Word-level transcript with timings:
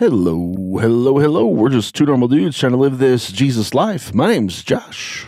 Hello, 0.00 0.54
hello, 0.80 1.18
hello. 1.18 1.46
We're 1.46 1.68
just 1.68 1.94
two 1.94 2.06
normal 2.06 2.26
dudes 2.28 2.56
trying 2.56 2.72
to 2.72 2.78
live 2.78 2.96
this 2.96 3.30
Jesus 3.30 3.74
life. 3.74 4.14
My 4.14 4.28
name's 4.28 4.62
Josh. 4.62 5.26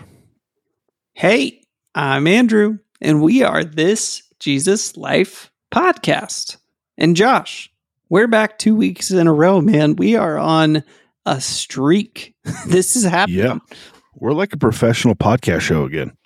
Hey, 1.12 1.60
I'm 1.94 2.26
Andrew, 2.26 2.78
and 2.98 3.20
we 3.20 3.42
are 3.42 3.64
this 3.64 4.22
Jesus 4.40 4.96
Life 4.96 5.52
podcast. 5.70 6.56
And 6.96 7.14
Josh, 7.16 7.70
we're 8.08 8.28
back 8.28 8.58
two 8.58 8.74
weeks 8.74 9.10
in 9.10 9.26
a 9.26 9.32
row, 9.34 9.60
man. 9.60 9.94
We 9.96 10.16
are 10.16 10.38
on 10.38 10.84
a 11.26 11.38
streak. 11.38 12.34
this 12.66 12.96
is 12.96 13.04
happening. 13.04 13.40
Yeah. 13.40 13.58
We're 14.14 14.32
like 14.32 14.54
a 14.54 14.56
professional 14.56 15.14
podcast 15.14 15.60
show 15.60 15.84
again. 15.84 16.16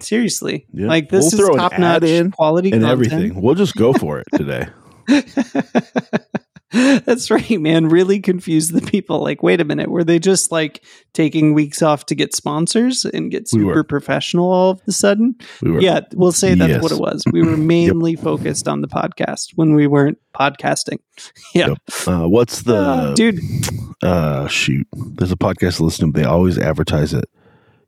Seriously. 0.00 0.66
Yeah. 0.72 0.88
Like 0.88 1.10
this 1.10 1.32
We'll 1.32 1.50
is 1.50 1.56
top 1.58 1.78
notch 1.78 2.02
in 2.02 2.32
quality 2.32 2.72
And 2.72 2.82
content. 2.82 3.12
everything. 3.12 3.40
We'll 3.40 3.54
just 3.54 3.76
go 3.76 3.92
for 3.92 4.18
it 4.18 4.26
today. 4.34 4.66
That's 6.72 7.30
right, 7.30 7.60
man. 7.60 7.88
Really 7.88 8.18
confused 8.20 8.72
the 8.72 8.80
people. 8.82 9.20
Like, 9.22 9.42
wait 9.42 9.60
a 9.60 9.64
minute, 9.64 9.88
were 9.90 10.02
they 10.02 10.18
just 10.18 10.50
like 10.50 10.82
taking 11.14 11.54
weeks 11.54 11.80
off 11.80 12.06
to 12.06 12.14
get 12.16 12.34
sponsors 12.34 13.04
and 13.04 13.30
get 13.30 13.48
super 13.48 13.64
were. 13.66 13.84
professional 13.84 14.50
all 14.50 14.70
of 14.70 14.82
a 14.88 14.92
sudden? 14.92 15.36
We 15.62 15.84
Yeah, 15.84 16.00
we'll 16.14 16.32
say 16.32 16.54
that's 16.54 16.68
Yes. 16.70 16.82
what 16.82 16.90
it 16.92 16.98
was. 16.98 17.22
We 17.32 17.42
were 17.42 17.56
mainly 17.56 18.16
focused 18.16 18.66
on 18.66 18.80
the 18.80 18.88
podcast 18.88 19.50
when 19.54 19.74
we 19.74 19.86
weren't 19.86 20.18
podcasting. 20.34 20.98
Yeah. 21.54 21.68
Yep. 21.68 21.78
uh, 22.08 22.28
what's 22.28 22.62
the 22.62 22.76
Uh, 22.76 23.14
dude, 23.14 23.40
uh 24.02 24.48
shoot. 24.48 24.86
There's 24.92 25.32
a 25.32 25.36
podcast 25.36 25.80
I 25.80 25.84
listen 25.84 26.12
to, 26.12 26.20
they 26.20 26.26
always 26.26 26.58
advertise 26.58 27.14
it. 27.14 27.24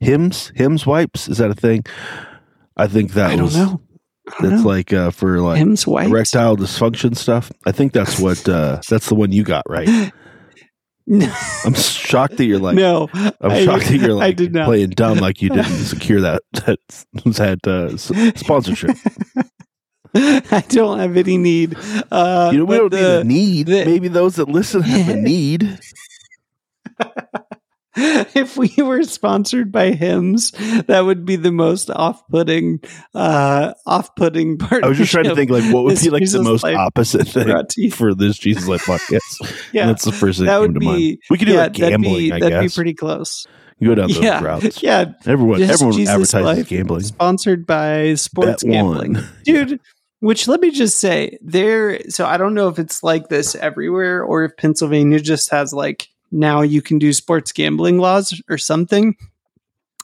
Hims? 0.01 0.53
Hims 0.55 0.87
wipes? 0.87 1.29
Is 1.29 1.39
that 1.39 1.51
a 1.51 1.55
thing? 1.55 1.85
I 2.77 2.87
think 2.87 3.13
that 3.15 3.33
I 3.33 3.37
don't 3.37 3.45
was 3.47 3.57
know. 3.57 3.81
That's 4.41 4.65
like 4.65 4.93
uh 4.93 5.11
for 5.11 5.41
like 5.41 5.59
Hims 5.59 5.87
white. 5.87 6.09
erectile 6.09 6.57
dysfunction 6.57 7.17
stuff. 7.17 7.51
I 7.67 7.73
think 7.73 7.93
that's 7.93 8.19
what 8.21 8.49
uh 8.49 8.81
that's 8.89 9.09
the 9.09 9.15
one 9.15 9.33
you 9.33 9.43
got, 9.45 9.63
right? 9.69 10.13
No, 11.11 11.35
I'm 11.65 11.73
shocked 11.73 12.37
that 12.37 12.45
you're 12.45 12.59
like 12.59 12.77
no, 12.77 13.09
I'm 13.15 13.33
I- 13.51 13.65
shocked 13.65 13.87
that 13.87 13.97
you're 13.97 14.11
I 14.23 14.35
like 14.35 14.37
playing 14.53 14.91
dumb 14.91 15.17
like 15.21 15.41
you 15.41 15.49
didn't 15.49 15.65
secure 15.87 16.21
that 16.21 16.43
that 16.53 16.79
that 17.25 17.67
uh, 17.67 17.97
sponsorship. 18.37 18.95
I 20.15 20.65
don't 20.69 20.99
have 20.99 21.17
any 21.17 21.39
need. 21.39 21.77
Uh, 22.11 22.51
You 22.53 22.59
know, 22.59 22.65
we 22.67 22.77
don't 22.77 22.93
need 22.93 23.01
a 23.01 23.25
need. 23.25 23.69
Maybe 23.69 24.09
those 24.09 24.37
that 24.37 24.49
listen 24.51 24.83
have 24.83 25.09
a 25.09 25.17
need. 25.17 25.79
if 28.35 28.57
we 28.57 28.73
were 28.79 29.03
sponsored 29.03 29.73
by 29.73 29.91
Hims, 29.91 30.53
that 30.87 31.01
would 31.01 31.25
be 31.25 31.37
the 31.37 31.51
most 31.51 31.91
off-putting, 31.91 32.81
uh, 33.15 33.75
off-putting 33.87 34.59
part. 34.59 34.85
I 34.85 34.89
was 34.89 34.99
just 34.99 35.11
trying 35.11 35.25
to 35.25 35.35
think 35.35 35.51
like 35.51 35.65
what 35.73 35.85
would 35.85 36.01
be 36.01 36.11
like 36.11 36.31
the 36.31 36.43
most 36.43 36.63
Life 36.63 36.77
opposite 36.77 37.27
thing 37.27 37.91
for 37.91 38.15
this 38.15 38.39
Jesus 38.39 38.69
Life 38.69 38.85
podcast. 38.85 39.19
Yeah, 39.73 39.87
That's 39.87 40.05
the 40.05 40.13
first 40.13 40.39
thing 40.39 40.47
that 40.47 40.53
that 40.53 40.65
came 40.65 40.73
would 40.75 40.81
to 40.81 40.87
mind. 40.87 41.19
We 41.31 41.39
could 41.39 41.49
do 41.49 41.57
like 41.57 41.73
gambling, 41.73 42.03
that'd 42.03 42.19
be, 42.19 42.33
I 42.33 42.39
that'd 42.39 42.63
guess. 42.63 42.75
be 42.75 42.79
pretty 42.79 42.95
close. 42.95 43.47
You 43.79 43.89
go 43.89 43.95
down 43.97 44.09
those 44.09 44.21
yeah, 44.21 44.43
routes. 44.43 44.83
yeah. 44.83 45.13
Everyone, 45.27 45.59
Just 45.59 45.73
everyone 45.75 45.97
Jesus 45.97 46.13
advertises 46.15 46.59
Life, 46.59 46.69
gambling. 46.69 47.03
Sponsored 47.03 47.67
by 47.67 48.15
sports 48.15 48.63
Bet 48.65 48.73
gambling, 48.73 49.15
one. 49.15 49.29
dude. 49.45 49.81
Which 50.21 50.49
let 50.49 50.61
me 50.61 50.73
just 50.73 50.99
say, 50.99 51.39
there. 51.43 52.01
So 52.09 52.27
I 52.27 52.39
don't 52.39 52.55
know 52.55 52.69
if 52.69 52.79
it's 52.81 53.05
like 53.05 53.29
this 53.29 53.55
everywhere 53.55 54.25
or 54.25 54.45
if 54.45 54.57
Pennsylvania 54.57 55.21
just 55.21 55.51
has 55.51 55.73
like 55.73 56.09
now 56.31 56.63
you 56.63 56.83
can 56.83 56.99
do 56.99 57.13
sports 57.13 57.53
gambling 57.53 57.99
laws 57.99 58.41
or 58.49 58.59
something. 58.59 59.17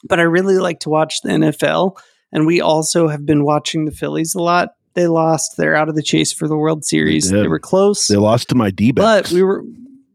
But 0.06 0.18
I 0.20 0.22
really 0.24 0.58
like 0.58 0.80
to 0.80 0.90
watch 0.90 1.22
the 1.22 1.30
NFL, 1.30 1.96
and 2.32 2.46
we 2.46 2.60
also 2.60 3.08
have 3.08 3.24
been 3.24 3.42
watching 3.44 3.84
the 3.86 3.92
Phillies 3.92 4.34
a 4.34 4.42
lot. 4.42 4.74
They 4.94 5.06
lost; 5.06 5.56
they're 5.56 5.74
out 5.76 5.88
of 5.88 5.94
the 5.96 6.02
chase 6.02 6.32
for 6.32 6.46
the 6.46 6.56
World 6.56 6.84
Series. 6.84 7.30
did. 7.30 7.44
They, 7.44 7.48
were 7.48 7.58
close, 7.58 8.06
They 8.06 8.16
lost 8.16 8.48
to 8.50 8.54
my 8.54 8.70
D 8.70 8.92
but 8.92 9.30
we 9.30 9.42
were, 9.42 9.64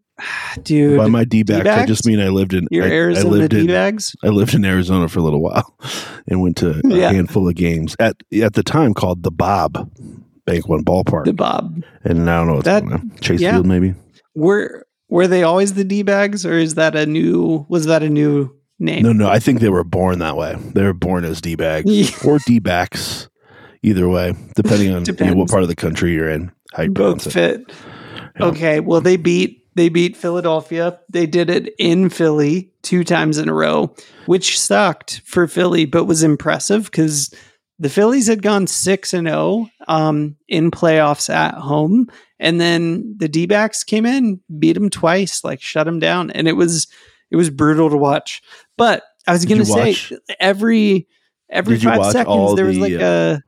dude. 0.63 0.97
By 0.97 1.07
my 1.07 1.23
D 1.23 1.43
backs, 1.43 1.67
I 1.67 1.85
just 1.85 2.05
mean 2.05 2.19
I 2.19 2.29
lived 2.29 2.53
in 2.53 2.67
your 2.71 2.85
I, 2.85 2.87
I 2.87 2.91
Arizona 2.91 3.29
lived 3.29 3.53
in 3.53 3.65
D 3.65 3.73
bags. 3.73 4.15
I 4.23 4.27
lived 4.27 4.53
in 4.53 4.63
Arizona 4.63 5.07
for 5.09 5.19
a 5.19 5.23
little 5.23 5.41
while 5.41 5.75
and 6.27 6.41
went 6.41 6.57
to 6.57 6.79
a 6.85 6.95
Yeah. 6.95 7.11
handful 7.11 7.47
of 7.47 7.55
games 7.55 7.95
at 7.99 8.15
at 8.41 8.53
the 8.53 8.63
time 8.63 8.93
called 8.93 9.23
the 9.23 9.31
Bob 9.31 9.89
Bank 10.45 10.67
One 10.69 10.83
Ballpark, 10.83 11.25
The 11.25 11.33
Bob. 11.33 11.83
and 12.03 12.29
I 12.29 12.37
don't 12.37 12.47
know 12.47 12.53
what's 12.55 12.65
That- 12.65 12.81
going 12.83 12.93
on. 12.93 13.11
Chase 13.21 13.41
yeah. 13.41 13.53
Field 13.53 13.65
maybe. 13.65 13.95
Were 14.35 14.85
were 15.09 15.27
they 15.27 15.43
always 15.43 15.73
the 15.73 15.83
D 15.83 16.03
bags, 16.03 16.45
or 16.45 16.53
is 16.53 16.75
that 16.75 16.95
a 16.95 17.05
new? 17.05 17.65
Was 17.69 17.85
that 17.85 18.03
a 18.03 18.09
new 18.09 18.55
name? 18.79 19.03
No, 19.03 19.11
no, 19.13 19.27
I 19.27 19.39
think 19.39 19.59
they 19.59 19.69
were 19.69 19.83
born 19.83 20.19
that 20.19 20.37
way. 20.37 20.55
They 20.73 20.83
were 20.83 20.93
born 20.93 21.25
as 21.25 21.41
D 21.41 21.55
bags 21.55 21.89
Yeah. 21.89 22.29
or 22.29 22.39
D 22.39 22.59
backs, 22.59 23.29
either 23.83 24.07
way, 24.07 24.33
depending 24.55 24.93
on 24.93 25.03
you 25.05 25.13
know, 25.25 25.33
what 25.33 25.49
part 25.49 25.63
of 25.63 25.69
the 25.69 25.75
country 25.75 26.13
you're 26.13 26.29
in. 26.29 26.51
How 26.73 26.83
you 26.83 26.91
Both 26.91 27.31
fit. 27.33 27.71
Yeah. 28.39 28.45
Okay, 28.45 28.79
well 28.79 29.01
they 29.01 29.17
beat 29.17 29.57
they 29.75 29.89
beat 29.89 30.15
Philadelphia. 30.17 30.99
They 31.09 31.25
did 31.25 31.49
it 31.49 31.73
in 31.79 32.09
Philly 32.09 32.71
two 32.81 33.03
times 33.03 33.37
in 33.37 33.49
a 33.49 33.53
row, 33.53 33.93
which 34.25 34.59
sucked 34.59 35.21
for 35.25 35.47
Philly, 35.47 35.85
but 35.85 36.05
was 36.05 36.23
impressive 36.23 36.85
because 36.85 37.33
the 37.79 37.89
Phillies 37.89 38.27
had 38.27 38.41
gone 38.41 38.67
six 38.67 39.13
and 39.13 39.27
zero 39.27 39.69
um, 39.87 40.35
in 40.47 40.69
playoffs 40.69 41.33
at 41.33 41.55
home, 41.55 42.09
and 42.39 42.59
then 42.59 43.15
the 43.17 43.29
D 43.29 43.45
backs 43.45 43.83
came 43.83 44.05
in, 44.05 44.41
beat 44.59 44.73
them 44.73 44.89
twice, 44.89 45.43
like 45.43 45.61
shut 45.61 45.85
them 45.85 45.99
down, 45.99 46.29
and 46.31 46.47
it 46.47 46.53
was 46.53 46.87
it 47.31 47.37
was 47.37 47.49
brutal 47.49 47.89
to 47.89 47.97
watch. 47.97 48.41
But 48.77 49.03
I 49.25 49.31
was 49.31 49.45
going 49.45 49.59
to 49.59 49.65
say 49.65 49.91
watch- 49.91 50.13
every 50.39 51.07
every 51.49 51.77
Did 51.77 51.83
five 51.83 52.11
seconds 52.11 52.55
there 52.55 52.65
was 52.65 52.75
the, 52.75 52.81
like 52.81 53.01
uh, 53.01 53.39
a 53.39 53.41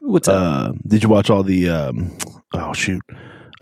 what's 0.00 0.28
up? 0.28 0.70
Uh, 0.70 0.72
did 0.86 1.02
you 1.02 1.08
watch 1.08 1.28
all 1.28 1.42
the 1.42 1.68
um, 1.68 2.16
oh 2.54 2.72
shoot 2.72 3.02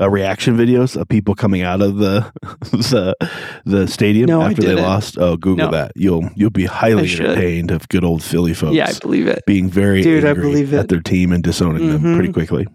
uh, 0.00 0.08
reaction 0.10 0.56
videos 0.56 1.00
of 1.00 1.08
people 1.08 1.34
coming 1.34 1.62
out 1.62 1.80
of 1.82 1.96
the 1.96 2.30
the, 2.70 3.14
the 3.64 3.86
stadium 3.88 4.26
No, 4.28 4.42
after 4.42 4.62
they 4.62 4.74
lost? 4.74 5.16
Oh, 5.18 5.36
Google 5.36 5.66
No. 5.66 5.70
that. 5.72 5.92
You'll 5.96 6.28
you'll 6.34 6.50
be 6.50 6.66
highly 6.66 7.10
entertained 7.10 7.70
of 7.70 7.88
good 7.88 8.04
old 8.04 8.22
Philly 8.22 8.54
folks. 8.54 8.74
yeah, 8.74 8.88
I 8.94 8.98
believe 9.00 9.26
it. 9.26 9.44
being 9.46 9.68
very 9.70 10.02
Dude, 10.02 10.24
I 10.24 10.34
believe 10.34 10.72
it. 10.72 10.78
at 10.78 10.88
their 10.88 11.00
team 11.00 11.32
and 11.32 11.42
disowning 11.42 11.88
them 11.90 12.02
Mhm. 12.02 12.16
pretty 12.16 12.32
quickly. 12.32 12.66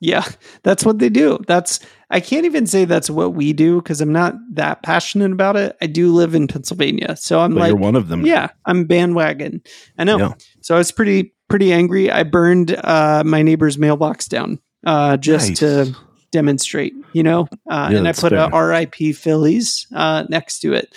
Yeah, 0.00 0.24
that's 0.62 0.84
what 0.84 0.98
they 0.98 1.08
do. 1.08 1.38
That's 1.46 1.80
I 2.10 2.20
can't 2.20 2.44
even 2.44 2.66
say 2.66 2.84
that's 2.84 3.08
what 3.08 3.34
we 3.34 3.52
do 3.54 3.76
because 3.80 4.00
I'm 4.02 4.12
not 4.12 4.34
that 4.52 4.82
passionate 4.82 5.32
about 5.32 5.56
it. 5.56 5.76
I 5.80 5.86
do 5.86 6.12
live 6.12 6.34
in 6.34 6.46
Pennsylvania, 6.46 7.16
so 7.16 7.40
I'm 7.40 7.54
But 7.54 7.60
like, 7.60 7.68
you're 7.70 7.78
one 7.78 7.96
of 7.96 8.08
them. 8.08 8.26
yeah, 8.26 8.48
I'm 8.66 8.84
bandwagon. 8.84 9.62
I 9.98 10.04
know. 10.04 10.18
Yeah. 10.18 10.32
So 10.60 10.74
I 10.74 10.78
was 10.78 10.92
pretty 10.92 11.32
pretty 11.48 11.72
angry. 11.72 12.10
I 12.10 12.22
burned 12.22 12.72
uh, 12.84 13.22
my 13.24 13.42
neighbor's 13.42 13.78
mailbox 13.78 14.28
down 14.28 14.58
uh, 14.84 15.16
just 15.16 15.50
Nice. 15.50 15.58
to 15.60 15.96
demonstrate, 16.34 16.92
you 17.12 17.22
know. 17.22 17.48
Uh, 17.70 17.88
Yeah, 17.92 17.98
and 17.98 18.08
I 18.08 18.12
put 18.12 18.32
a. 18.32 18.50
R.I.P. 18.50 19.12
Phillies 19.14 19.86
uh, 19.94 20.24
next 20.28 20.58
to 20.60 20.72
it. 20.74 20.94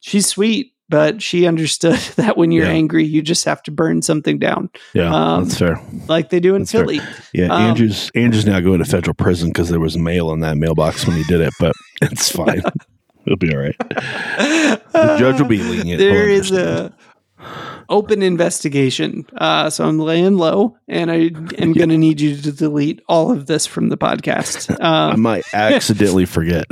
She's 0.00 0.26
sweet, 0.26 0.72
but 0.90 1.22
she 1.22 1.46
understood 1.46 1.98
that 2.16 2.36
when 2.36 2.52
you're 2.52 2.66
Yeah. 2.66 2.72
angry, 2.72 3.04
you 3.04 3.22
just 3.22 3.44
have 3.46 3.62
to 3.64 3.70
burn 3.70 4.02
something 4.02 4.38
down, 4.38 4.68
Yeah, 4.92 5.12
Um, 5.14 5.44
that's 5.44 5.58
fair. 5.58 5.80
like 6.06 6.28
they 6.28 6.38
do 6.40 6.54
in 6.54 6.62
That's 6.62 6.72
fair. 6.72 6.82
Philly. 6.82 7.00
Yeah, 7.32 7.46
um, 7.46 7.62
Andrew's 7.62 8.10
Andrew's 8.14 8.44
now 8.46 8.60
going 8.60 8.78
to 8.80 8.84
federal 8.84 9.14
prison 9.14 9.48
because 9.48 9.70
there 9.70 9.80
was 9.80 9.96
mail 9.96 10.30
in 10.32 10.40
that 10.40 10.56
mailbox 10.58 11.06
when 11.06 11.16
he 11.16 11.24
did 11.24 11.40
it, 11.40 11.52
but 11.58 11.72
it's 12.02 12.30
fine. 12.30 12.62
It'll 13.26 13.38
be 13.38 13.54
all 13.54 13.60
right. 13.62 13.78
The 13.78 15.16
judge 15.18 15.40
will 15.40 15.48
be 15.48 15.62
lenient. 15.62 15.98
There 15.98 16.28
is 16.28 16.50
a 16.52 16.92
open 17.88 18.22
investigation. 18.22 19.26
Uh, 19.36 19.70
so 19.70 19.84
I'm 19.86 19.98
laying 19.98 20.36
low, 20.36 20.76
and 20.88 21.10
I 21.10 21.30
am 21.58 21.72
going 21.74 21.88
to 21.88 21.98
need 21.98 22.20
you 22.20 22.36
to 22.36 22.52
delete 22.52 23.02
all 23.08 23.30
of 23.32 23.46
this 23.46 23.66
from 23.66 23.88
the 23.88 23.96
podcast. 23.96 24.76
I 24.80 25.12
Um, 25.12 25.20
might 25.22 25.44
accidentally 25.52 26.24
forget. 26.26 26.66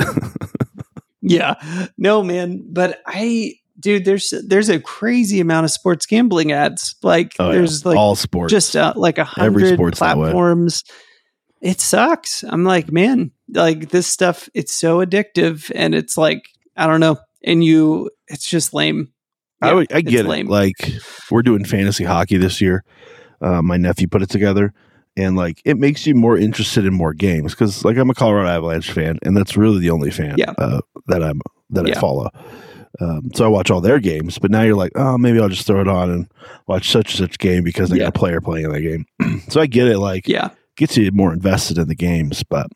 yeah, 1.22 1.54
no, 1.98 2.22
man. 2.22 2.64
But 2.68 3.00
I, 3.06 3.54
dude, 3.78 4.04
there's 4.04 4.32
there's 4.46 4.68
a 4.68 4.80
crazy 4.80 5.40
amount 5.40 5.64
of 5.64 5.70
sports 5.70 6.06
gambling 6.06 6.52
ads. 6.52 6.94
Like 7.02 7.34
Oh, 7.38 7.48
yeah. 7.50 7.58
there's 7.58 7.84
like 7.86 7.96
all 7.96 8.16
sports. 8.16 8.50
just 8.50 8.76
uh, 8.76 8.92
like 8.96 9.18
a 9.18 9.24
hundred 9.24 9.74
sport's 9.74 9.98
platforms. 9.98 10.84
It 11.60 11.80
sucks. 11.80 12.42
I'm 12.42 12.64
like, 12.64 12.90
man, 12.90 13.30
like 13.48 13.90
this 13.90 14.08
stuff. 14.08 14.48
It's 14.52 14.74
so 14.74 14.98
addictive, 15.04 15.70
and 15.74 15.94
it's 15.94 16.16
like 16.16 16.48
I 16.76 16.86
don't 16.86 17.00
know. 17.00 17.18
And 17.44 17.62
you, 17.64 18.10
it's 18.28 18.46
just 18.46 18.72
lame. 18.72 19.12
I, 19.62 19.72
Yeah, 19.72 19.78
I 19.92 19.98
it's 19.98 20.10
get 20.10 20.26
it. 20.26 20.28
lame. 20.28 20.48
Like 20.48 20.92
we're 21.30 21.42
doing 21.42 21.64
fantasy 21.64 22.04
hockey 22.04 22.36
this 22.36 22.60
year. 22.60 22.84
Uh, 23.40 23.62
my 23.62 23.76
nephew 23.76 24.06
put 24.08 24.22
it 24.22 24.28
together, 24.30 24.72
and 25.16 25.36
like 25.36 25.60
it 25.64 25.76
makes 25.78 26.06
you 26.06 26.14
more 26.14 26.36
interested 26.36 26.84
in 26.86 26.94
more 26.94 27.12
games 27.14 27.52
because 27.52 27.84
like 27.84 27.96
I'm 27.96 28.10
a 28.10 28.14
Colorado 28.14 28.48
Avalanche 28.48 28.90
fan, 28.92 29.18
and 29.22 29.36
that's 29.36 29.56
really 29.56 29.80
the 29.80 29.90
only 29.90 30.10
fan 30.10 30.34
Yeah. 30.38 30.52
uh, 30.58 30.80
that 31.06 31.22
I'm 31.22 31.40
that 31.70 31.88
I 31.88 31.98
follow. 31.98 32.28
Um, 33.00 33.30
so 33.34 33.44
I 33.46 33.48
watch 33.48 33.70
all 33.70 33.80
their 33.80 33.98
games, 33.98 34.38
but 34.38 34.50
now 34.50 34.62
you're 34.62 34.76
like, 34.76 34.92
oh, 34.96 35.16
maybe 35.16 35.40
I'll 35.40 35.48
just 35.48 35.66
throw 35.66 35.80
it 35.80 35.88
on 35.88 36.10
and 36.10 36.28
watch 36.68 36.90
such 36.90 37.18
and 37.18 37.18
such 37.30 37.38
game 37.38 37.64
because 37.64 37.88
they 37.88 37.96
Yeah. 37.96 38.04
got 38.04 38.16
a 38.16 38.18
player 38.18 38.40
playing 38.42 38.66
in 38.66 38.72
that 38.72 38.80
game. 38.82 39.06
so 39.48 39.60
I 39.62 39.66
get 39.66 39.88
it. 39.88 39.98
Like, 39.98 40.28
yeah, 40.28 40.50
gets 40.76 40.96
you 40.98 41.10
more 41.12 41.32
invested 41.32 41.78
in 41.78 41.88
the 41.88 41.94
games, 41.94 42.42
but 42.42 42.66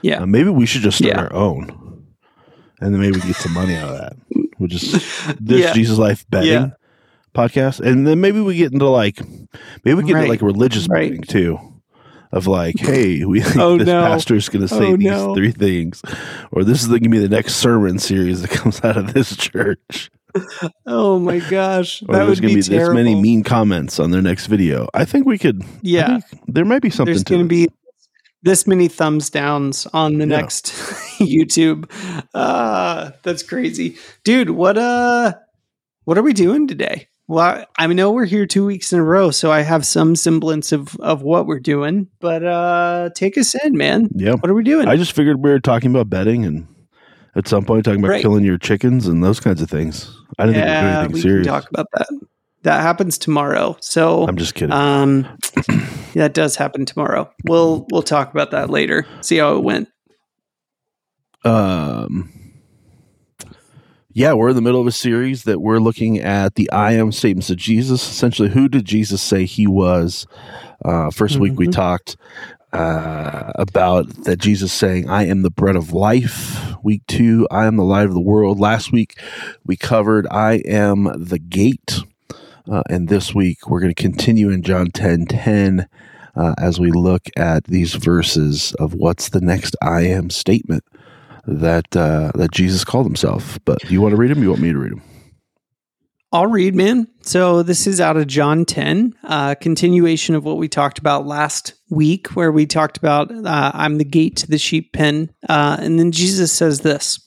Yeah. 0.00 0.22
uh, 0.22 0.26
maybe 0.26 0.48
we 0.48 0.64
should 0.64 0.80
just 0.80 0.96
start 0.98 1.12
Yeah. 1.14 1.20
our 1.20 1.32
own, 1.34 2.02
and 2.80 2.94
then 2.94 3.00
maybe 3.00 3.18
we 3.20 3.26
get 3.26 3.36
some 3.36 3.52
money 3.52 3.76
out 3.76 3.90
of 3.90 3.98
that. 3.98 4.16
We'll 4.62 4.68
just 4.68 4.92
this 5.40 5.60
Yeah. 5.60 5.72
Jesus 5.72 5.98
Life 5.98 6.24
betting 6.30 6.52
Yeah. 6.52 6.68
podcast, 7.34 7.80
and 7.80 8.06
then 8.06 8.20
maybe 8.20 8.40
we 8.40 8.54
get 8.56 8.72
into 8.72 8.88
like 8.88 9.20
maybe 9.84 9.94
we 9.96 10.04
get 10.04 10.14
Right. 10.14 10.20
into 10.22 10.30
like 10.30 10.42
religious 10.42 10.86
Right. 10.88 11.10
betting 11.10 11.22
too. 11.24 11.58
of 12.34 12.46
like, 12.46 12.76
hey, 12.80 13.26
we 13.26 13.42
think 13.42 13.58
Oh, 13.58 13.76
this 13.76 13.86
no. 13.86 14.00
pastor's 14.06 14.48
going 14.48 14.66
to 14.66 14.74
oh, 14.74 14.78
say 14.78 14.86
Oh, 14.86 14.96
these 14.96 15.04
no. 15.06 15.34
three 15.34 15.50
things, 15.52 16.00
or 16.50 16.64
this 16.64 16.80
is 16.80 16.88
going 16.88 17.02
to 17.02 17.10
be 17.10 17.18
the 17.18 17.28
next 17.28 17.56
sermon 17.56 17.98
series 17.98 18.40
that 18.40 18.50
comes 18.60 18.82
out 18.82 18.96
of 18.96 19.12
this 19.12 19.36
church, 19.36 20.10
Oh 20.86 21.18
my 21.18 21.40
gosh, 21.40 22.00
that 22.00 22.06
there's 22.12 22.28
would 22.28 22.40
gonna 22.40 22.48
be 22.54 22.60
this 22.60 22.68
terrible. 22.68 22.94
many 22.94 23.14
mean 23.14 23.42
comments 23.42 24.00
on 24.00 24.12
their 24.12 24.22
next 24.22 24.46
video. 24.46 24.88
I 24.94 25.04
think 25.04 25.26
we 25.26 25.36
could. 25.36 25.62
Yeah, 25.82 26.20
there 26.48 26.64
might 26.64 26.80
be 26.80 26.88
something 26.88 27.12
there's 27.12 27.22
going 27.22 27.46
to 27.46 27.54
this. 27.54 27.66
be 27.66 27.72
this 28.42 28.66
many 28.66 28.88
thumbs 28.88 29.28
downs 29.28 29.86
on 29.92 30.14
the 30.14 30.20
Yeah. 30.26 30.36
next 30.38 30.72
YouTube. 31.28 31.90
Uh, 32.34 33.10
that's 33.22 33.42
crazy, 33.42 33.96
dude. 34.24 34.50
What 34.50 34.78
uh, 34.78 35.34
what 36.04 36.18
are 36.18 36.22
we 36.22 36.32
doing 36.32 36.66
today? 36.66 37.08
Well, 37.28 37.44
I 37.44 37.66
I 37.78 37.86
know 37.86 38.10
we're 38.12 38.24
here 38.26 38.46
two 38.46 38.66
weeks 38.66 38.92
in 38.92 38.98
a 38.98 39.04
row, 39.04 39.30
so 39.30 39.50
I 39.52 39.62
have 39.62 39.86
some 39.86 40.16
semblance 40.16 40.72
of 40.72 40.96
of 41.00 41.22
what 41.22 41.46
we're 41.46 41.60
doing. 41.60 42.08
But 42.20 42.44
uh, 42.44 43.10
take 43.14 43.38
us 43.38 43.54
in, 43.64 43.76
man. 43.76 44.08
Yeah. 44.14 44.32
What 44.32 44.50
are 44.50 44.54
we 44.54 44.64
doing? 44.64 44.88
I 44.88 44.96
just 44.96 45.12
figured 45.12 45.42
we 45.42 45.50
were 45.50 45.60
talking 45.60 45.90
about 45.90 46.10
betting 46.10 46.44
and 46.44 46.66
at 47.34 47.48
some 47.48 47.64
point 47.64 47.84
talking 47.84 48.00
about 48.00 48.10
Right. 48.10 48.20
killing 48.22 48.44
your 48.44 48.58
chickens 48.58 49.06
and 49.06 49.22
those 49.24 49.40
kinds 49.40 49.62
of 49.62 49.70
things. 49.70 50.14
I 50.38 50.46
didn't 50.46 50.62
think 50.62 50.66
we 50.66 50.72
were 50.72 50.80
doing 50.82 50.94
anything 50.96 51.12
we 51.12 51.20
serious. 51.20 51.46
talk 51.46 51.70
about 51.70 51.86
that. 51.94 52.08
That 52.64 52.80
happens 52.82 53.18
tomorrow. 53.18 53.76
So 53.80 54.26
I'm 54.26 54.36
just 54.36 54.54
kidding. 54.54 54.72
Um, 54.72 55.26
that 56.14 56.34
does 56.34 56.56
happen 56.56 56.84
tomorrow. 56.86 57.30
We'll 57.44 57.86
we'll 57.90 58.02
talk 58.02 58.30
about 58.32 58.50
that 58.50 58.68
later. 58.70 59.06
See 59.20 59.38
how 59.38 59.56
it 59.56 59.64
went. 59.64 59.88
Um, 61.44 62.30
yeah, 64.14 64.34
we're 64.34 64.50
in 64.50 64.56
the 64.56 64.62
middle 64.62 64.80
of 64.80 64.86
a 64.86 64.92
series 64.92 65.44
that 65.44 65.60
we're 65.60 65.78
looking 65.78 66.18
at 66.18 66.54
the 66.54 66.70
I 66.70 66.92
am 66.92 67.12
statements 67.12 67.48
of 67.50 67.56
Jesus. 67.56 68.02
Essentially, 68.08 68.50
who 68.50 68.68
did 68.68 68.84
Jesus 68.84 69.22
say 69.22 69.46
he 69.46 69.66
was? 69.66 70.26
Uh, 70.84 71.10
1st 71.10 71.38
week 71.38 71.58
we 71.58 71.66
Mhm. 71.66 71.72
talked 71.72 72.16
uh, 72.72 73.52
about 73.56 74.24
that 74.24 74.38
Jesus 74.38 74.72
saying, 74.72 75.08
I 75.08 75.26
am 75.26 75.42
the 75.42 75.50
bread 75.50 75.76
of 75.76 75.92
life. 75.92 76.74
Week 76.82 77.02
two, 77.06 77.46
I 77.50 77.66
am 77.66 77.76
the 77.76 77.84
light 77.84 78.06
of 78.06 78.14
the 78.14 78.20
world. 78.20 78.58
Last 78.58 78.92
week 78.92 79.18
we 79.64 79.76
covered, 79.76 80.26
I 80.30 80.54
am 80.66 81.04
the 81.16 81.38
gate. 81.38 82.00
Uh, 82.70 82.82
and 82.88 83.08
this 83.08 83.34
week 83.34 83.68
we're 83.68 83.80
going 83.80 83.94
to 83.94 84.02
continue 84.02 84.50
in 84.50 84.62
John 84.62 84.90
10 84.90 85.26
10 85.26 85.86
uh, 86.34 86.54
as 86.58 86.80
we 86.80 86.90
look 86.90 87.28
at 87.36 87.64
these 87.64 87.94
verses 87.94 88.72
of 88.78 88.94
what's 88.94 89.28
the 89.30 89.40
next 89.42 89.76
I 89.82 90.02
am 90.02 90.30
statement 90.30 90.82
that 91.46 91.96
uh, 91.96 92.32
that 92.34 92.52
Jesus 92.52 92.84
called 92.84 93.06
himself. 93.06 93.58
But 93.64 93.90
you 93.90 94.00
want 94.00 94.12
to 94.12 94.16
read 94.16 94.30
them? 94.30 94.42
You 94.42 94.50
want 94.50 94.62
me 94.62 94.72
to 94.72 94.78
read 94.78 94.92
them? 94.92 95.02
I'll 96.34 96.46
read, 96.46 96.74
man. 96.74 97.08
So 97.20 97.62
this 97.62 97.86
is 97.86 98.00
out 98.00 98.16
of 98.16 98.26
John 98.26 98.64
10, 98.64 99.14
uh, 99.22 99.54
continuation 99.56 100.34
of 100.34 100.44
what 100.44 100.56
we 100.56 100.66
talked 100.66 100.98
about 100.98 101.26
last 101.26 101.74
week, 101.90 102.28
where 102.28 102.50
we 102.50 102.64
talked 102.64 102.96
about 102.96 103.30
uh, 103.30 103.70
I'm 103.74 103.98
the 103.98 104.04
gate 104.04 104.36
to 104.36 104.46
the 104.46 104.56
sheep 104.56 104.94
pen. 104.94 105.30
Uh, 105.46 105.76
and 105.78 105.98
then 105.98 106.10
Jesus 106.10 106.50
says 106.50 106.80
this 106.80 107.20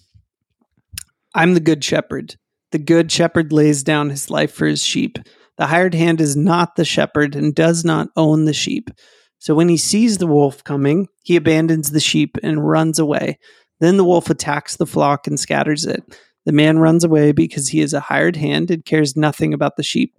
I'm 1.36 1.54
the 1.54 1.60
good 1.60 1.84
shepherd. 1.84 2.36
The 2.72 2.80
good 2.80 3.12
shepherd 3.12 3.54
lays 3.54 3.84
down 3.84 4.10
his 4.10 4.32
life 4.32 4.52
for 4.52 4.66
his 4.66 4.84
sheep. 4.84 5.20
The 5.58 5.68
hired 5.68 5.94
hand 5.94 6.20
is 6.20 6.36
not 6.36 6.76
the 6.76 6.84
shepherd 6.84 7.36
and 7.36 7.54
does 7.54 7.86
not 7.86 8.10
own 8.18 8.46
the 8.46 8.54
sheep. 8.54 8.90
So 9.38 9.54
when 9.54 9.70
he 9.70 9.78
sees 9.78 10.18
the 10.18 10.28
wolf 10.28 10.64
coming, 10.64 11.08
he 11.24 11.36
abandons 11.36 11.92
the 11.92 12.00
sheep 12.00 12.38
and 12.42 12.68
runs 12.68 12.98
away. 12.98 13.38
Then 13.80 13.98
the 13.98 14.06
wolf 14.06 14.30
attacks 14.30 14.78
the 14.78 14.86
flock 14.86 15.28
and 15.28 15.40
scatters 15.40 15.86
it. 15.86 16.04
The 16.46 16.52
man 16.52 16.80
runs 16.80 17.04
away 17.04 17.32
because 17.32 17.70
he 17.70 17.82
is 17.82 17.94
a 17.94 18.00
hired 18.00 18.36
hand 18.36 18.72
and 18.72 18.86
cares 18.86 19.16
nothing 19.16 19.54
about 19.54 19.76
the 19.78 19.84
sheep. 19.84 20.14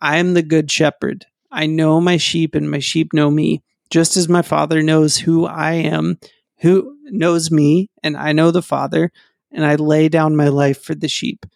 I 0.00 0.18
am 0.18 0.34
the 0.34 0.42
good 0.42 0.70
shepherd. 0.70 1.26
I 1.50 1.66
know 1.66 2.00
my 2.00 2.16
sheep 2.16 2.54
and 2.54 2.70
my 2.70 2.78
sheep 2.78 3.12
know 3.12 3.30
me, 3.30 3.62
just 3.90 4.16
as 4.16 4.28
my 4.28 4.42
father 4.42 4.82
knows 4.82 5.16
who 5.16 5.46
I 5.46 5.72
am, 5.72 6.18
who 6.58 6.96
knows 7.04 7.50
me, 7.50 7.90
and 8.02 8.16
I 8.16 8.32
know 8.32 8.50
the 8.50 8.62
father, 8.62 9.12
and 9.52 9.64
I 9.64 9.74
lay 9.76 10.08
down 10.08 10.36
my 10.36 10.48
life 10.48 10.82
for 10.82 10.94
the 10.94 11.08
sheep. 11.08 11.46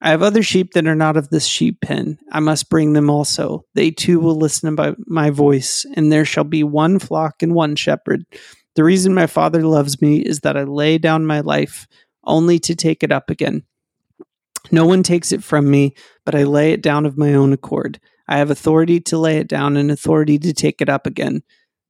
I 0.00 0.10
have 0.10 0.22
other 0.22 0.42
sheep 0.42 0.72
that 0.72 0.86
are 0.86 0.96
not 0.96 1.16
of 1.16 1.28
this 1.28 1.46
sheep 1.46 1.80
pen. 1.80 2.18
I 2.32 2.40
must 2.40 2.68
bring 2.68 2.92
them 2.92 3.08
also. 3.08 3.64
They 3.74 3.92
too 3.92 4.18
will 4.18 4.36
listen 4.36 4.74
to 4.76 4.96
my 5.06 5.30
voice, 5.30 5.86
and 5.94 6.10
there 6.10 6.24
shall 6.24 6.44
be 6.44 6.64
one 6.64 6.98
flock 6.98 7.42
and 7.42 7.54
one 7.54 7.76
shepherd. 7.76 8.24
The 8.74 8.84
reason 8.84 9.14
my 9.14 9.26
Father 9.26 9.62
loves 9.62 10.00
me 10.00 10.18
is 10.18 10.40
that 10.40 10.56
I 10.56 10.64
lay 10.64 10.98
down 10.98 11.26
my 11.26 11.40
life 11.40 11.86
only 12.24 12.58
to 12.60 12.74
take 12.74 13.02
it 13.02 13.12
up 13.12 13.30
again. 13.30 13.64
No 14.70 14.86
one 14.86 15.02
takes 15.02 15.32
it 15.32 15.42
from 15.42 15.70
me, 15.70 15.94
but 16.24 16.34
I 16.34 16.44
lay 16.44 16.72
it 16.72 16.82
down 16.82 17.04
of 17.04 17.18
my 17.18 17.34
own 17.34 17.52
accord. 17.52 18.00
I 18.28 18.38
have 18.38 18.50
authority 18.50 19.00
to 19.00 19.18
lay 19.18 19.38
it 19.38 19.48
down 19.48 19.76
and 19.76 19.90
authority 19.90 20.38
to 20.38 20.52
take 20.52 20.80
it 20.80 20.88
up 20.88 21.06
again. 21.06 21.42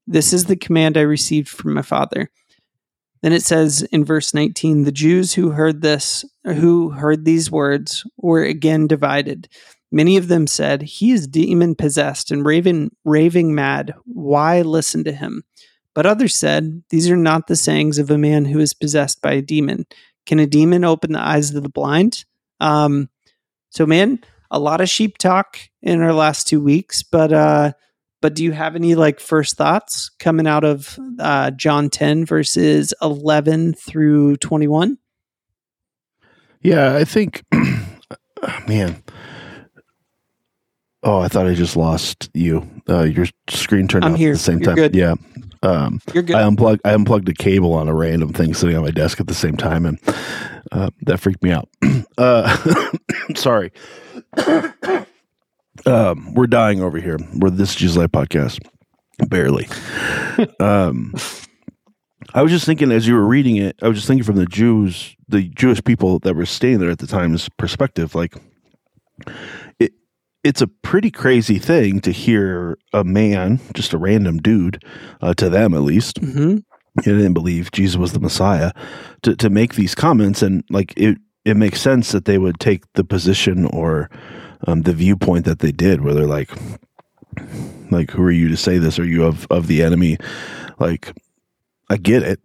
This 0.06 0.32
is 0.32 0.46
the 0.46 0.56
command 0.56 0.96
I 0.96 1.02
received 1.02 1.49
from 1.49 1.75
my 1.75 1.82
Father. 1.82 2.31
Then 3.23 3.32
it 3.32 3.44
says 3.44 3.82
in 3.93 4.05
verse 4.05 4.34
19, 4.34 4.82
the 4.82 4.90
Jews 4.90 5.34
who 5.34 5.50
heard 5.50 5.81
this, 5.81 6.25
who 6.44 6.90
heard 6.90 7.25
these 7.25 7.50
words, 7.50 8.05
were 8.17 8.43
again 8.43 8.88
divided. 8.88 9.49
Many 9.93 10.17
of 10.17 10.26
them 10.26 10.49
said, 10.49 10.82
He 10.82 11.12
is 11.12 11.29
demon 11.29 11.76
possessed 11.76 12.32
and 12.32 12.44
raving, 12.44 12.90
raving 13.05 13.55
mad. 13.55 13.94
Why 14.05 14.62
listen 14.62 15.05
to 15.05 15.12
him? 15.12 15.44
But 15.94 16.06
others 16.06 16.34
said, 16.34 16.82
These 16.90 17.10
are 17.10 17.16
not 17.16 17.46
the 17.46 17.56
sayings 17.56 17.98
of 17.98 18.10
a 18.10 18.18
man 18.18 18.44
who 18.44 18.58
is 18.60 18.74
possessed 18.74 19.20
by 19.22 19.32
a 19.32 19.42
demon. 19.42 19.86
Can 20.26 20.38
a 20.38 20.46
demon 20.46 20.84
open 20.84 21.12
the 21.12 21.20
eyes 21.20 21.54
of 21.54 21.62
the 21.62 21.68
blind? 21.68 22.24
Um, 22.60 23.08
so, 23.70 23.86
man, 23.86 24.20
a 24.50 24.58
lot 24.58 24.80
of 24.80 24.88
sheep 24.88 25.18
talk 25.18 25.58
in 25.82 26.00
our 26.00 26.12
last 26.12 26.46
two 26.46 26.60
weeks, 26.60 27.02
but 27.02 27.32
uh, 27.32 27.72
but 28.20 28.34
do 28.34 28.44
you 28.44 28.52
have 28.52 28.76
any 28.76 28.94
like 28.94 29.18
first 29.18 29.56
thoughts 29.56 30.10
coming 30.18 30.46
out 30.46 30.62
of 30.64 30.98
uh, 31.18 31.50
John 31.50 31.90
ten 31.90 32.24
verses 32.24 32.94
eleven 33.02 33.74
through 33.74 34.36
twenty 34.36 34.68
one? 34.68 34.98
Yeah, 36.60 36.94
I 36.94 37.04
think, 37.04 37.42
man. 38.68 39.02
Oh, 41.02 41.18
I 41.18 41.26
thought 41.26 41.48
I 41.48 41.54
just 41.54 41.74
lost 41.76 42.30
you. 42.32 42.64
Uh, 42.88 43.02
your 43.02 43.26
screen 43.50 43.88
turned 43.88 44.04
I'm 44.04 44.12
off 44.12 44.18
here. 44.18 44.30
at 44.30 44.34
the 44.34 44.38
same 44.38 44.58
You're 44.58 44.66
time. 44.66 44.74
good. 44.76 44.94
Yeah. 44.94 45.14
Um, 45.62 46.00
You're 46.12 46.22
good. 46.22 46.36
I 46.36 46.42
unplugged. 46.42 46.80
I 46.84 46.92
unplugged 46.92 47.28
a 47.28 47.34
cable 47.34 47.72
on 47.74 47.88
a 47.88 47.94
random 47.94 48.32
thing 48.32 48.54
sitting 48.54 48.76
on 48.76 48.82
my 48.82 48.90
desk 48.90 49.20
at 49.20 49.26
the 49.26 49.34
same 49.34 49.56
time, 49.56 49.86
and 49.86 49.98
uh, 50.72 50.90
that 51.02 51.20
freaked 51.20 51.42
me 51.42 51.52
out. 51.52 51.68
uh, 52.19 52.56
sorry. 53.36 53.72
um, 55.86 56.34
we're 56.34 56.46
dying 56.46 56.82
over 56.82 56.98
here. 56.98 57.19
We're 57.34 57.50
this 57.50 57.74
Jesus 57.74 57.96
Life 57.96 58.10
podcast. 58.10 58.66
Barely. 59.28 59.69
um, 60.60 61.14
I 62.34 62.42
was 62.42 62.50
just 62.50 62.66
thinking 62.66 62.90
as 62.90 63.06
you 63.06 63.14
were 63.14 63.26
reading 63.26 63.56
it. 63.56 63.76
I 63.82 63.88
was 63.88 63.98
just 63.98 64.08
thinking 64.08 64.24
from 64.24 64.36
the 64.36 64.46
Jews, 64.46 65.16
the 65.28 65.42
Jewish 65.42 65.82
people 65.84 66.19
that 66.20 66.34
were 66.34 66.46
staying 66.46 66.78
there 66.78 66.90
at 66.90 66.98
the 66.98 67.06
time's 67.06 67.48
perspective. 67.50 68.14
Like, 68.14 68.34
it's 70.44 70.61
a 70.61 70.67
pretty 70.67 71.11
crazy 71.11 71.58
thing 71.58 72.01
to 72.01 72.13
hear 72.13 72.77
a 72.93 73.05
man, 73.05 73.61
just 73.75 73.93
a 73.93 73.99
random 73.99 74.39
dude, 74.39 74.82
uh, 75.20 75.34
to 75.34 75.49
them 75.49 75.75
at 75.75 75.82
least, 75.82 76.19
hmm 76.19 76.58
they 76.96 77.05
didn't 77.05 77.32
believe 77.32 77.72
Jesus 77.72 77.96
was 77.96 78.13
the 78.13 78.20
Messiah, 78.20 78.72
to, 79.22 79.34
to 79.37 79.49
make 79.49 79.77
these 79.77 79.94
comments. 79.94 80.43
And 80.43 80.63
like 80.69 80.93
it, 80.94 81.17
it 81.43 81.56
makes 81.56 81.81
sense 81.81 82.13
that 82.13 82.27
they 82.27 82.37
would 82.37 82.61
take 82.61 82.84
the 82.93 83.03
position 83.03 83.65
or 83.67 84.11
um, 84.67 84.82
the 84.82 84.93
viewpoint 84.93 85.46
that 85.46 85.61
they 85.61 85.72
did, 85.72 86.03
where 86.03 86.13
they're 86.13 86.27
like, 86.27 86.51
like, 87.91 88.11
who 88.11 88.22
are 88.22 88.31
you 88.31 88.49
to 88.49 88.58
say 88.58 88.77
this? 88.77 88.99
Are 88.99 89.06
you 89.06 89.25
of, 89.25 89.46
of 89.51 89.69
the 89.69 89.82
enemy? 89.82 90.19
Like, 90.79 91.15
I 91.89 91.96
get 91.96 92.22
it. 92.22 92.41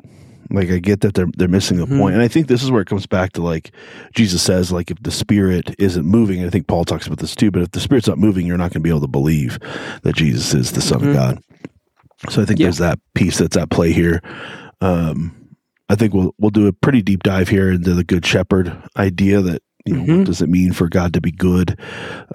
Like, 0.49 0.69
I 0.69 0.79
get 0.79 1.01
that 1.01 1.13
they're 1.13 1.27
they're 1.37 1.47
missing 1.47 1.77
the 1.77 1.85
Mhm. 1.85 1.99
point. 1.99 2.13
and 2.15 2.23
I 2.23 2.27
think 2.27 2.47
this 2.47 2.63
is 2.63 2.71
where 2.71 2.81
it 2.81 2.87
comes 2.87 3.05
back 3.05 3.33
to 3.33 3.41
like 3.41 3.71
Jesus 4.15 4.41
says, 4.41 4.71
like, 4.71 4.91
if 4.91 5.01
the 5.03 5.11
spirit 5.11 5.75
isn't 5.79 6.05
moving, 6.05 6.39
and 6.39 6.47
I 6.47 6.49
think 6.49 6.67
Paul 6.67 6.85
talks 6.85 7.05
about 7.07 7.19
this 7.19 7.35
too. 7.35 7.51
But 7.51 7.61
if 7.63 7.71
the 7.71 7.79
spirit's 7.79 8.07
not 8.07 8.17
moving, 8.17 8.45
you're 8.45 8.57
not 8.57 8.71
going 8.71 8.81
to 8.81 8.87
be 8.87 8.89
able 8.89 9.01
to 9.01 9.07
believe 9.07 9.59
that 10.03 10.15
Jesus 10.15 10.53
is 10.53 10.71
the 10.71 10.81
Son 10.81 11.01
Mhm. 11.01 11.07
of 11.09 11.13
God. 11.15 11.39
So 12.29 12.41
I 12.41 12.45
think 12.45 12.59
Yeah. 12.59 12.65
there's 12.65 12.77
that 12.79 12.99
piece 13.13 13.37
that's 13.37 13.57
at 13.57 13.69
play 13.69 13.91
here. 13.91 14.21
Um, 14.81 15.31
I 15.89 15.95
think 15.95 16.13
we'll 16.13 16.33
we'll 16.39 16.51
do 16.51 16.67
a 16.67 16.73
pretty 16.73 17.01
deep 17.01 17.23
dive 17.23 17.47
here 17.49 17.71
into 17.71 17.93
the 17.93 18.03
good 18.03 18.25
shepherd 18.25 18.73
idea 18.97 19.41
that 19.41 19.61
you 19.85 19.95
know 19.95 20.03
Mhm. 20.03 20.17
what 20.19 20.25
does 20.27 20.41
it 20.41 20.49
mean 20.49 20.73
for 20.73 20.89
God 20.89 21.13
to 21.13 21.21
be 21.21 21.31
good 21.31 21.79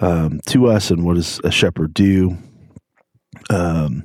um, 0.01 0.41
to 0.47 0.69
us, 0.69 0.91
and 0.91 1.05
what 1.05 1.17
does 1.17 1.41
a 1.45 1.51
shepherd 1.51 1.93
do? 1.93 2.39
Um, 3.51 4.05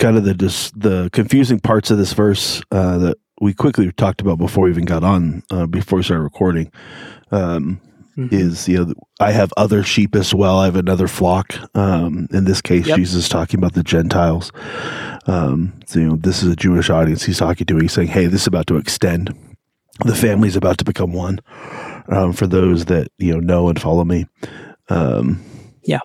kind 0.00 0.16
of 0.16 0.24
the 0.24 0.34
dis- 0.34 0.72
the 0.76 1.08
confusing 1.12 1.60
parts 1.60 1.90
of 1.90 1.98
this 1.98 2.12
verse 2.12 2.60
uh, 2.72 2.98
that 2.98 3.16
we 3.40 3.54
quickly 3.54 3.90
talked 3.92 4.20
about 4.20 4.38
before 4.38 4.64
we 4.64 4.70
even 4.70 4.84
got 4.84 5.04
on 5.04 5.42
uh, 5.50 5.66
before 5.66 5.98
we 5.98 6.02
started 6.02 6.22
recording. 6.24 6.70
Um, 7.30 7.80
Mhm. 8.16 8.32
is 8.32 8.68
you 8.68 8.84
know 8.84 8.92
I 9.20 9.30
have 9.30 9.52
other 9.56 9.84
sheep 9.84 10.16
as 10.16 10.34
well. 10.34 10.58
I 10.58 10.64
have 10.64 10.74
another 10.74 11.06
flock. 11.06 11.54
Um, 11.76 12.26
in 12.32 12.44
this 12.44 12.60
case, 12.60 12.86
Yep. 12.88 12.96
Jesus 12.98 13.14
is 13.14 13.28
talking 13.28 13.60
about 13.60 13.74
the 13.74 13.84
Gentiles. 13.84 14.50
Um, 15.26 15.72
so 15.86 16.00
you 16.00 16.08
know 16.08 16.16
this 16.16 16.42
is 16.42 16.50
a 16.52 16.56
Jewish 16.56 16.90
audience 16.90 17.22
he's 17.22 17.38
talking 17.38 17.66
to. 17.66 17.76
He's 17.78 17.92
saying, 17.92 18.08
"Hey, 18.08 18.26
this 18.26 18.42
is 18.42 18.46
about 18.48 18.66
to 18.66 18.76
extend. 18.76 19.32
The 20.04 20.14
family's 20.16 20.56
about 20.56 20.78
to 20.78 20.84
become 20.84 21.12
one." 21.12 21.38
Um, 22.08 22.32
for 22.32 22.48
those 22.48 22.86
that 22.86 23.08
you 23.18 23.32
know 23.34 23.38
know 23.40 23.68
and 23.68 23.80
follow 23.80 24.04
me. 24.04 24.26
Um, 24.88 25.38
Yeah. 25.84 26.00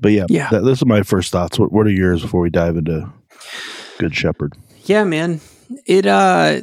But 0.00 0.12
yeah, 0.12 0.26
Yeah. 0.28 0.48
That, 0.50 0.64
those 0.64 0.82
are 0.82 0.86
my 0.86 1.02
first 1.02 1.32
thoughts. 1.32 1.58
What, 1.58 1.72
what 1.72 1.86
are 1.86 1.90
yours 1.90 2.22
before 2.22 2.40
we 2.40 2.50
dive 2.50 2.76
into 2.76 3.12
Good 3.98 4.14
Shepherd? 4.14 4.54
Yeah, 4.84 5.04
man. 5.04 5.40
It 5.86 6.06
uh 6.06 6.62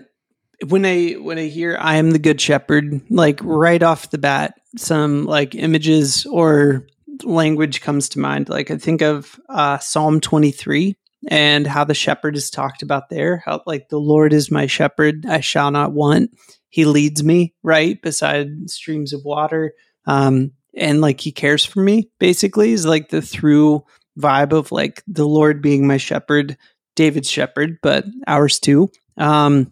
when 0.68 0.86
I 0.86 1.14
when 1.14 1.38
I 1.38 1.48
hear 1.48 1.78
I 1.80 1.98
am 1.98 2.12
the 2.12 2.20
good 2.20 2.40
shepherd, 2.42 3.02
like 3.10 3.40
right 3.44 3.82
off 3.84 4.10
the 4.10 4.18
bat, 4.18 4.56
some 4.78 5.26
like 5.26 5.54
images 5.54 6.26
or 6.26 6.88
language 7.24 7.82
comes 7.82 8.10
to 8.10 8.20
mind. 8.20 8.50
Like 8.50 8.72
I 8.72 8.78
think 8.78 9.02
of 9.02 9.40
uh 9.50 9.78
Psalm 9.78 10.20
23 10.22 10.96
and 11.28 11.68
how 11.68 11.84
the 11.84 11.94
shepherd 11.94 12.36
is 12.36 12.50
talked 12.50 12.82
about 12.82 13.10
there. 13.10 13.44
How 13.46 13.62
like 13.66 13.90
the 13.90 14.00
Lord 14.00 14.34
is 14.34 14.52
my 14.52 14.66
shepherd, 14.68 15.26
I 15.28 15.42
shall 15.42 15.72
not 15.72 15.92
want. 15.92 16.32
He 16.70 16.86
leads 16.86 17.24
me 17.24 17.54
right 17.64 18.02
beside 18.02 18.70
streams 18.70 19.14
of 19.14 19.22
water. 19.24 19.74
Um 20.08 20.52
and 20.76 21.02
like 21.02 21.22
he 21.22 21.32
cares 21.32 21.66
for 21.66 21.82
me 21.82 22.10
basically 22.20 22.72
is 22.72 22.86
like 22.86 23.10
the 23.10 23.22
through 23.22 23.84
vibe 24.20 24.54
of 24.54 24.72
like 24.72 25.04
the 25.08 25.28
Lord 25.28 25.62
being 25.62 25.88
my 25.88 25.98
shepherd 25.98 26.58
David's 26.96 27.30
shepherd, 27.30 27.80
but 27.82 28.06
ours 28.28 28.60
too. 28.60 28.90
Um, 29.18 29.72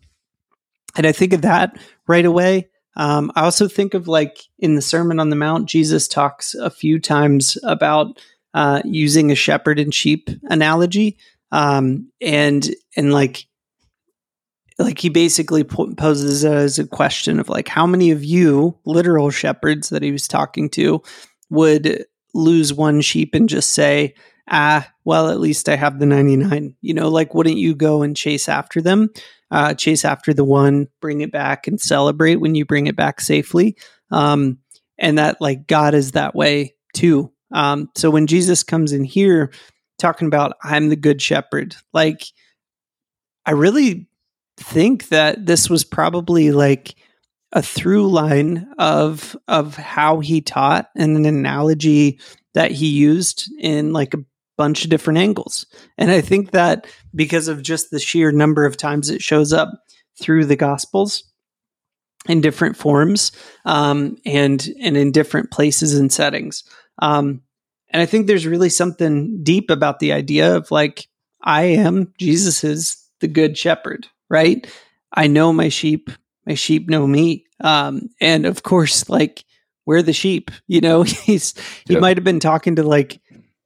and 0.95 1.07
I 1.07 1.11
think 1.11 1.33
of 1.33 1.41
that 1.41 1.77
right 2.07 2.25
away. 2.25 2.69
Um, 2.95 3.31
I 3.35 3.43
also 3.43 3.67
think 3.67 3.95
of 3.95 4.07
like 4.07 4.43
in 4.59 4.75
the 4.75 4.81
Sermon 4.81 5.19
on 5.19 5.29
the 5.29 5.35
Mount, 5.35 5.67
Jesus 5.67 6.07
talks 6.07 6.53
a 6.53 6.69
few 6.69 6.99
times 6.99 7.57
about 7.63 8.19
uh, 8.53 8.81
using 8.85 9.31
a 9.31 9.35
shepherd 9.35 9.79
and 9.79 9.93
sheep 9.93 10.29
analogy, 10.43 11.17
um, 11.51 12.11
and 12.21 12.69
and 12.95 13.11
like 13.11 13.47
like 14.83 14.99
he 14.99 15.09
basically 15.09 15.63
po- 15.63 15.93
poses 15.95 16.45
as 16.45 16.79
a 16.79 16.87
question 16.87 17.39
of 17.39 17.49
like 17.49 17.67
how 17.67 17.87
many 17.87 18.11
of 18.11 18.23
you 18.23 18.77
literal 18.85 19.29
shepherds 19.29 19.89
that 19.89 20.03
he 20.03 20.11
was 20.11 20.27
talking 20.27 20.69
to 20.69 21.01
would 21.49 22.05
lose 22.33 22.73
one 22.73 23.01
sheep 23.01 23.33
and 23.33 23.49
just 23.49 23.71
say 23.71 24.13
ah, 24.49 24.89
well, 25.05 25.29
at 25.29 25.39
least 25.39 25.69
I 25.69 25.75
have 25.75 25.99
the 25.99 26.05
99. 26.05 26.75
You 26.81 26.93
know, 26.93 27.09
like, 27.09 27.33
wouldn't 27.33 27.57
you 27.57 27.75
go 27.75 28.01
and 28.01 28.15
chase 28.15 28.49
after 28.49 28.81
them? 28.81 29.09
Uh, 29.51 29.73
chase 29.73 30.03
after 30.03 30.33
the 30.33 30.43
one, 30.43 30.87
bring 30.99 31.21
it 31.21 31.31
back 31.31 31.67
and 31.67 31.79
celebrate 31.79 32.37
when 32.37 32.55
you 32.55 32.65
bring 32.65 32.87
it 32.87 32.95
back 32.95 33.21
safely. 33.21 33.77
Um, 34.11 34.59
and 34.97 35.17
that, 35.17 35.39
like, 35.39 35.67
God 35.67 35.93
is 35.93 36.11
that 36.11 36.35
way 36.35 36.75
too. 36.93 37.31
Um, 37.51 37.89
so 37.95 38.09
when 38.09 38.27
Jesus 38.27 38.63
comes 38.63 38.91
in 38.91 39.03
here 39.03 39.51
talking 39.99 40.27
about, 40.27 40.57
I'm 40.63 40.89
the 40.89 40.95
good 40.95 41.21
shepherd, 41.21 41.75
like, 41.93 42.23
I 43.45 43.51
really 43.51 44.07
think 44.57 45.09
that 45.09 45.45
this 45.45 45.69
was 45.69 45.83
probably 45.83 46.51
like 46.51 46.95
a 47.51 47.61
through 47.61 48.07
line 48.07 48.67
of 48.77 49.35
of 49.47 49.75
how 49.75 50.19
he 50.19 50.41
taught 50.41 50.89
and 50.95 51.15
an 51.17 51.25
analogy 51.25 52.19
that 52.53 52.71
he 52.71 52.87
used 52.87 53.51
in 53.59 53.93
like 53.93 54.13
a 54.13 54.23
bunch 54.57 54.83
of 54.83 54.89
different 54.89 55.19
angles. 55.19 55.65
And 55.97 56.11
I 56.11 56.21
think 56.21 56.51
that 56.51 56.87
because 57.15 57.47
of 57.47 57.61
just 57.61 57.91
the 57.91 57.99
sheer 57.99 58.31
number 58.31 58.65
of 58.65 58.77
times 58.77 59.09
it 59.09 59.21
shows 59.21 59.53
up 59.53 59.69
through 60.19 60.45
the 60.45 60.55
Gospels 60.55 61.23
in 62.27 62.41
different 62.41 62.77
forms 62.77 63.31
um, 63.65 64.17
and 64.25 64.67
and 64.81 64.95
in 64.95 65.11
different 65.11 65.51
places 65.51 65.97
and 65.97 66.11
settings. 66.11 66.63
Um, 66.99 67.41
and 67.89 68.01
I 68.01 68.05
think 68.05 68.27
there's 68.27 68.47
really 68.47 68.69
something 68.69 69.43
deep 69.43 69.69
about 69.69 69.99
the 69.99 70.13
idea 70.13 70.55
of 70.55 70.71
like 70.71 71.07
I 71.41 71.63
am 71.63 72.13
Jesus 72.17 72.63
is 72.63 72.97
the 73.19 73.27
good 73.27 73.57
shepherd, 73.57 74.07
right? 74.33 74.67
I 75.13 75.27
know 75.27 75.53
my 75.53 75.69
sheep, 75.69 76.09
my 76.45 76.55
sheep 76.55 76.89
know 76.89 77.07
me. 77.07 77.45
Um, 77.61 78.09
and 78.19 78.45
of 78.45 78.63
course, 78.63 79.07
like 79.07 79.45
we're 79.85 80.01
the 80.01 80.11
sheep, 80.11 80.51
you 80.67 80.81
know, 80.81 81.03
he's 81.03 81.53
he 81.87 81.93
Yep. 81.93 82.01
might 82.01 82.17
have 82.17 82.23
been 82.25 82.39
talking 82.41 82.75
to 82.77 82.83
like 82.83 83.21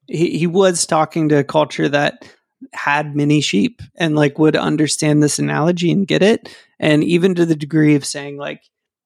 he, 0.07 0.38
he 0.38 0.45
was 0.47 0.86
talking 0.86 1.29
to 1.29 1.38
a 1.38 1.43
culture 1.43 1.89
that 1.89 2.27
had 2.74 3.15
many 3.15 3.39
sheep 3.39 3.81
and 3.95 4.15
like 4.15 4.38
would 4.39 4.55
understand 4.55 5.21
this 5.24 5.39
analogy 5.39 5.91
and 5.91 6.07
get 6.07 6.24
it 6.24 6.50
and 6.79 7.03
even 7.03 7.36
to 7.36 7.45
the 7.45 7.55
degree 7.55 7.93
of 7.93 8.03
saying 8.03 8.36
like 8.36 8.63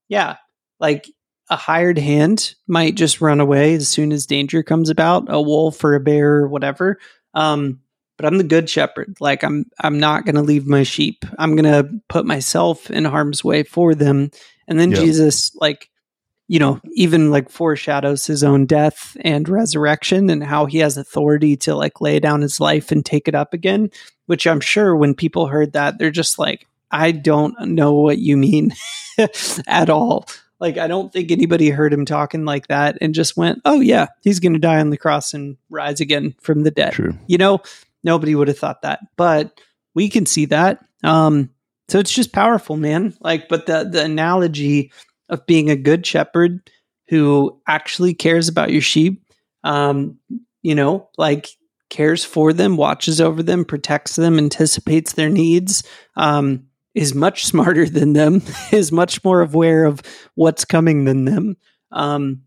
yeah 0.07 0.37
like 0.79 1.05
a 1.49 1.57
hired 1.57 1.97
hand 1.97 2.55
might 2.65 2.95
just 2.95 3.19
run 3.19 3.41
away 3.41 3.73
as 3.75 3.89
soon 3.89 4.13
as 4.13 4.25
danger 4.25 4.63
comes 4.63 4.89
about 4.89 5.25
a 5.27 5.41
wolf 5.41 5.83
or 5.83 5.95
a 5.95 5.99
bear 5.99 6.35
or 6.37 6.47
whatever 6.47 6.97
um 7.33 7.80
but 8.21 8.27
i'm 8.27 8.37
the 8.37 8.43
good 8.43 8.69
shepherd 8.69 9.15
like 9.19 9.43
i'm 9.43 9.65
i'm 9.81 9.99
not 9.99 10.25
going 10.25 10.35
to 10.35 10.41
leave 10.41 10.67
my 10.67 10.83
sheep 10.83 11.25
i'm 11.39 11.55
going 11.55 11.63
to 11.71 11.89
put 12.07 12.25
myself 12.25 12.89
in 12.91 13.03
harm's 13.05 13.43
way 13.43 13.63
for 13.63 13.95
them 13.95 14.29
and 14.67 14.79
then 14.79 14.91
Yeah. 14.91 14.97
jesus 14.97 15.55
like 15.55 15.89
you 16.47 16.59
know, 16.59 16.81
even 16.95 17.31
like 17.31 17.49
foreshadows 17.49 18.25
his 18.25 18.43
own 18.43 18.65
death 18.65 19.15
and 19.21 19.47
resurrection 19.47 20.29
and 20.29 20.43
how 20.43 20.65
he 20.65 20.79
has 20.79 20.97
authority 20.97 21.55
to 21.55 21.73
like 21.75 22.01
lay 22.01 22.19
down 22.19 22.41
his 22.41 22.59
life 22.59 22.91
and 22.91 23.05
take 23.05 23.29
it 23.29 23.35
up 23.35 23.53
again, 23.53 23.89
which 24.25 24.45
I'm 24.45 24.59
sure 24.59 24.93
when 24.93 25.13
people 25.15 25.47
heard 25.47 25.71
that, 25.71 25.97
they're 25.97 26.11
just 26.11 26.37
like, 26.39 26.67
I 26.91 27.13
don't 27.13 27.57
know 27.69 27.93
what 27.93 28.17
you 28.17 28.35
mean 28.35 28.73
at 29.65 29.89
all. 29.89 30.25
Like, 30.59 30.77
I 30.77 30.87
don't 30.87 31.13
think 31.13 31.31
anybody 31.31 31.69
heard 31.69 31.93
him 31.93 32.03
talking 32.03 32.43
like 32.43 32.67
that 32.67 32.97
and 32.99 33.15
just 33.15 33.37
went, 33.37 33.61
oh, 33.63 33.79
yeah, 33.79 34.07
he's 34.21 34.41
going 34.41 34.51
to 34.51 34.59
die 34.59 34.81
on 34.81 34.89
the 34.89 34.97
cross 34.97 35.33
and 35.33 35.55
rise 35.69 36.01
again 36.01 36.35
from 36.41 36.63
the 36.63 36.71
dead. 36.71 36.91
True. 36.91 37.17
You 37.27 37.37
know, 37.37 37.61
nobody 38.03 38.35
would 38.35 38.47
have 38.47 38.57
thought 38.57 38.81
that, 38.83 38.99
but 39.17 39.59
we 39.93 40.09
can 40.09 40.25
see 40.25 40.45
that. 40.45 40.83
Um, 41.03 41.49
so 41.89 41.99
it's 41.99 42.13
just 42.13 42.31
powerful, 42.31 42.77
man. 42.77 43.13
Like, 43.19 43.49
but 43.49 43.65
the 43.65 43.83
the 43.83 44.03
analogy 44.03 44.91
of 45.29 45.45
being 45.45 45.69
a 45.69 45.75
good 45.75 46.05
shepherd 46.05 46.69
who 47.07 47.61
actually 47.67 48.13
cares 48.13 48.47
about 48.47 48.71
your 48.71 48.81
sheep, 48.81 49.23
um, 49.63 50.17
you 50.61 50.75
know, 50.75 51.09
like 51.17 51.49
cares 51.89 52.23
for 52.23 52.53
them, 52.53 52.77
watches 52.77 53.19
over 53.19 53.43
them, 53.43 53.65
protects 53.65 54.15
them, 54.15 54.37
anticipates 54.37 55.13
their 55.13 55.29
needs, 55.29 55.83
um, 56.15 56.67
is 56.95 57.13
much 57.13 57.45
smarter 57.51 57.87
than 57.87 58.13
them, 58.13 58.41
is 58.71 58.91
much 58.91 59.23
more 59.23 59.41
aware 59.41 59.85
of 59.85 60.01
what's 60.35 60.65
coming 60.65 61.05
than 61.05 61.25
them. 61.25 61.57
Um, 61.91 62.43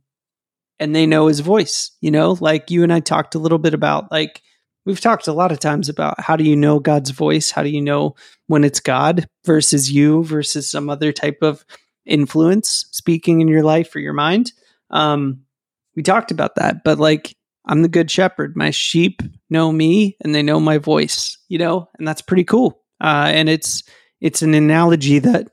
and 0.80 0.94
they 0.94 1.06
know 1.06 1.26
his 1.26 1.40
voice, 1.40 1.92
you 2.00 2.10
know, 2.10 2.36
like 2.40 2.70
you 2.70 2.82
and 2.82 2.92
I 2.92 3.00
talked 3.00 3.34
a 3.34 3.38
little 3.38 3.58
bit 3.58 3.74
about 3.74 4.10
like 4.10 4.42
we've 4.84 5.00
talked 5.00 5.26
a 5.26 5.32
lot 5.32 5.52
of 5.52 5.58
times 5.58 5.88
about 5.88 6.20
how 6.20 6.36
do 6.36 6.44
you 6.44 6.56
know 6.56 6.78
God's 6.78 7.10
voice? 7.10 7.50
How 7.50 7.62
do 7.62 7.68
you 7.68 7.80
know 7.80 8.14
when 8.46 8.64
it's 8.64 8.80
God 8.80 9.26
versus 9.44 9.90
you 9.90 10.24
versus 10.24 10.70
some 10.70 10.90
other 10.90 11.12
type 11.12 11.38
of 11.42 11.64
influence 12.06 12.86
speaking 12.90 13.40
in 13.40 13.48
your 13.48 13.62
life 13.62 13.94
or 13.94 14.00
your 14.00 14.12
mind? 14.12 14.52
Um, 14.90 15.42
we 15.96 16.02
talked 16.02 16.30
about 16.30 16.56
that, 16.56 16.84
but 16.84 16.98
like 16.98 17.34
I'm 17.66 17.82
the 17.82 17.88
good 17.88 18.10
shepherd. 18.10 18.56
My 18.56 18.70
sheep 18.70 19.22
know 19.48 19.72
me 19.72 20.16
and 20.22 20.34
they 20.34 20.42
know 20.42 20.60
my 20.60 20.78
voice, 20.78 21.38
you 21.48 21.58
know, 21.58 21.88
and 21.98 22.06
that's 22.06 22.22
pretty 22.22 22.44
cool. 22.44 22.82
Uh, 23.00 23.30
and 23.32 23.48
it's 23.48 23.82
it's 24.20 24.42
an 24.42 24.54
analogy 24.54 25.18
that 25.20 25.48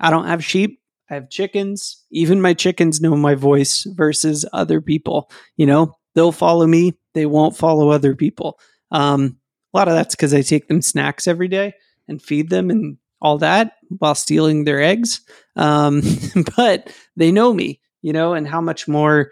I 0.00 0.10
don't 0.10 0.26
have 0.26 0.44
sheep. 0.44 0.80
I 1.10 1.14
have 1.14 1.30
chickens. 1.30 2.02
Even 2.10 2.40
my 2.40 2.54
chickens 2.54 3.00
know 3.00 3.16
my 3.16 3.34
voice 3.34 3.84
versus 3.84 4.44
other 4.52 4.80
people. 4.80 5.30
You 5.56 5.66
know, 5.66 5.94
they'll 6.14 6.32
follow 6.32 6.66
me. 6.66 6.94
They 7.14 7.26
won't 7.26 7.56
follow 7.56 7.90
other 7.90 8.14
people. 8.14 8.58
Um, 8.90 9.38
a 9.72 9.76
lot 9.76 9.88
of 9.88 9.94
that's 9.94 10.14
because 10.14 10.34
I 10.34 10.42
take 10.42 10.68
them 10.68 10.82
snacks 10.82 11.26
every 11.26 11.48
day 11.48 11.74
and 12.08 12.22
feed 12.22 12.50
them 12.50 12.70
and 12.70 12.96
all 13.20 13.38
that 13.38 13.72
while 13.98 14.14
stealing 14.14 14.64
their 14.64 14.80
eggs. 14.80 15.20
Um, 15.56 16.02
but 16.56 16.94
they 17.16 17.32
know 17.32 17.52
me, 17.52 17.80
you 18.02 18.12
know, 18.12 18.34
and 18.34 18.46
how 18.46 18.60
much 18.60 18.86
more 18.86 19.30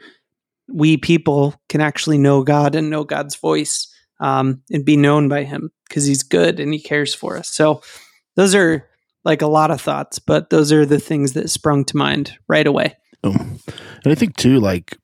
we 0.68 0.97
people 0.97 1.54
can 1.68 1.80
actually 1.80 2.18
know 2.18 2.42
God 2.42 2.75
and 2.75 2.90
know 2.90 3.04
God's 3.04 3.37
voice 3.37 3.92
um, 4.21 4.62
and 4.71 4.85
be 4.85 4.97
known 4.97 5.28
by 5.28 5.44
Him 5.44 5.71
because 5.88 6.06
He's 6.06 6.23
good 6.23 6.59
and 6.59 6.73
He 6.73 6.80
cares 6.80 7.14
for 7.14 7.37
us. 7.37 7.49
So 7.49 7.82
those 8.35 8.54
are 8.54 8.88
like 9.25 9.42
a 9.42 9.47
lot 9.47 9.71
of 9.71 9.80
thoughts, 9.80 10.18
but 10.18 10.50
those 10.50 10.73
are 10.73 10.87
the 10.87 10.99
things 10.99 11.35
that 11.35 11.50
sprung 11.50 11.85
to 11.85 11.97
mind 11.97 12.37
right 12.49 12.66
away. 12.66 12.97
Oh. 13.23 13.37
And 13.37 14.12
I 14.12 14.14
think 14.14 14.37
too, 14.37 14.59
like 14.59 14.97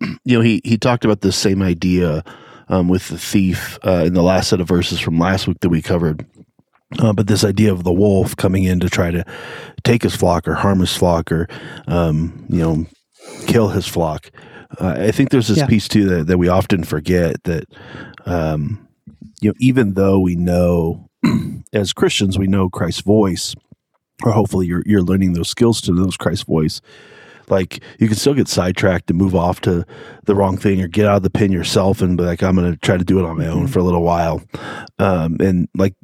you 0.24 0.36
know, 0.36 0.40
he 0.40 0.60
he 0.64 0.76
talked 0.76 1.04
about 1.04 1.22
this 1.22 1.36
same 1.36 1.62
idea 1.62 2.24
um, 2.68 2.88
with 2.88 3.08
the 3.08 3.18
thief 3.18 3.78
uh, 3.84 4.04
in 4.06 4.14
the 4.14 4.22
last 4.22 4.48
set 4.50 4.60
of 4.60 4.68
verses 4.68 5.00
from 5.00 5.18
last 5.18 5.46
week 5.46 5.60
that 5.60 5.68
we 5.68 5.82
covered. 5.82 6.26
Uh, 6.98 7.12
but 7.12 7.26
this 7.26 7.44
idea 7.44 7.72
of 7.72 7.82
the 7.84 7.92
wolf 7.92 8.36
coming 8.36 8.64
in 8.64 8.78
to 8.80 8.88
try 8.88 9.10
to 9.10 9.24
take 9.82 10.02
his 10.02 10.14
flock 10.14 10.46
or 10.46 10.54
harm 10.54 10.78
his 10.80 10.96
flock 10.96 11.32
or 11.32 11.48
um, 11.88 12.46
you 12.48 12.58
know 12.58 12.86
kill 13.46 13.68
his 13.68 13.86
flock. 13.86 14.30
Uh, 14.80 14.94
I 14.98 15.10
think 15.10 15.30
there's 15.30 15.48
this 15.48 15.58
Yeah. 15.58 15.66
piece 15.66 15.88
too 15.88 16.06
that, 16.06 16.26
that 16.28 16.38
we 16.38 16.48
often 16.48 16.84
forget 16.84 17.42
that 17.44 17.64
um, 18.26 18.86
you 19.40 19.50
know 19.50 19.54
even 19.58 19.94
though 19.94 20.20
we 20.20 20.36
know 20.36 21.08
as 21.72 21.92
Christians 21.92 22.38
we 22.38 22.46
know 22.46 22.68
Christ's 22.70 23.00
voice, 23.02 23.54
or 24.24 24.30
hopefully 24.32 24.66
you're 24.66 24.82
you're 24.86 25.02
learning 25.02 25.32
those 25.32 25.48
skills 25.48 25.80
to 25.82 25.92
know 25.92 26.08
Christ's 26.18 26.44
voice 26.44 26.80
like 27.50 27.82
you 27.98 28.08
can 28.08 28.16
still 28.16 28.34
get 28.34 28.48
sidetracked 28.48 29.10
and 29.10 29.18
move 29.18 29.34
off 29.34 29.60
to 29.62 29.84
the 30.24 30.34
wrong 30.34 30.56
thing 30.56 30.80
or 30.80 30.88
get 30.88 31.06
out 31.06 31.16
of 31.16 31.22
the 31.22 31.30
pin 31.30 31.52
yourself 31.52 32.00
and 32.00 32.16
be 32.16 32.24
like 32.24 32.42
i'm 32.42 32.56
going 32.56 32.70
to 32.70 32.78
try 32.78 32.96
to 32.96 33.04
do 33.04 33.18
it 33.18 33.24
on 33.24 33.38
my 33.38 33.46
own 33.46 33.66
Mhm. 33.66 33.70
for 33.70 33.78
a 33.78 33.84
little 33.84 34.02
while 34.02 34.42
um, 34.98 35.36
and 35.40 35.68
like 35.76 35.94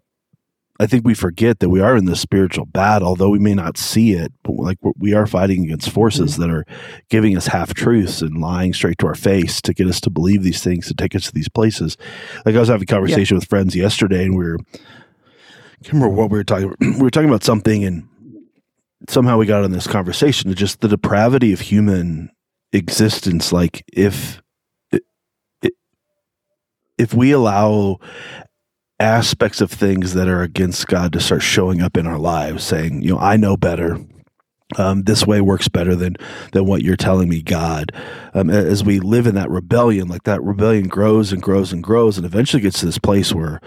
I 0.80 0.86
think 0.86 1.04
we 1.04 1.12
forget 1.12 1.58
that 1.58 1.68
we 1.68 1.80
are 1.80 1.94
in 1.94 2.06
this 2.06 2.22
spiritual 2.22 2.64
battle, 2.64 3.08
although 3.08 3.28
we 3.28 3.38
may 3.38 3.54
not 3.54 3.76
see 3.76 4.12
it. 4.12 4.32
But 4.42 4.54
like 4.54 4.78
we 4.98 5.12
are 5.12 5.26
fighting 5.26 5.62
against 5.64 5.90
forces 5.90 6.32
mm-hmm. 6.32 6.40
that 6.40 6.50
are 6.50 6.64
giving 7.10 7.36
us 7.36 7.48
half 7.48 7.74
truths 7.74 8.22
and 8.22 8.40
lying 8.40 8.72
straight 8.72 8.96
to 9.00 9.06
our 9.06 9.14
face 9.14 9.60
to 9.60 9.74
get 9.74 9.88
us 9.88 10.00
to 10.00 10.10
believe 10.10 10.42
these 10.42 10.64
things 10.64 10.88
to 10.88 10.94
take 10.94 11.14
us 11.14 11.26
to 11.26 11.34
these 11.34 11.50
places. 11.50 11.98
Like 12.46 12.54
I 12.54 12.60
was 12.60 12.70
having 12.70 12.84
a 12.84 12.86
conversation 12.86 13.34
yeah. 13.34 13.40
with 13.40 13.48
friends 13.48 13.76
yesterday, 13.76 14.24
and 14.24 14.38
we 14.38 14.42
were. 14.42 14.58
I 14.72 15.84
can't 15.84 15.94
remember 15.94 16.14
what 16.14 16.30
we 16.30 16.38
were 16.38 16.44
talking. 16.44 16.68
About. 16.68 16.78
We 16.98 17.02
were 17.02 17.10
talking 17.10 17.28
about 17.28 17.44
something, 17.44 17.84
and 17.84 18.08
somehow 19.08 19.38
we 19.38 19.46
got 19.46 19.64
on 19.64 19.72
this 19.72 19.86
conversation 19.86 20.52
just 20.54 20.80
the 20.80 20.88
depravity 20.88 21.52
of 21.52 21.60
human 21.60 22.30
existence. 22.72 23.52
Like 23.52 23.82
if 23.92 24.40
if 26.98 27.14
we 27.14 27.32
allow 27.32 27.98
aspects 29.00 29.62
of 29.62 29.70
things 29.70 30.12
that 30.12 30.28
are 30.28 30.42
against 30.42 30.86
God 30.86 31.14
to 31.14 31.20
start 31.20 31.42
showing 31.42 31.80
up 31.80 31.96
in 31.96 32.06
our 32.06 32.18
lives, 32.18 32.62
saying, 32.62 33.00
you 33.00 33.14
know, 33.14 33.18
I 33.18 33.38
know 33.38 33.56
better. 33.56 33.98
Um, 34.76 35.02
this 35.02 35.26
way 35.26 35.40
works 35.40 35.66
better 35.66 35.96
than 35.96 36.16
than 36.52 36.64
what 36.66 36.82
you're 36.82 36.96
telling 36.96 37.28
me, 37.28 37.42
God. 37.42 37.90
Um, 38.34 38.50
as 38.50 38.84
we 38.84 39.00
live 39.00 39.26
in 39.26 39.34
that 39.34 39.50
rebellion, 39.50 40.06
like 40.06 40.22
that 40.24 40.42
rebellion 40.44 40.86
grows 40.86 41.32
and 41.32 41.42
grows 41.42 41.72
and 41.72 41.82
grows, 41.82 42.16
and 42.16 42.24
eventually 42.24 42.62
gets 42.62 42.78
to 42.80 42.86
this 42.86 42.98
place 42.98 43.34
where 43.34 43.60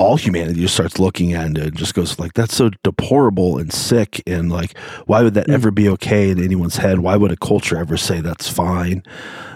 all 0.00 0.16
humanity 0.16 0.62
just 0.62 0.72
starts 0.72 0.98
looking 0.98 1.34
at 1.34 1.50
it 1.50 1.58
and 1.58 1.76
just 1.76 1.94
goes 1.94 2.18
like, 2.18 2.32
"That's 2.32 2.54
so 2.54 2.70
deplorable 2.82 3.58
and 3.58 3.70
sick," 3.70 4.22
and 4.26 4.50
like, 4.50 4.76
why 5.04 5.22
would 5.22 5.34
that 5.34 5.46
mm. 5.46 5.52
ever 5.52 5.70
be 5.70 5.90
okay 5.90 6.30
in 6.30 6.42
anyone's 6.42 6.78
head? 6.78 7.00
Why 7.00 7.16
would 7.16 7.30
a 7.30 7.36
culture 7.36 7.76
ever 7.76 7.98
say 7.98 8.22
that's 8.22 8.48
fine? 8.48 9.02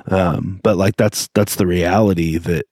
Um, 0.08 0.60
but 0.62 0.76
like, 0.76 0.96
that's 0.96 1.28
that's 1.34 1.56
the 1.56 1.66
reality 1.66 2.36
that 2.36 2.66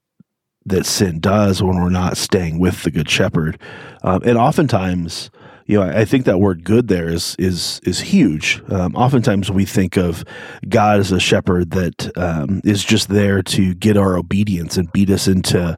that 0.66 0.84
sin 0.84 1.18
does 1.18 1.62
when 1.62 1.76
we're 1.76 1.88
not 1.88 2.18
staying 2.18 2.58
with 2.58 2.82
the 2.82 2.90
good 2.90 3.08
shepherd. 3.08 3.58
Um, 4.02 4.20
and 4.22 4.36
oftentimes, 4.36 5.30
you 5.66 5.78
know, 5.78 5.84
I 5.84 6.04
think 6.04 6.24
that 6.24 6.38
word 6.38 6.64
"good" 6.64 6.88
there 6.88 7.08
is 7.08 7.36
is 7.38 7.80
is 7.84 8.00
huge. 8.00 8.62
Um, 8.68 8.94
oftentimes, 8.94 9.50
we 9.50 9.64
think 9.64 9.96
of 9.96 10.24
God 10.68 11.00
as 11.00 11.12
a 11.12 11.20
shepherd 11.20 11.70
that 11.72 12.16
um, 12.16 12.60
is 12.64 12.84
just 12.84 13.08
there 13.08 13.42
to 13.42 13.74
get 13.74 13.96
our 13.96 14.16
obedience 14.16 14.76
and 14.76 14.90
beat 14.92 15.10
us 15.10 15.28
into 15.28 15.76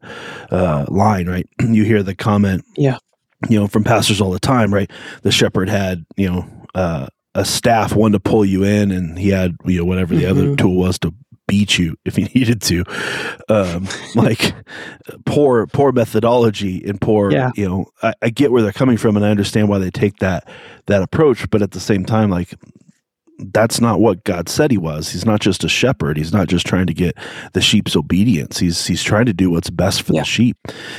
uh, 0.50 0.86
line. 0.88 1.28
Right? 1.28 1.48
you 1.60 1.84
hear 1.84 2.02
the 2.02 2.14
comment, 2.14 2.64
yeah, 2.76 2.98
you 3.48 3.58
know, 3.58 3.66
from 3.66 3.84
pastors 3.84 4.20
all 4.20 4.30
the 4.30 4.40
time. 4.40 4.72
Right? 4.72 4.90
The 5.22 5.32
shepherd 5.32 5.68
had, 5.68 6.04
you 6.16 6.30
know. 6.30 6.46
Uh, 6.74 7.06
a 7.36 7.44
staff, 7.44 7.94
one 7.94 8.12
to 8.12 8.20
pull 8.20 8.44
you 8.44 8.62
in, 8.62 8.92
and 8.92 9.18
he 9.18 9.28
had 9.30 9.56
you 9.64 9.78
know 9.78 9.84
whatever 9.84 10.14
the 10.14 10.22
mm-hmm. 10.22 10.38
other 10.38 10.56
tool 10.56 10.76
was 10.76 10.98
to 11.00 11.12
beat 11.46 11.78
you 11.78 11.96
if 12.04 12.16
he 12.16 12.24
needed 12.34 12.62
to. 12.62 12.84
Um, 13.48 13.88
like 14.14 14.54
poor, 15.24 15.66
poor 15.66 15.92
methodology 15.92 16.84
and 16.84 17.00
poor, 17.00 17.30
yeah. 17.30 17.50
you 17.54 17.68
know, 17.68 17.86
I, 18.02 18.14
I, 18.22 18.30
get 18.30 18.52
where 18.52 18.62
they're 18.62 18.72
coming 18.72 18.96
from 18.96 19.16
and 19.16 19.24
I 19.24 19.30
understand 19.30 19.68
why 19.68 19.78
they 19.78 19.90
take 19.90 20.18
that, 20.18 20.48
that 20.86 21.02
approach. 21.02 21.48
But 21.50 21.62
at 21.62 21.72
the 21.72 21.80
same 21.80 22.04
time, 22.04 22.30
like 22.30 22.54
that's 23.38 23.80
not 23.80 24.00
what 24.00 24.24
God 24.24 24.48
said 24.48 24.70
he 24.70 24.78
was. 24.78 25.10
He's 25.10 25.24
not 25.24 25.40
just 25.40 25.64
a 25.64 25.68
shepherd. 25.68 26.16
He's 26.16 26.32
not 26.32 26.48
just 26.48 26.66
trying 26.66 26.86
to 26.86 26.94
get 26.94 27.16
the 27.52 27.60
sheep's 27.60 27.96
obedience. 27.96 28.58
He's 28.58 28.86
he's 28.86 29.02
trying 29.02 29.26
to 29.26 29.32
do 29.32 29.50
what's 29.50 29.70
best 29.70 30.02
for 30.02 30.12
yeah. 30.12 30.20
the 30.20 30.24
sheep 30.24 30.56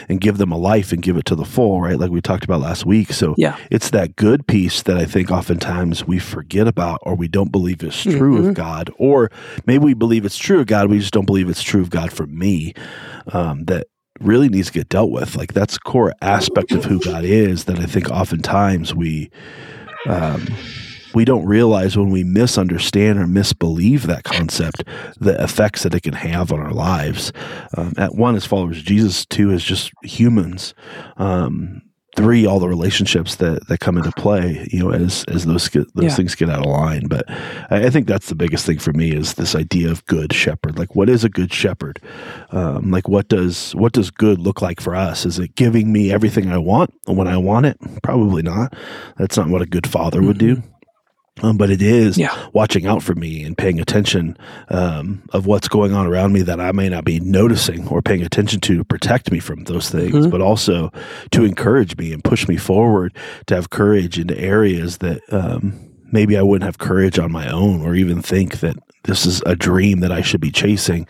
and 0.10 0.20
give 0.20 0.38
them 0.38 0.51
a 0.51 0.58
life 0.58 0.92
and 0.92 1.01
give 1.01 1.18
it 1.18 1.25
to 1.25 1.36
the 1.36 1.46
full, 1.46 1.82
right? 1.82 1.98
Like 1.98 2.12
we 2.12 2.22
talked 2.22 2.44
about 2.44 2.62
last 2.62 2.86
week. 2.86 3.13
So 3.13 3.36
yeah. 3.38 3.58
it's 3.72 3.92
that 3.92 4.15
good 4.15 4.48
piece 4.48 4.84
that 4.84 4.98
I 4.98 5.06
think 5.06 5.32
oftentimes 5.32 6.06
we 6.06 6.20
forget 6.20 6.68
about 6.68 7.00
or 7.04 7.15
we 7.15 7.27
don't 7.27 7.51
believe 7.51 7.84
is 7.84 8.01
true 8.01 8.38
mm-hmm. 8.38 8.50
of 8.50 8.54
God. 8.56 8.92
Or 8.98 9.32
maybe 9.65 9.86
we 9.86 9.94
believe 9.94 10.25
it's 10.25 10.38
true 10.38 10.60
of 10.60 10.68
God, 10.68 10.89
we 10.89 11.00
just 11.00 11.13
don't 11.13 11.25
believe 11.25 11.50
it's 11.50 11.63
true 11.63 11.82
of 11.82 11.89
God 11.89 12.12
for 12.12 12.27
me. 12.27 12.74
Um, 13.27 13.65
that 13.65 13.88
really 14.22 14.50
needs 14.50 14.68
to 14.68 14.74
get 14.74 14.89
dealt 14.89 15.12
with. 15.12 15.36
Like 15.36 15.54
that's 15.54 15.75
a 15.75 15.80
core 15.80 16.13
aspect 16.22 16.72
of 16.72 16.86
who 16.86 17.00
God 17.00 17.24
is 17.24 17.65
that 17.65 17.80
I 17.80 17.86
think 17.86 18.10
oftentimes 18.10 18.94
we 18.94 19.30
um 20.08 20.48
we 21.15 21.25
don't 21.25 21.45
realize 21.45 21.98
when 21.98 22.10
we 22.10 22.24
misunderstand 22.24 23.19
or 23.19 23.25
misbelieve 23.25 24.05
that 24.07 24.24
concept 24.24 24.83
the 25.20 25.42
effects 25.42 25.83
that 25.83 25.96
it 25.96 26.03
can 26.03 26.13
have 26.13 26.51
on 26.51 26.59
our 26.59 26.74
lives. 26.74 27.31
Um, 27.77 27.94
at 27.98 28.16
one, 28.16 28.35
as 28.35 28.46
followers 28.46 28.77
of 28.77 28.83
Jesus, 28.83 29.25
two, 29.25 29.51
as 29.51 29.63
just 29.63 29.92
humans. 30.03 30.74
Um, 31.18 31.81
three 32.16 32.46
all 32.46 32.59
the 32.59 32.68
relationships 32.68 33.35
that 33.35 33.68
that 33.68 33.79
come 33.79 33.98
into 33.98 34.11
play 34.13 34.66
you 34.72 34.79
know 34.79 34.90
as 34.92 35.25
as 35.27 35.46
those 35.46 35.68
get, 35.68 35.94
those 35.96 36.05
yeah. 36.05 36.16
things 36.16 36.33
get 36.33 36.50
out 36.50 36.59
of 36.59 36.66
line 36.66 37.07
but 37.07 37.29
I, 37.29 37.87
I, 37.87 37.90
think 37.90 38.07
that's 38.07 38.29
the 38.29 38.35
biggest 38.35 38.66
thing 38.66 38.79
for 38.79 38.94
me 38.94 39.11
is 39.11 39.33
this 39.33 39.53
idea 39.53 39.92
of 39.92 40.05
good 40.05 40.31
shepherd 40.31 40.79
like 40.79 40.96
what 40.96 41.09
is 41.09 41.25
a 41.25 41.29
good 41.29 41.53
shepherd 41.53 42.01
um, 42.51 42.90
like 42.90 43.09
what 43.09 43.27
does 43.27 43.75
what 43.75 43.92
does 43.92 44.11
good 44.11 44.40
look 44.40 44.61
like 44.61 44.79
for 44.79 44.96
us 44.96 45.25
is 45.25 45.40
it 45.40 45.55
giving 45.55 45.92
me 45.92 46.11
everything 46.11 46.50
i 46.50 46.57
want 46.57 46.94
when 47.05 47.27
i 47.27 47.35
want 47.35 47.66
it 47.66 47.77
probably 48.01 48.42
not 48.42 48.74
that's 49.18 49.35
not 49.35 49.50
what 49.50 49.61
a 49.61 49.66
good 49.66 49.85
father 49.85 50.20
mm-hmm. 50.20 50.27
would 50.27 50.37
do 50.37 50.63
um, 51.41 51.57
but 51.57 51.69
it 51.69 51.81
is 51.81 52.17
yeah. 52.17 52.48
watching 52.53 52.85
out 52.85 53.01
for 53.01 53.15
me 53.15 53.43
and 53.43 53.57
paying 53.57 53.79
attention 53.79 54.37
um, 54.69 55.24
of 55.33 55.45
what's 55.48 55.67
going 55.67 55.91
on 55.91 56.05
around 56.05 56.33
me 56.33 56.43
that 56.43 56.59
I 56.59 56.71
may 56.71 56.87
not 56.87 57.03
be 57.03 57.19
noticing 57.19 57.87
or 57.87 58.01
paying 58.01 58.21
attention 58.21 58.61
to 58.61 58.75
to 58.75 58.83
protect 58.83 59.31
me 59.31 59.39
from 59.39 59.63
those 59.65 59.89
things, 59.89 60.13
mm-hmm. 60.13 60.29
but 60.29 60.41
also 60.41 60.91
to 61.31 61.43
encourage 61.43 61.98
me 61.98 62.11
and 62.11 62.24
push 62.24 62.48
me 62.48 62.57
forward 62.57 63.15
to 63.48 63.55
have 63.55 63.69
courage 63.69 64.19
into 64.19 64.37
areas 64.37 65.00
that 65.00 65.21
um, 65.31 65.79
maybe 66.11 66.37
I 66.37 66.41
wouldn't 66.41 66.65
have 66.65 66.77
courage 66.77 67.17
on 67.19 67.31
my 67.31 67.50
own 67.50 67.81
or 67.81 67.95
even 67.95 68.21
think 68.21 68.59
that 68.59 68.77
this 69.03 69.25
is 69.25 69.41
a 69.45 69.55
dream 69.55 70.00
that 70.01 70.11
I 70.11 70.21
should 70.21 70.41
be 70.41 70.51
chasing 70.51 71.07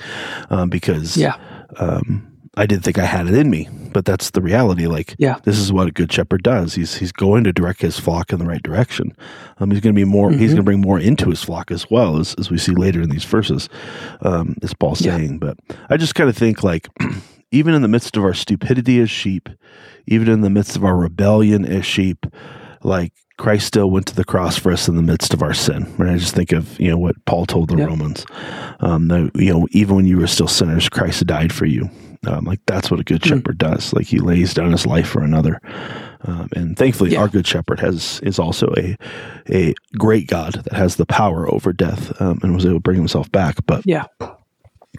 um, 0.49 0.69
because 0.69 1.17
yeah. 1.17 1.37
Um, 1.77 2.34
I 2.57 2.65
didn't 2.65 2.83
think 2.83 2.97
I 2.97 3.05
had 3.05 3.27
it 3.27 3.33
in 3.33 3.49
me, 3.49 3.67
but 3.91 4.05
that's 4.05 4.31
the 4.31 4.41
reality. 4.41 4.87
Like, 4.87 5.15
yeah. 5.17 5.39
this 5.43 5.57
is 5.57 5.73
what 5.73 5.87
a 5.87 5.91
good 5.91 6.11
shepherd 6.11 6.43
does. 6.43 6.75
He's 6.75 6.95
he's 6.95 7.11
going 7.11 7.43
to 7.43 7.53
direct 7.53 7.81
his 7.81 7.99
flock 7.99 8.31
in 8.31 8.39
the 8.39 8.45
right 8.45 8.63
direction. 8.63 9.15
Um, 9.59 9.71
he's 9.71 9.81
going 9.81 9.93
to 9.93 9.99
be 9.99 10.05
more. 10.05 10.29
Mm-hmm. 10.29 10.39
He's 10.39 10.51
going 10.51 10.57
to 10.57 10.63
bring 10.63 10.81
more 10.81 10.99
into 10.99 11.29
his 11.29 11.43
flock 11.43 11.71
as 11.71 11.89
well 11.89 12.17
as 12.17 12.33
as 12.35 12.49
we 12.49 12.57
see 12.57 12.71
later 12.71 13.01
in 13.01 13.09
these 13.09 13.25
verses. 13.25 13.69
Um, 14.21 14.55
is 14.61 14.73
Paul 14.73 14.95
saying? 14.95 15.33
Yeah. 15.33 15.37
But 15.39 15.57
I 15.89 15.97
just 15.97 16.15
kind 16.15 16.29
of 16.29 16.37
think 16.37 16.63
like, 16.63 16.87
even 17.51 17.73
in 17.73 17.81
the 17.81 17.87
midst 17.87 18.15
of 18.15 18.23
our 18.23 18.33
stupidity 18.33 18.99
as 18.99 19.09
sheep, 19.09 19.49
even 20.07 20.29
in 20.29 20.41
the 20.41 20.49
midst 20.49 20.75
of 20.75 20.85
our 20.85 20.95
rebellion 20.95 21.65
as 21.65 21.85
sheep, 21.85 22.25
like 22.83 23.11
Christ 23.37 23.67
still 23.67 23.91
went 23.91 24.07
to 24.07 24.15
the 24.15 24.23
cross 24.23 24.57
for 24.57 24.71
us 24.71 24.87
in 24.87 24.95
the 24.95 25.01
midst 25.01 25.33
of 25.33 25.43
our 25.43 25.53
sin. 25.53 25.93
Right? 25.97 26.13
I 26.13 26.17
just 26.17 26.35
think 26.35 26.53
of 26.53 26.79
you 26.79 26.89
know 26.89 26.97
what 26.97 27.15
Paul 27.25 27.45
told 27.45 27.69
the 27.69 27.77
Romans. 27.77 28.25
Um, 28.79 29.09
that, 29.09 29.31
you 29.35 29.53
know, 29.53 29.67
even 29.71 29.97
when 29.97 30.05
you 30.05 30.19
were 30.19 30.27
still 30.27 30.47
sinners, 30.47 30.87
Christ 30.87 31.25
died 31.25 31.51
for 31.51 31.65
you. 31.65 31.89
Um, 32.27 32.45
like 32.45 32.59
that's 32.65 32.89
what 32.89 32.99
a 32.99 33.03
good 33.03 33.23
hmm. 33.23 33.29
shepherd 33.29 33.57
mm. 33.57 33.69
does. 33.69 33.93
Like 33.93 34.05
he 34.05 34.19
lays 34.19 34.53
down 34.53 34.71
his 34.71 34.85
life 34.85 35.07
for 35.07 35.21
another. 35.21 35.61
Um, 36.21 36.49
and 36.55 36.77
thankfully, 36.77 37.11
yeah. 37.11 37.19
our 37.19 37.27
good 37.27 37.45
shepherd 37.45 37.79
has 37.79 38.19
is 38.23 38.39
also 38.39 38.73
a 38.77 38.97
a 39.49 39.73
great 39.97 40.27
God 40.27 40.53
that 40.53 40.73
has 40.73 40.95
the 40.95 41.05
power 41.05 41.51
over 41.51 41.71
death 41.71 42.19
um, 42.21 42.39
and 42.41 42.55
was 42.55 42.65
able 42.65 42.75
to 42.75 42.79
bring 42.79 42.97
himself 42.97 43.31
back. 43.31 43.57
But 43.65 43.83
yeah, 43.85 44.05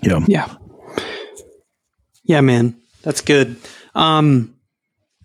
yeah, 0.02 0.20
yeah, 0.26 0.54
yeah, 2.24 2.40
man, 2.40 2.76
that's 3.02 3.20
good. 3.20 3.56
Um, 3.94 4.54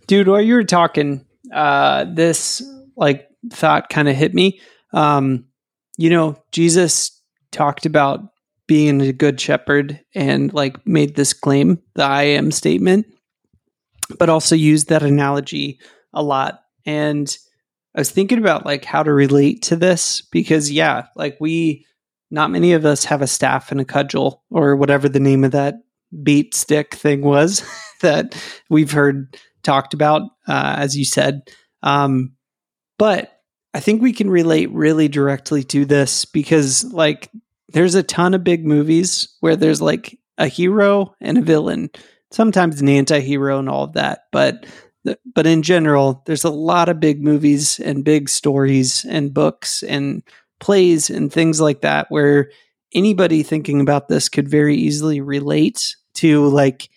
dude, 0.07 0.27
while 0.27 0.41
you 0.41 0.55
were 0.55 0.63
talking, 0.63 1.25
uh, 1.53 2.05
this 2.05 2.63
like 2.95 3.27
thought 3.51 3.89
kind 3.89 4.09
of 4.09 4.15
hit 4.15 4.33
me. 4.33 4.59
Um, 4.93 5.45
you 5.97 6.09
know, 6.09 6.41
Jesus 6.51 7.21
talked 7.51 7.85
about 7.85 8.21
being 8.67 9.01
a 9.01 9.13
good 9.13 9.39
shepherd 9.39 9.99
and 10.15 10.53
like 10.53 10.85
made 10.85 11.15
this 11.15 11.33
claim, 11.33 11.81
the 11.95 12.03
I 12.03 12.23
am 12.23 12.51
statement, 12.51 13.05
but 14.17 14.29
also 14.29 14.55
used 14.55 14.89
that 14.89 15.03
analogy 15.03 15.79
a 16.13 16.23
lot. 16.23 16.61
And 16.85 17.35
I 17.95 17.99
was 17.99 18.11
thinking 18.11 18.37
about 18.37 18.65
like 18.65 18.85
how 18.85 19.03
to 19.03 19.13
relate 19.13 19.63
to 19.63 19.75
this 19.75 20.21
because 20.21 20.71
yeah, 20.71 21.07
like 21.15 21.37
we 21.39 21.85
not 22.29 22.51
many 22.51 22.73
of 22.73 22.85
us 22.85 23.03
have 23.05 23.21
a 23.21 23.27
staff 23.27 23.71
and 23.71 23.81
a 23.81 23.85
cudgel 23.85 24.43
or 24.49 24.75
whatever 24.75 25.09
the 25.09 25.19
name 25.19 25.43
of 25.43 25.51
that 25.51 25.75
beat 26.23 26.53
stick 26.55 26.95
thing 26.95 27.21
was 27.21 27.63
that 28.01 28.41
we've 28.69 28.91
heard 28.91 29.37
talked 29.63 29.93
about, 29.93 30.23
uh, 30.47 30.75
as 30.77 30.97
you 30.97 31.05
said. 31.05 31.41
Um, 31.83 32.33
but 32.97 33.31
I 33.73 33.79
think 33.79 34.01
we 34.01 34.13
can 34.13 34.29
relate 34.29 34.71
really 34.71 35.07
directly 35.07 35.63
to 35.65 35.85
this 35.85 36.25
because, 36.25 36.83
like, 36.93 37.29
there's 37.71 37.95
a 37.95 38.03
ton 38.03 38.33
of 38.33 38.43
big 38.43 38.65
movies 38.65 39.35
where 39.39 39.55
there's 39.55 39.81
like 39.81 40.17
a 40.37 40.47
hero 40.47 41.15
and 41.21 41.37
a 41.37 41.41
villain, 41.41 41.89
sometimes 42.31 42.81
an 42.81 42.89
anti-hero 42.89 43.59
and 43.59 43.69
all 43.69 43.85
of 43.85 43.93
that, 43.93 44.25
but 44.31 44.65
but 45.33 45.47
in 45.47 45.63
general, 45.63 46.21
there's 46.25 46.43
a 46.43 46.51
lot 46.51 46.87
of 46.87 46.99
big 46.99 47.23
movies 47.23 47.79
and 47.79 48.05
big 48.05 48.29
stories 48.29 49.03
and 49.09 49.33
books 49.33 49.81
and 49.83 50.21
plays 50.59 51.09
and 51.09 51.33
things 51.33 51.59
like 51.59 51.81
that 51.81 52.05
where 52.09 52.51
anybody 52.93 53.41
thinking 53.41 53.81
about 53.81 54.07
this 54.09 54.29
could 54.29 54.47
very 54.47 54.75
easily 54.75 55.19
relate 55.19 55.95
to 56.13 56.47
like 56.49 56.89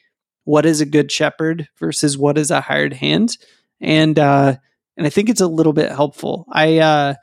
what 0.44 0.66
is 0.66 0.82
a 0.82 0.86
good 0.86 1.10
shepherd 1.10 1.66
versus 1.78 2.18
what 2.18 2.36
is 2.36 2.50
a 2.50 2.60
hired 2.60 2.92
hand. 2.92 3.38
And 3.80 4.18
uh 4.18 4.56
and 4.96 5.06
i 5.06 5.10
think 5.10 5.28
it's 5.28 5.40
a 5.40 5.46
little 5.46 5.72
bit 5.72 5.90
helpful. 5.90 6.46
I 6.52 6.78
uh 6.78 7.14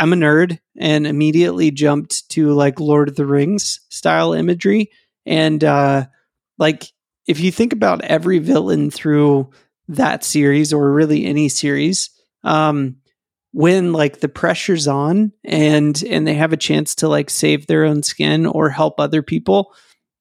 I'm 0.00 0.14
a 0.14 0.16
nerd 0.16 0.58
and 0.78 1.06
immediately 1.06 1.70
jumped 1.70 2.30
to 2.30 2.52
like 2.52 2.80
Lord 2.80 3.10
of 3.10 3.16
the 3.16 3.26
Rings 3.26 3.80
style 3.90 4.32
imagery. 4.32 4.90
And 5.26 5.62
uh, 5.62 6.06
like, 6.58 6.90
if 7.26 7.38
you 7.38 7.52
think 7.52 7.74
about 7.74 8.02
every 8.02 8.38
villain 8.38 8.90
through 8.90 9.50
that 9.88 10.24
series 10.24 10.72
or 10.72 10.90
really 10.90 11.26
any 11.26 11.50
series, 11.50 12.08
um, 12.44 12.96
when 13.52 13.92
like 13.92 14.20
the 14.20 14.28
pressure's 14.28 14.88
on 14.88 15.32
and 15.44 16.02
and 16.04 16.26
they 16.26 16.34
have 16.34 16.54
a 16.54 16.56
chance 16.56 16.94
to 16.96 17.08
like 17.08 17.28
save 17.28 17.66
their 17.66 17.84
own 17.84 18.02
skin 18.02 18.46
or 18.46 18.70
help 18.70 18.98
other 18.98 19.22
people, 19.22 19.74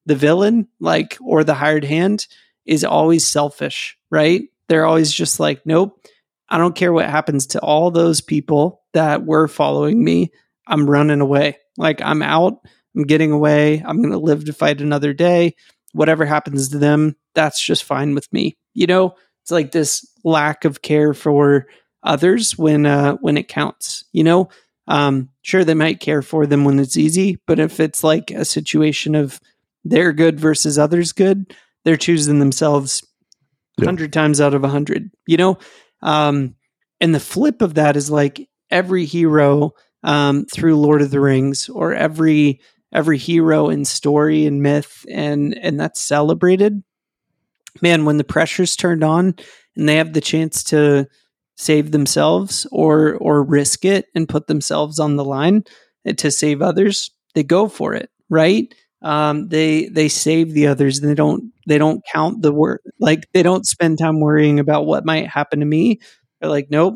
the 0.05 0.15
villain 0.15 0.67
like 0.81 1.17
or 1.21 1.45
the 1.45 1.53
hired 1.53 1.85
hand 1.85 2.27
is 2.65 2.83
always 2.83 3.25
selfish, 3.25 3.97
right? 4.11 4.43
They're 4.67 4.85
always 4.85 5.13
just 5.13 5.39
like, 5.39 5.65
nope, 5.65 6.03
I 6.49 6.57
don't 6.57 6.75
care 6.75 6.91
what 6.93 7.09
happens 7.09 7.47
to 7.47 7.59
all 7.61 7.91
those 7.91 8.21
people 8.21 8.81
that 8.93 9.25
were 9.25 9.47
following 9.47 10.03
me. 10.03 10.31
I'm 10.67 10.89
running 10.89 11.21
away. 11.21 11.57
Like 11.77 12.01
I'm 12.01 12.21
out. 12.21 12.59
I'm 12.95 13.03
getting 13.03 13.31
away. 13.31 13.83
I'm 13.85 13.97
going 14.01 14.11
to 14.11 14.17
live 14.19 14.45
to 14.45 14.53
fight 14.53 14.81
another 14.81 15.13
day. 15.13 15.55
Whatever 15.93 16.25
happens 16.25 16.69
to 16.69 16.77
them, 16.79 17.15
that's 17.35 17.63
just 17.63 17.83
fine 17.83 18.15
with 18.15 18.31
me. 18.33 18.57
You 18.73 18.87
know, 18.87 19.15
it's 19.41 19.51
like 19.51 19.71
this 19.71 20.05
lack 20.23 20.65
of 20.65 20.81
care 20.81 21.13
for 21.13 21.67
others 22.03 22.57
when 22.57 22.85
uh 22.85 23.13
when 23.21 23.37
it 23.37 23.47
counts, 23.47 24.05
you 24.13 24.23
know? 24.23 24.49
Um 24.87 25.29
sure 25.41 25.63
they 25.63 25.73
might 25.73 25.99
care 25.99 26.21
for 26.21 26.45
them 26.47 26.63
when 26.65 26.79
it's 26.79 26.97
easy, 26.97 27.37
but 27.45 27.59
if 27.59 27.79
it's 27.79 28.03
like 28.03 28.31
a 28.31 28.45
situation 28.45 29.15
of 29.15 29.39
they're 29.83 30.13
good 30.13 30.39
versus 30.39 30.77
others 30.79 31.11
good, 31.11 31.55
they're 31.85 31.97
choosing 31.97 32.39
themselves 32.39 33.03
Yeah. 33.77 33.85
100 33.85 34.13
times 34.13 34.39
out 34.41 34.53
of 34.53 34.61
100, 34.61 35.09
you 35.27 35.37
know? 35.37 35.57
Um 36.01 36.55
and 37.01 37.15
the 37.15 37.19
flip 37.19 37.61
of 37.61 37.75
that 37.75 37.95
is 37.95 38.11
like 38.11 38.49
every 38.71 39.05
hero 39.05 39.71
um, 40.03 40.45
through 40.45 40.77
Lord 40.77 41.01
of 41.01 41.11
the 41.11 41.19
Rings 41.19 41.69
or 41.69 41.93
every 41.93 42.61
every 42.91 43.17
hero 43.17 43.69
in 43.69 43.85
story 43.85 44.45
and 44.45 44.61
myth 44.61 45.05
and 45.09 45.57
and 45.57 45.79
that's 45.79 46.01
celebrated. 46.01 46.83
Man, 47.81 48.05
when 48.05 48.17
the 48.17 48.23
pressure's 48.23 48.75
turned 48.75 49.03
on 49.03 49.35
and 49.75 49.87
they 49.87 49.95
have 49.97 50.13
the 50.13 50.21
chance 50.21 50.63
to 50.65 51.07
save 51.55 51.91
themselves 51.91 52.65
or 52.71 53.15
or 53.15 53.43
risk 53.43 53.85
it 53.85 54.07
and 54.15 54.29
put 54.29 54.47
themselves 54.47 54.99
on 54.99 55.15
the 55.15 55.25
line 55.25 55.63
to 56.17 56.31
save 56.31 56.61
others, 56.61 57.11
they 57.35 57.43
go 57.43 57.67
for 57.67 57.93
it, 57.93 58.09
right? 58.29 58.73
Um, 59.01 59.47
they 59.47 59.85
they 59.87 60.09
save 60.09 60.53
the 60.53 60.67
others. 60.67 60.99
And 60.99 61.09
they 61.09 61.15
don't 61.15 61.51
they 61.67 61.77
don't 61.77 62.03
count 62.11 62.41
the 62.41 62.51
work 62.51 62.81
like 62.99 63.27
they 63.33 63.43
don't 63.43 63.65
spend 63.65 63.97
time 63.97 64.19
worrying 64.19 64.59
about 64.59 64.85
what 64.85 65.05
might 65.05 65.27
happen 65.27 65.59
to 65.59 65.65
me. 65.65 65.99
They're 66.39 66.49
like, 66.49 66.67
nope, 66.69 66.95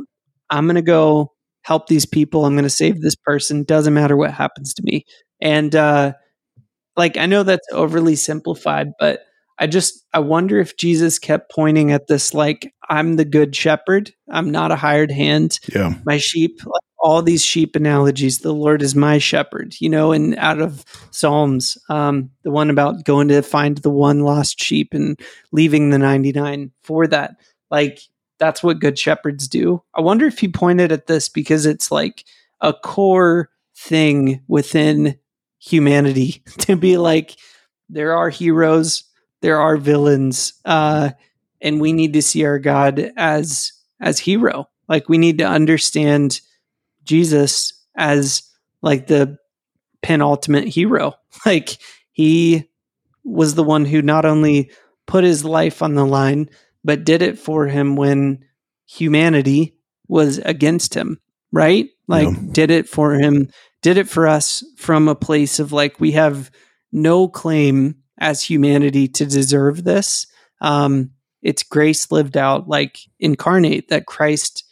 I'm 0.49 0.67
gonna 0.67 0.81
go 0.81 1.33
help 1.63 1.87
these 1.87 2.05
people. 2.05 2.45
I'm 2.45 2.53
going 2.53 2.63
to 2.63 2.69
save 2.69 3.01
this 3.01 3.15
person. 3.15 3.63
Doesn't 3.63 3.93
matter 3.93 4.15
what 4.15 4.31
happens 4.31 4.73
to 4.75 4.83
me. 4.83 5.05
And 5.41 5.75
uh, 5.75 6.13
like 6.95 7.17
I 7.17 7.25
know 7.25 7.43
that's 7.43 7.67
overly 7.71 8.15
simplified, 8.15 8.91
but 8.99 9.21
I 9.59 9.67
just 9.67 10.05
I 10.13 10.19
wonder 10.19 10.59
if 10.59 10.77
Jesus 10.77 11.19
kept 11.19 11.51
pointing 11.51 11.91
at 11.91 12.07
this 12.07 12.33
like 12.33 12.73
I'm 12.89 13.15
the 13.15 13.25
good 13.25 13.55
shepherd. 13.55 14.11
I'm 14.29 14.51
not 14.51 14.71
a 14.71 14.75
hired 14.75 15.11
hand. 15.11 15.59
Yeah. 15.73 15.93
My 16.05 16.17
sheep, 16.17 16.59
like 16.65 16.81
all 17.03 17.21
these 17.21 17.43
sheep 17.43 17.75
analogies. 17.75 18.39
The 18.39 18.53
Lord 18.53 18.81
is 18.81 18.95
my 18.95 19.17
shepherd. 19.17 19.75
You 19.79 19.89
know, 19.89 20.13
and 20.13 20.35
out 20.37 20.61
of 20.61 20.85
Psalms, 21.11 21.77
um, 21.89 22.31
the 22.43 22.49
one 22.49 22.69
about 22.69 23.03
going 23.03 23.27
to 23.27 23.41
find 23.43 23.77
the 23.79 23.89
one 23.91 24.21
lost 24.21 24.59
sheep 24.59 24.93
and 24.93 25.19
leaving 25.51 25.89
the 25.89 25.99
99 25.99 26.71
for 26.81 27.05
that. 27.07 27.35
Like 27.69 27.99
that's 28.39 28.63
what 28.63 28.79
good 28.79 28.97
shepherds 28.97 29.47
do. 29.47 29.83
I 29.93 30.01
wonder 30.01 30.25
if 30.25 30.39
he 30.39 30.47
pointed 30.47 30.91
at 30.91 31.07
this 31.07 31.27
because 31.27 31.65
it's 31.65 31.91
like 31.91 32.23
a 32.61 32.73
core 32.73 33.49
thing 33.75 34.41
within 34.47 35.19
humanity 35.59 36.41
to 36.59 36.77
be 36.77 36.97
like 36.97 37.35
there 37.89 38.15
are 38.15 38.29
heroes, 38.29 39.03
there 39.41 39.59
are 39.59 39.75
villains, 39.75 40.53
uh, 40.63 41.11
and 41.61 41.81
we 41.81 41.91
need 41.91 42.13
to 42.13 42.21
see 42.21 42.45
our 42.45 42.59
God 42.59 43.11
as 43.17 43.73
as 43.99 44.19
hero. 44.19 44.69
Like 44.87 45.09
we 45.09 45.17
need 45.17 45.37
to 45.39 45.45
understand 45.45 46.39
Jesus 47.03 47.73
as 47.97 48.43
like 48.81 49.07
the 49.07 49.37
penultimate 50.01 50.67
hero. 50.67 51.13
Like 51.47 51.77
he 52.11 52.69
was 53.23 53.55
the 53.55 53.63
one 53.63 53.85
who 53.85 54.03
not 54.03 54.23
only 54.23 54.69
put 55.07 55.23
his 55.23 55.43
life 55.43 55.81
on 55.81 55.95
the 55.95 56.05
line, 56.05 56.47
but 56.83 57.05
did 57.05 57.23
it 57.23 57.39
for 57.39 57.65
him 57.65 57.95
when 57.95 58.45
humanity 58.85 59.75
was 60.07 60.37
against 60.39 60.93
him, 60.93 61.19
right? 61.51 61.89
Like, 62.07 62.27
Yeah. 62.29 62.39
did 62.51 62.69
it 62.71 62.87
for 62.87 63.13
him, 63.15 63.49
did 63.81 63.97
it 63.97 64.07
for 64.07 64.27
us 64.27 64.63
from 64.77 65.07
a 65.07 65.15
place 65.15 65.59
of 65.59 65.71
like, 65.71 65.99
we 65.99 66.11
have 66.11 66.51
no 66.91 67.27
claim 67.27 67.95
as 68.19 68.43
humanity 68.43 69.07
to 69.07 69.25
deserve 69.25 69.83
this. 69.83 70.27
Um, 70.61 71.11
it's 71.41 71.63
grace 71.63 72.11
lived 72.11 72.37
out, 72.37 72.67
like 72.67 72.99
incarnate, 73.19 73.89
that 73.89 74.05
Christ 74.05 74.63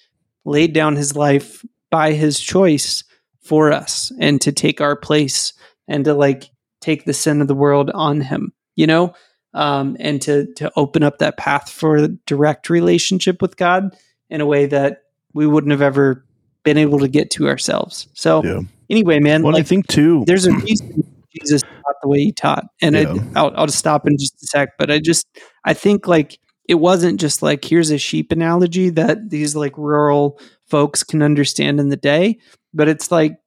laid 0.45 0.73
down 0.73 0.95
his 0.95 1.15
life 1.15 1.65
by 1.91 2.13
his 2.13 2.39
choice 2.39 3.03
for 3.43 3.71
us 3.71 4.11
and 4.19 4.41
to 4.41 4.51
take 4.51 4.81
our 4.81 4.95
place 4.95 5.53
and 5.87 6.05
to 6.05 6.13
like 6.13 6.49
take 6.79 7.05
the 7.05 7.13
sin 7.13 7.41
of 7.41 7.47
the 7.47 7.55
world 7.55 7.91
on 7.91 8.21
him, 8.21 8.53
you 8.75 8.87
know? 8.87 9.13
um, 9.53 9.97
and 9.99 10.21
to 10.21 10.47
to 10.55 10.71
open 10.77 11.03
up 11.03 11.17
that 11.19 11.35
path 11.37 11.69
for 11.69 12.07
direct 12.25 12.69
relationship 12.69 13.41
with 13.41 13.57
God 13.57 13.93
in 14.29 14.39
a 14.39 14.45
way 14.45 14.65
that 14.65 14.99
we 15.33 15.45
wouldn't 15.45 15.71
have 15.71 15.81
ever 15.81 16.25
been 16.63 16.77
able 16.77 16.99
to 16.99 17.09
get 17.09 17.29
to 17.31 17.49
ourselves. 17.49 18.07
So 18.13 18.43
Yeah. 18.45 18.61
anyway, 18.89 19.19
man, 19.19 19.43
Well, 19.43 19.57
I 19.57 19.63
think 19.63 19.87
too. 19.87 20.23
there's 20.25 20.45
a 20.47 20.53
reason 20.53 21.03
Jesus 21.35 21.61
taught 21.63 21.95
the 22.01 22.07
way 22.07 22.19
he 22.19 22.31
taught, 22.31 22.63
and 22.81 22.95
Yeah. 22.95 23.15
I, 23.35 23.39
I'll 23.41 23.51
I'll 23.57 23.65
just 23.65 23.79
stop 23.79 24.07
in 24.07 24.17
just 24.17 24.41
a 24.41 24.47
sec. 24.47 24.69
But 24.77 24.89
I 24.89 24.99
just 24.99 25.27
I 25.65 25.73
think 25.73 26.07
like 26.07 26.39
it 26.69 26.75
wasn't 26.75 27.19
just 27.19 27.41
like 27.41 27.65
here's 27.65 27.89
a 27.91 27.97
sheep 27.97 28.31
analogy 28.31 28.89
that 28.91 29.31
these 29.31 29.53
like 29.53 29.77
rural 29.77 30.39
folks 30.71 31.03
can 31.03 31.21
understand 31.21 31.79
in 31.79 31.89
the 31.89 31.97
day, 31.97 32.39
but 32.73 32.87
it's 32.87 33.11
like 33.11 33.37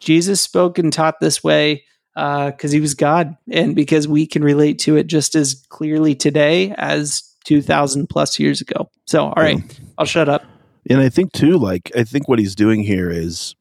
Jesus 0.00 0.40
spoke 0.40 0.78
and 0.78 0.92
taught 0.92 1.20
this 1.20 1.44
way 1.44 1.84
uh, 2.16 2.50
because 2.50 2.72
he 2.72 2.80
was 2.80 2.94
God 2.94 3.36
and 3.50 3.76
because 3.76 4.08
we 4.08 4.26
can 4.26 4.42
relate 4.42 4.78
to 4.80 4.96
it 4.96 5.06
just 5.06 5.34
as 5.34 5.66
clearly 5.68 6.14
today 6.14 6.74
as 6.78 7.22
2000 7.44 8.08
plus 8.08 8.40
years 8.40 8.60
ago. 8.62 8.90
So, 9.06 9.26
all 9.26 9.34
right, 9.36 9.58
I'll 9.98 10.06
shut 10.06 10.28
up. 10.28 10.42
And 10.88 11.00
I 11.00 11.10
think 11.10 11.32
too, 11.32 11.58
like 11.58 11.92
I 11.94 12.04
think 12.04 12.26
what 12.26 12.38
he's 12.38 12.54
doing 12.54 12.82
here 12.82 13.10
is 13.10 13.54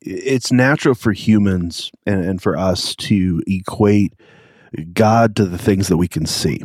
it's 0.00 0.52
natural 0.52 0.94
for 0.94 1.12
humans 1.12 1.92
and, 2.06 2.24
and 2.24 2.42
for 2.42 2.58
us 2.58 2.94
to 2.96 3.42
equate 3.46 4.12
God 4.92 5.36
to 5.36 5.44
the 5.44 5.58
things 5.58 5.88
that 5.88 5.96
we 5.96 6.08
can 6.08 6.26
see. 6.26 6.62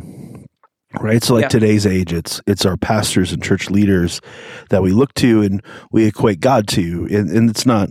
Right. 0.98 1.22
So 1.22 1.34
like 1.34 1.42
Yeah. 1.42 1.48
today's 1.48 1.86
age, 1.86 2.12
it's 2.12 2.40
it's 2.46 2.66
our 2.66 2.76
pastors 2.76 3.32
and 3.32 3.42
church 3.42 3.70
leaders 3.70 4.20
that 4.70 4.82
we 4.82 4.90
look 4.90 5.14
to 5.14 5.42
and 5.42 5.62
we 5.92 6.04
equate 6.06 6.40
God 6.40 6.66
to. 6.68 7.06
And, 7.10 7.30
and 7.30 7.48
it's 7.48 7.64
not 7.64 7.90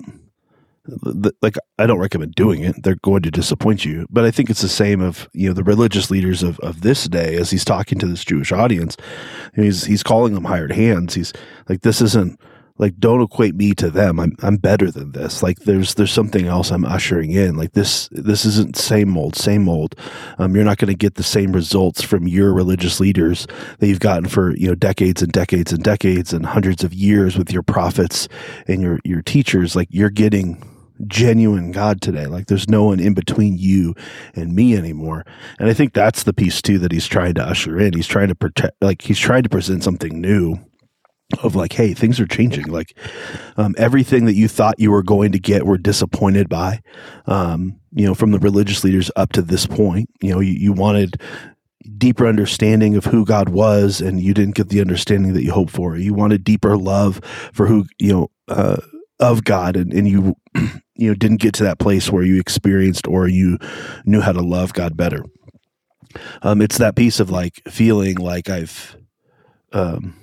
like 1.42 1.56
I 1.78 1.86
don't 1.86 2.00
recommend 2.00 2.36
doing 2.36 2.64
it. 2.64 2.84
They're 2.84 2.96
going 2.96 3.22
to 3.22 3.32
disappoint 3.32 3.86
you. 3.86 4.06
But 4.10 4.26
I 4.26 4.32
think 4.32 4.50
it's 4.50 4.62
the 4.62 4.68
same 4.68 5.02
of 5.02 5.30
you 5.34 5.48
know 5.48 5.54
the 5.54 5.64
religious 5.64 6.12
leaders 6.12 6.44
of, 6.44 6.60
of 6.60 6.82
this 6.82 7.06
day 7.08 7.36
as 7.36 7.52
he's 7.52 7.64
talking 7.64 8.00
to 8.00 8.06
this 8.06 8.26
Jewish 8.26 8.52
audience. 8.52 8.98
And 9.56 9.64
he's 9.64 9.86
he's 9.86 10.04
calling 10.04 10.34
them 10.34 10.46
hired 10.46 10.72
hands. 10.72 11.14
He's 11.14 11.32
like 11.70 11.82
this 11.82 12.02
isn't 12.02 12.40
like 12.80 12.98
don't 12.98 13.22
equate 13.22 13.56
me 13.56 13.74
to 13.76 13.92
them. 13.92 14.20
I'm 14.20 14.36
I'm 14.42 14.56
better 14.56 14.90
than 14.90 15.12
this. 15.12 15.44
Like 15.44 15.60
there's 15.60 15.96
there's 15.96 16.12
something 16.12 16.48
else 16.48 16.72
I'm 16.72 16.86
ushering 16.86 17.32
in. 17.32 17.58
Like 17.58 17.74
this 17.74 18.10
this 18.12 18.46
isn't 18.46 18.78
same 18.78 19.18
old 19.18 19.36
same 19.36 19.68
old 19.68 19.96
Um, 20.38 20.56
you're 20.56 20.64
not 20.64 20.78
going 20.78 20.92
to 20.92 20.98
get 20.98 21.16
the 21.16 21.24
same 21.24 21.52
results 21.52 22.02
from 22.02 22.28
your 22.28 22.54
religious 22.54 23.00
leaders 23.00 23.46
that 23.80 23.88
you've 23.88 24.00
gotten 24.00 24.30
for 24.30 24.56
you 24.56 24.70
know 24.70 24.76
decades 24.76 25.22
and 25.22 25.32
decades 25.32 25.74
and 25.74 25.84
decades 25.84 26.34
and 26.34 26.46
hundreds 26.46 26.84
of 26.84 26.94
years 26.94 27.38
with 27.38 27.52
your 27.52 27.64
prophets 27.64 28.30
and 28.68 28.82
your 28.82 29.00
your 29.04 29.22
teachers. 29.22 29.76
Like 29.76 29.90
you're 29.92 30.10
getting 30.10 30.66
genuine 31.08 31.72
God 31.72 32.02
today. 32.02 32.28
Like 32.28 32.48
there's 32.48 32.70
no 32.70 32.86
one 32.86 33.00
in 33.00 33.14
between 33.14 33.58
you 33.58 33.94
and 34.36 34.56
me 34.56 34.76
anymore. 34.76 35.26
And 35.60 35.70
I 35.70 35.74
think 35.74 35.94
that's 35.94 36.24
the 36.24 36.34
piece 36.34 36.62
too 36.62 36.80
that 36.80 36.92
he's 36.92 37.08
trying 37.08 37.36
to 37.36 37.44
usher 37.44 37.80
in. 37.80 37.94
He's 37.94 38.08
trying 38.08 38.28
to 38.30 38.36
protect, 38.36 38.82
like 38.82 39.02
he's 39.02 39.20
trying 39.20 39.44
to 39.44 39.50
present 39.50 39.84
something 39.84 40.20
new 40.20 40.60
of 41.44 41.56
like, 41.56 41.74
hey, 41.74 41.94
things 41.94 42.20
are 42.20 42.28
changing. 42.28 42.66
Like 42.66 42.98
um, 43.58 43.76
everything 43.78 44.26
that 44.26 44.34
you 44.34 44.48
thought 44.48 44.80
you 44.80 44.92
were 44.92 45.04
going 45.04 45.32
to 45.32 45.40
get, 45.40 45.66
were 45.66 45.78
disappointed 45.78 46.50
by. 46.50 46.82
Um, 47.28 47.80
you 47.94 48.06
know, 48.06 48.16
from 48.16 48.32
the 48.32 48.40
religious 48.40 48.84
leaders 48.84 49.12
up 49.16 49.32
to 49.34 49.42
this 49.42 49.66
point, 49.66 50.10
you 50.22 50.34
know, 50.34 50.40
you, 50.40 50.54
you 50.54 50.74
wanted 50.74 51.22
deeper 51.98 52.28
understanding 52.28 52.96
of 52.96 53.06
who 53.06 53.26
God 53.26 53.50
was, 53.50 54.02
and 54.02 54.20
you 54.20 54.34
didn't 54.34 54.56
get 54.56 54.70
the 54.70 54.82
understanding 54.82 55.34
that 55.34 55.44
you 55.44 55.52
hoped 55.52 55.72
for. 55.72 55.98
You 55.98 56.14
wanted 56.14 56.44
deeper 56.44 56.78
love 56.78 57.22
for 57.54 57.68
who 57.68 57.86
you 58.00 58.12
know 58.12 58.32
uh, 58.48 58.78
of 59.20 59.44
God, 59.44 59.76
and, 59.76 59.94
and 59.94 60.08
you 60.08 60.36
you 60.96 61.10
know 61.10 61.14
didn't 61.14 61.42
get 61.42 61.54
to 61.56 61.64
that 61.64 61.80
place 61.80 62.12
where 62.12 62.24
you 62.24 62.40
experienced 62.40 63.08
or 63.08 63.28
you 63.28 63.58
knew 64.06 64.22
how 64.22 64.32
to 64.32 64.42
love 64.42 64.74
God 64.74 64.98
better. 64.98 65.24
Um, 66.42 66.62
it's 66.62 66.80
that 66.80 66.96
piece 66.96 67.20
of 67.20 67.30
like 67.30 67.62
feeling 67.68 68.16
like 68.16 68.50
I've 68.50 68.96
um, 69.72 70.16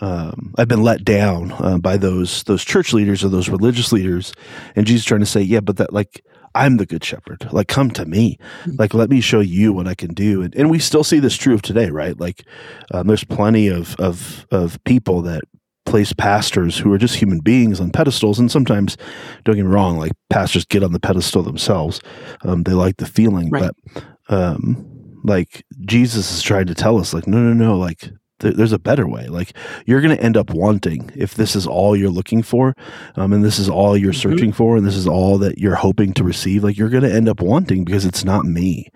um, 0.00 0.54
I've 0.58 0.68
been 0.68 0.82
let 0.82 1.04
down 1.04 1.52
uh, 1.52 1.78
by 1.78 1.96
those 1.96 2.42
those 2.44 2.64
church 2.64 2.92
leaders 2.92 3.24
or 3.24 3.28
those 3.28 3.48
religious 3.48 3.92
leaders, 3.92 4.32
and 4.76 4.86
Jesus 4.86 5.04
trying 5.04 5.20
to 5.20 5.26
say, 5.26 5.40
yeah, 5.40 5.60
but 5.60 5.76
that 5.76 5.92
like 5.92 6.22
I'm 6.54 6.76
the 6.76 6.86
good 6.86 7.04
shepherd. 7.04 7.46
Like, 7.52 7.68
come 7.68 7.90
to 7.92 8.04
me. 8.06 8.38
Mm-hmm. 8.62 8.76
Like, 8.78 8.94
let 8.94 9.10
me 9.10 9.20
show 9.20 9.40
you 9.40 9.72
what 9.72 9.86
I 9.86 9.94
can 9.94 10.12
do. 10.14 10.42
And, 10.42 10.54
and 10.56 10.70
we 10.70 10.78
still 10.78 11.04
see 11.04 11.20
this 11.20 11.36
true 11.36 11.54
of 11.54 11.62
today, 11.62 11.90
right? 11.90 12.18
Like, 12.18 12.44
um, 12.92 13.06
there's 13.06 13.22
plenty 13.22 13.68
of, 13.68 13.94
of, 13.96 14.46
of 14.50 14.82
people 14.84 15.22
that 15.22 15.42
place 15.86 16.12
pastors 16.12 16.76
who 16.76 16.92
are 16.92 16.98
just 16.98 17.14
human 17.16 17.40
beings 17.40 17.80
on 17.80 17.90
pedestals. 17.90 18.38
And 18.38 18.50
sometimes, 18.50 18.96
don't 19.44 19.56
get 19.56 19.64
me 19.64 19.70
wrong, 19.70 19.98
like 19.98 20.12
pastors 20.30 20.64
get 20.64 20.82
on 20.82 20.92
the 20.92 21.00
pedestal 21.00 21.42
themselves. 21.42 22.00
Um, 22.42 22.64
they 22.64 22.72
like 22.72 22.96
the 22.96 23.06
feeling, 23.06 23.50
Right. 23.50 23.70
but, 23.94 24.04
um, 24.28 24.84
like 25.24 25.64
Jesus 25.84 26.32
is 26.32 26.42
trying 26.42 26.66
to 26.66 26.74
tell 26.74 26.98
us, 26.98 27.14
like, 27.14 27.26
no, 27.26 27.38
no, 27.38 27.52
no, 27.52 27.78
like, 27.78 28.10
there- 28.40 28.52
there's 28.52 28.72
a 28.72 28.78
better 28.78 29.06
way. 29.06 29.26
Like 29.28 29.52
you're 29.86 30.00
going 30.00 30.16
to 30.16 30.22
end 30.22 30.36
up 30.36 30.50
wanting 30.50 31.10
if 31.16 31.34
this 31.34 31.56
is 31.56 31.66
all 31.66 31.96
you're 31.96 32.10
looking 32.10 32.42
for, 32.42 32.74
um, 33.16 33.32
and 33.32 33.44
this 33.44 33.58
is 33.58 33.68
all 33.68 33.96
you're 33.96 34.12
Mhm. 34.12 34.22
searching 34.22 34.52
for, 34.52 34.76
and 34.76 34.86
this 34.86 34.96
is 34.96 35.06
all 35.06 35.38
that 35.38 35.58
you're 35.58 35.74
hoping 35.76 36.12
to 36.14 36.24
receive. 36.24 36.62
Like 36.64 36.78
you're 36.78 36.88
going 36.88 37.02
to 37.02 37.12
end 37.14 37.28
up 37.28 37.40
wanting 37.40 37.84
because 37.84 38.04
it's 38.04 38.24
not 38.24 38.44
me. 38.44 38.88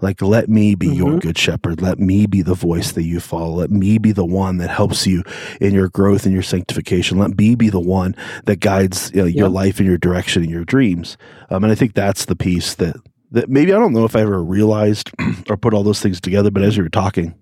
Like 0.00 0.22
let 0.22 0.48
me 0.48 0.74
be 0.74 0.88
your 0.88 1.12
Mhm. 1.14 1.20
good 1.20 1.38
shepherd. 1.38 1.80
Let 1.82 1.98
me 1.98 2.26
be 2.26 2.42
the 2.42 2.54
voice 2.54 2.92
that 2.92 3.04
you 3.04 3.20
follow. 3.20 3.54
Let 3.56 3.70
me 3.70 3.98
be 3.98 4.12
the 4.12 4.24
one 4.24 4.56
that 4.58 4.70
helps 4.70 5.06
you 5.06 5.22
in 5.60 5.74
your 5.74 5.88
growth 5.88 6.24
and 6.24 6.32
your 6.32 6.42
sanctification. 6.42 7.18
Let 7.18 7.36
me 7.38 7.54
be 7.54 7.68
the 7.68 7.80
one 7.80 8.14
that 8.46 8.60
guides 8.60 9.10
you 9.14 9.20
know, 9.22 9.26
your 9.26 9.48
life 9.48 9.78
and 9.78 9.86
your 9.86 9.98
direction 9.98 10.42
and 10.42 10.50
your 10.50 10.64
dreams. 10.64 11.16
Um, 11.50 11.64
and 11.64 11.72
I 11.72 11.74
think 11.76 11.94
that's 11.94 12.24
the 12.24 12.36
piece 12.36 12.74
that 12.74 12.96
that 13.32 13.50
maybe 13.50 13.72
I 13.72 13.78
don't 13.78 13.92
know 13.92 14.04
if 14.04 14.14
I 14.14 14.20
ever 14.20 14.42
realized 14.42 15.10
or 15.50 15.56
put 15.56 15.74
all 15.74 15.82
those 15.82 16.00
things 16.00 16.20
together, 16.20 16.50
but 16.50 16.62
as 16.62 16.76
you 16.76 16.82
were 16.84 16.88
talking 16.88 17.34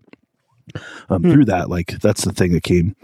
um, 1.09 1.22
Hmm. 1.22 1.33
through 1.33 1.44
that, 1.46 1.68
like 1.70 1.98
that's 2.00 2.24
the 2.24 2.33
thing 2.33 2.53
that 2.53 2.62
came 2.62 2.94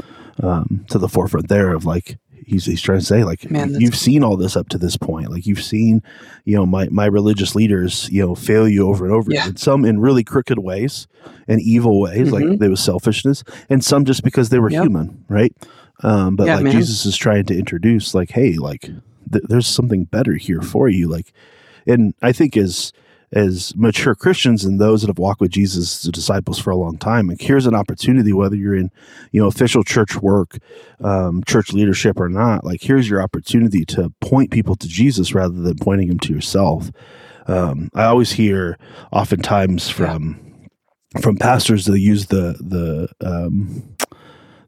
um, 0.43 0.85
to 0.91 0.99
the 0.99 1.09
forefront 1.09 1.49
there 1.49 1.73
of 1.73 1.85
like 1.85 2.19
he's 2.47 2.65
he's 2.65 2.81
trying 2.83 2.99
to 3.01 3.05
say 3.05 3.23
like 3.25 3.51
Man, 3.51 3.75
you've 3.79 3.95
seen 3.97 4.25
all 4.25 4.37
this 4.37 4.57
up 4.57 4.69
to 4.71 4.79
this 4.79 4.97
point, 4.97 5.31
like 5.31 5.47
you've 5.47 5.63
seen 5.63 6.03
you 6.45 6.57
know 6.57 6.67
my 6.67 6.89
my 6.91 7.07
religious 7.07 7.55
leaders 7.55 8.09
you 8.11 8.25
know 8.27 8.35
fail 8.35 8.67
you 8.69 8.89
over 8.89 9.05
and 9.05 9.15
over 9.15 9.31
Yeah. 9.31 9.45
again, 9.45 9.57
some 9.57 9.85
in 9.85 10.01
really 10.01 10.25
crooked 10.25 10.59
ways 10.59 11.07
and 11.47 11.61
evil 11.61 12.01
ways, 12.01 12.29
Mhm. 12.29 12.33
like 12.51 12.59
there 12.59 12.71
was 12.71 12.81
selfishness, 12.83 13.45
and 13.69 13.85
some 13.85 14.05
just 14.05 14.23
because 14.25 14.49
they 14.49 14.59
were 14.59 14.71
Yep. 14.71 14.83
human, 14.85 15.25
right? 15.29 15.53
Um, 16.03 16.37
but 16.37 16.47
Yeah, 16.47 16.55
like 16.57 16.65
man. 16.65 16.73
Jesus 16.73 17.05
is 17.05 17.17
trying 17.17 17.45
to 17.47 17.59
introduce 17.59 18.15
like 18.15 18.31
hey 18.31 18.55
like 18.55 18.83
th- 19.31 19.45
there's 19.49 19.67
something 19.67 20.05
better 20.05 20.35
here 20.35 20.63
for 20.63 20.89
you 20.89 21.07
like 21.09 21.33
and 21.87 22.15
i 22.23 22.33
think 22.33 22.57
as 22.57 22.93
as 23.33 23.75
mature 23.77 24.15
christians 24.15 24.65
and 24.65 24.81
those 24.81 25.03
that 25.03 25.09
have 25.09 25.19
walked 25.19 25.41
with 25.41 25.51
jesus 25.51 26.05
as 26.05 26.13
disciples 26.13 26.59
for 26.59 26.71
a 26.71 26.77
long 26.77 26.99
time. 26.99 27.29
Like 27.29 27.41
here's 27.41 27.67
an 27.67 27.75
opportunity 27.75 28.33
whether 28.33 28.57
you're 28.57 28.75
in 28.77 28.91
you 29.33 29.41
know 29.41 29.49
official 29.49 29.85
church 29.85 30.17
work 30.17 30.59
um, 31.01 31.43
church 31.47 31.73
leadership 31.73 32.19
or 32.19 32.29
not 32.29 32.65
like 32.65 32.83
here's 32.83 33.09
your 33.09 33.23
opportunity 33.23 33.85
to 33.87 34.13
point 34.21 34.51
people 34.51 34.77
to 34.77 34.89
jesus 34.89 35.35
rather 35.35 35.55
than 35.61 35.77
pointing 35.79 36.09
them 36.09 36.19
to 36.21 36.33
yourself. 36.33 36.91
Um, 37.47 37.89
i 37.95 38.05
always 38.05 38.33
hear 38.33 38.79
oftentimes 39.13 39.89
from 39.89 40.51
from 41.21 41.37
pastors 41.37 41.87
that 41.87 41.99
use 41.99 42.27
the 42.27 42.57
the 42.61 43.09
um, 43.27 43.97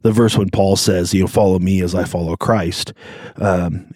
the 0.01 0.11
verse 0.11 0.37
when 0.37 0.49
Paul 0.49 0.75
says, 0.75 1.13
"You 1.13 1.21
know, 1.21 1.27
follow 1.27 1.59
me 1.59 1.81
as 1.81 1.95
I 1.95 2.03
follow 2.03 2.35
Christ," 2.35 2.93
um, 3.37 3.91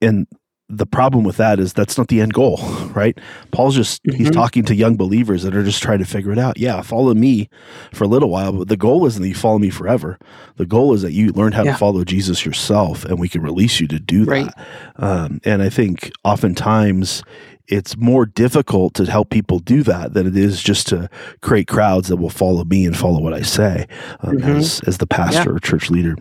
and 0.00 0.26
the 0.74 0.86
problem 0.86 1.22
with 1.22 1.36
that 1.36 1.60
is 1.60 1.74
that's 1.74 1.98
not 1.98 2.08
the 2.08 2.20
end 2.22 2.32
goal, 2.32 2.56
right? 2.94 3.18
Paul's 3.50 3.74
just 3.74 4.00
he's 4.04 4.30
Mhm. 4.30 4.32
talking 4.32 4.64
to 4.64 4.74
young 4.74 4.96
believers 4.96 5.42
that 5.42 5.54
are 5.54 5.62
just 5.62 5.82
trying 5.82 5.98
to 5.98 6.06
figure 6.06 6.32
it 6.32 6.38
out. 6.38 6.58
Yeah, 6.58 6.80
follow 6.80 7.12
me 7.12 7.50
for 7.92 8.04
a 8.04 8.08
little 8.08 8.30
while, 8.30 8.52
but 8.52 8.68
the 8.68 8.76
goal 8.78 9.04
isn't 9.06 9.20
that 9.20 9.28
you 9.28 9.34
follow 9.34 9.58
me 9.58 9.68
forever. 9.68 10.18
The 10.56 10.64
goal 10.66 10.94
is 10.94 11.02
that 11.02 11.12
you 11.12 11.30
learn 11.32 11.52
how 11.52 11.62
Yeah. 11.64 11.72
to 11.72 11.78
follow 11.78 12.04
Jesus 12.04 12.46
yourself, 12.46 13.04
and 13.04 13.18
we 13.18 13.28
can 13.28 13.42
release 13.42 13.80
you 13.80 13.86
to 13.88 13.98
do 13.98 14.24
Right. 14.24 14.46
that. 14.46 14.56
Um, 14.96 15.40
and 15.44 15.60
I 15.62 15.68
think 15.68 16.10
oftentimes 16.24 17.22
it's 17.68 17.96
more 17.96 18.24
difficult 18.26 18.94
to 18.94 19.04
help 19.04 19.28
people 19.30 19.58
do 19.58 19.82
that 19.82 20.14
than 20.14 20.26
it 20.26 20.36
is 20.36 20.62
just 20.62 20.86
to 20.88 21.08
create 21.42 21.68
crowds 21.68 22.08
that 22.08 22.16
will 22.16 22.30
follow 22.30 22.64
me 22.64 22.84
and 22.86 22.96
follow 22.96 23.20
what 23.20 23.34
I 23.34 23.42
say 23.42 23.86
um, 24.22 24.38
Mhm. 24.38 24.56
as 24.56 24.80
as 24.86 24.98
the 24.98 25.06
pastor 25.06 25.54
or 25.54 25.58
church 25.60 25.90
leader. 25.90 26.16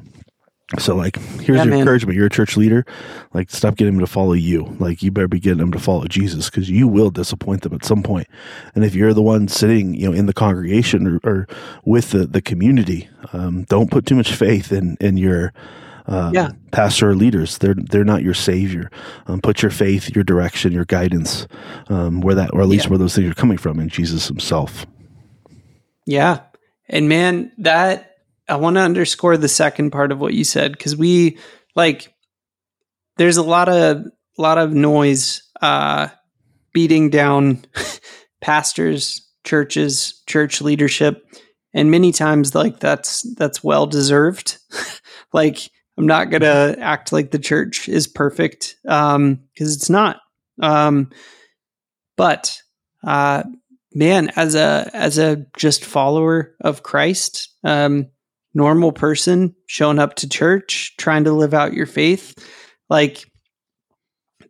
So 0.80 0.96
like 0.96 1.18
here's 1.18 1.58
Yeah, 1.58 1.64
your 1.64 1.72
man. 1.72 1.80
encouragement. 1.80 2.16
You're 2.18 2.28
a 2.28 2.30
church 2.30 2.56
leader. 2.56 2.86
Like 3.34 3.50
stop 3.50 3.76
getting 3.76 3.96
them 3.96 4.00
to 4.06 4.12
follow 4.12 4.34
you. 4.34 4.76
Like 4.80 5.04
you 5.04 5.12
better 5.12 5.28
be 5.28 5.40
getting 5.40 5.58
them 5.60 5.72
to 5.74 5.80
follow 5.80 6.06
Jesus 6.06 6.50
because 6.50 6.70
you 6.70 6.88
will 6.88 7.10
disappoint 7.10 7.64
them 7.64 7.74
at 7.74 7.84
some 7.84 8.02
point. 8.04 8.28
And 8.74 8.86
if 8.86 8.96
you're 8.96 9.14
the 9.14 9.22
one 9.22 9.48
sitting, 9.50 9.94
you 9.96 10.08
know, 10.10 10.14
in 10.14 10.28
the 10.28 10.34
congregation 10.34 11.06
or, 11.08 11.20
or 11.30 11.48
with 11.84 12.12
the, 12.12 12.26
the 12.26 12.42
community, 12.42 13.10
um, 13.34 13.64
don't 13.64 13.92
put 13.92 14.06
too 14.06 14.16
much 14.16 14.34
faith 14.34 14.72
in 14.72 14.96
in 15.02 15.18
your 15.18 15.52
um, 16.08 16.34
Yeah. 16.34 16.52
pastor 16.72 17.10
or 17.10 17.16
leaders. 17.16 17.58
They're 17.58 17.76
they're 17.76 18.06
not 18.06 18.24
your 18.24 18.34
savior. 18.34 18.90
Um, 19.28 19.42
put 19.42 19.62
your 19.62 19.72
faith, 19.72 20.16
your 20.16 20.24
direction, 20.24 20.72
your 20.72 20.86
guidance, 20.86 21.48
um, 21.90 22.22
where 22.22 22.36
that 22.36 22.52
or 22.54 22.62
at 22.62 22.68
least 22.70 22.86
Yeah. 22.86 22.92
where 22.92 22.98
those 23.00 23.14
things 23.16 23.30
are 23.30 23.36
coming 23.36 23.58
from 23.58 23.80
in 23.80 23.90
Jesus 23.90 24.28
Himself. 24.28 24.86
Yeah. 26.06 26.40
And 26.90 27.08
man, 27.08 27.52
that 27.60 28.11
I 28.52 28.58
want 28.58 28.76
to 28.76 28.82
underscore 28.82 29.38
the 29.38 29.48
second 29.48 29.92
part 29.92 30.12
of 30.12 30.20
what 30.20 30.34
you 30.34 30.44
said 30.44 30.74
because 30.74 30.96
we 30.96 31.38
like 31.74 32.14
there's 33.18 33.38
a 33.38 33.44
lot 33.44 33.70
of 33.70 34.04
lot 34.38 34.58
of 34.58 34.74
noise 34.74 35.42
uh 35.62 36.10
beating 36.74 37.10
down 37.10 37.64
pastors, 38.42 39.26
churches, 39.46 40.22
church 40.28 40.62
leadership 40.62 41.26
and 41.74 41.92
many 41.92 42.12
times 42.12 42.54
like 42.54 42.80
that's 42.82 43.22
that's 43.36 43.64
well 43.64 43.88
deserved. 43.88 44.58
like 45.34 45.72
I'm 45.98 46.08
not 46.08 46.32
to 46.32 46.76
act 46.78 47.14
like 47.14 47.32
the 47.32 47.40
church 47.40 47.88
is 47.88 48.08
perfect 48.08 48.76
um 48.86 49.44
cuz 49.58 49.78
it's 49.78 49.90
not. 49.90 50.20
Um 50.62 51.10
but 52.18 52.58
uh 53.02 53.44
man 53.94 54.30
as 54.36 54.56
a 54.56 54.90
as 54.94 55.18
a 55.18 55.46
just 55.58 55.86
follower 55.86 56.56
of 56.62 56.84
christ 56.84 57.50
um 57.64 58.08
normal 58.54 58.92
person 58.92 59.56
showing 59.68 60.00
up 60.00 60.16
to 60.16 60.30
church 60.30 60.96
trying 60.98 61.24
to 61.24 61.32
live 61.32 61.54
out 61.54 61.74
your 61.74 61.86
faith. 61.86 62.36
Like 62.90 63.26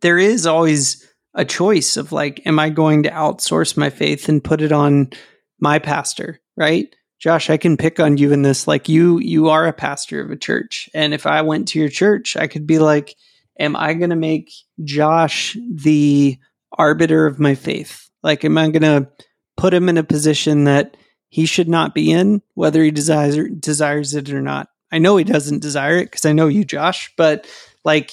there 0.02 0.18
is 0.18 0.46
always 0.46 1.08
a 1.34 1.46
choice 1.46 1.96
of 1.96 2.12
like 2.12 2.46
am 2.46 2.60
i 2.60 2.70
going 2.70 3.04
to 3.04 3.10
outsource 3.10 3.78
my 3.78 3.90
faith 3.90 4.28
and 4.28 4.44
put 4.44 4.62
it 4.62 4.72
on 4.72 5.10
my 5.60 5.80
pastor 5.80 6.40
right? 6.58 6.94
Josh 7.20 7.50
i 7.50 7.58
can 7.58 7.78
pick 7.78 8.00
on 8.00 8.18
you 8.18 8.34
in 8.34 8.42
this. 8.42 8.68
Like 8.68 8.90
you 8.90 9.20
you 9.20 9.50
are 9.50 9.68
a 9.68 9.74
pastor 9.74 10.22
of 10.22 10.32
a 10.32 10.38
church. 10.38 10.90
And 10.94 11.14
if 11.14 11.26
i 11.26 11.42
went 11.42 11.68
to 11.70 11.80
your 11.80 11.90
church 11.90 12.36
i 12.36 12.48
could 12.48 12.68
be 12.68 12.80
like 12.80 13.16
am 13.60 13.76
i 13.76 13.94
going 13.94 14.10
to 14.10 14.16
make 14.16 14.52
josh 14.84 15.56
the 15.72 16.38
arbiter 16.78 17.26
of 17.26 17.40
my 17.40 17.56
faith? 17.56 18.10
Like 18.24 18.44
am 18.44 18.58
i 18.58 18.70
going 18.70 18.82
to 18.82 19.10
put 19.56 19.74
him 19.74 19.90
in 19.90 19.98
a 19.98 20.04
position 20.04 20.64
that 20.66 20.98
he 21.32 21.46
should 21.46 21.70
not 21.70 21.96
be 21.96 22.12
in, 22.12 22.42
whether 22.54 22.84
he 22.84 22.92
desires 22.92 23.38
desires 23.60 24.14
it 24.14 24.32
or 24.32 24.42
not. 24.42 24.70
I 24.92 25.00
know 25.00 25.16
he 25.16 25.24
doesn't 25.24 25.62
desire 25.62 25.98
it 25.98 26.06
because 26.06 26.26
I 26.26 26.34
know 26.34 26.48
you, 26.48 26.66
Josh, 26.66 27.12
but 27.16 27.48
like 27.86 28.12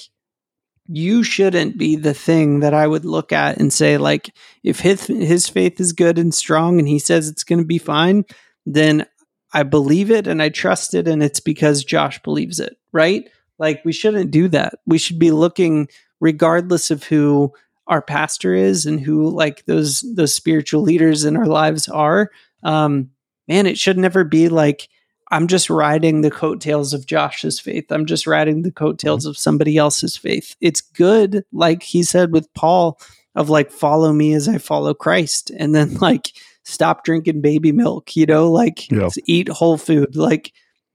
you 0.87 1.21
shouldn't 1.21 1.77
be 1.77 1.97
the 1.97 2.13
thing 2.13 2.61
that 2.61 2.73
I 2.73 2.87
would 2.87 3.03
look 3.03 3.31
at 3.33 3.57
and 3.57 3.71
say, 3.71 3.97
like, 3.97 4.33
if 4.63 4.79
his 4.79 5.05
his 5.05 5.49
faith 5.49 5.81
is 5.81 5.91
good 5.91 6.17
and 6.17 6.33
strong 6.33 6.79
and 6.79 6.87
he 6.87 6.97
says 6.97 7.27
it's 7.27 7.43
to 7.43 7.65
be 7.65 7.77
fine, 7.77 8.23
then 8.65 9.05
I 9.53 9.63
believe 9.63 10.09
it 10.09 10.25
and 10.25 10.41
I 10.41 10.47
trust 10.47 10.93
it, 10.93 11.07
and 11.07 11.21
it's 11.21 11.41
because 11.41 11.83
Josh 11.83 12.23
believes 12.23 12.59
it, 12.59 12.77
right? 12.93 13.29
Like 13.59 13.83
we 13.83 13.91
shouldn't 13.91 14.31
do 14.31 14.47
that. 14.47 14.75
We 14.85 14.97
should 14.97 15.19
be 15.19 15.31
looking, 15.31 15.89
regardless 16.21 16.89
of 16.89 17.03
who 17.03 17.53
our 17.85 18.01
pastor 18.01 18.53
is 18.53 18.85
and 18.85 19.01
who 19.01 19.29
like 19.29 19.65
those 19.65 20.05
those 20.15 20.33
spiritual 20.33 20.83
leaders 20.83 21.25
in 21.25 21.35
our 21.35 21.47
lives 21.47 21.89
are 21.89 22.31
um 22.63 23.09
man 23.47 23.65
it 23.65 23.77
should 23.77 23.97
never 23.97 24.23
be 24.23 24.49
like 24.49 24.89
i'm 25.31 25.47
just 25.47 25.69
riding 25.69 26.21
the 26.21 26.31
coattails 26.31 26.93
of 26.93 27.05
josh's 27.05 27.59
faith. 27.59 27.91
I'm 27.91 28.05
just 28.05 28.25
riding 28.27 28.61
the 28.63 28.71
coattails 28.71 29.25
of 29.25 29.37
somebody 29.37 29.77
else's 29.77 30.17
faith. 30.17 30.55
It's 30.61 30.81
good 30.81 31.43
like 31.51 31.83
he 31.83 32.03
said 32.03 32.31
with 32.31 32.51
paul 32.53 32.99
of 33.35 33.49
like 33.49 33.71
follow 33.71 34.11
me 34.11 34.33
as 34.33 34.47
i 34.47 34.57
follow 34.57 34.93
christ 34.93 35.51
and 35.57 35.73
then 35.75 35.93
like 36.01 36.31
stop 36.63 37.03
drinking 37.03 37.41
baby 37.41 37.71
milk 37.71 38.15
you 38.15 38.25
know 38.25 38.51
like 38.51 38.89
Yeah. 38.91 39.09
eat 39.25 39.49
whole 39.49 39.77
food 39.77 40.15
like 40.15 40.51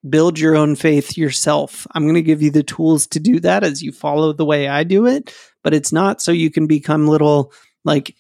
build 0.09 0.39
your 0.39 0.55
own 0.55 0.77
faith 0.77 1.17
yourself. 1.17 1.87
I'm 1.93 2.03
going 2.03 2.15
to 2.15 2.21
give 2.21 2.43
you 2.43 2.51
the 2.51 2.63
tools 2.63 3.07
to 3.07 3.19
do 3.19 3.41
that 3.41 3.65
as 3.65 3.83
you 3.83 3.91
follow 3.91 4.33
the 4.35 4.45
way 4.45 4.69
i 4.69 4.85
do 4.85 5.07
it 5.07 5.35
but 5.63 5.73
it's 5.73 5.93
not 5.93 6.21
so 6.21 6.31
you 6.31 6.51
can 6.51 6.67
become 6.67 7.09
little 7.09 7.53
like 7.85 8.15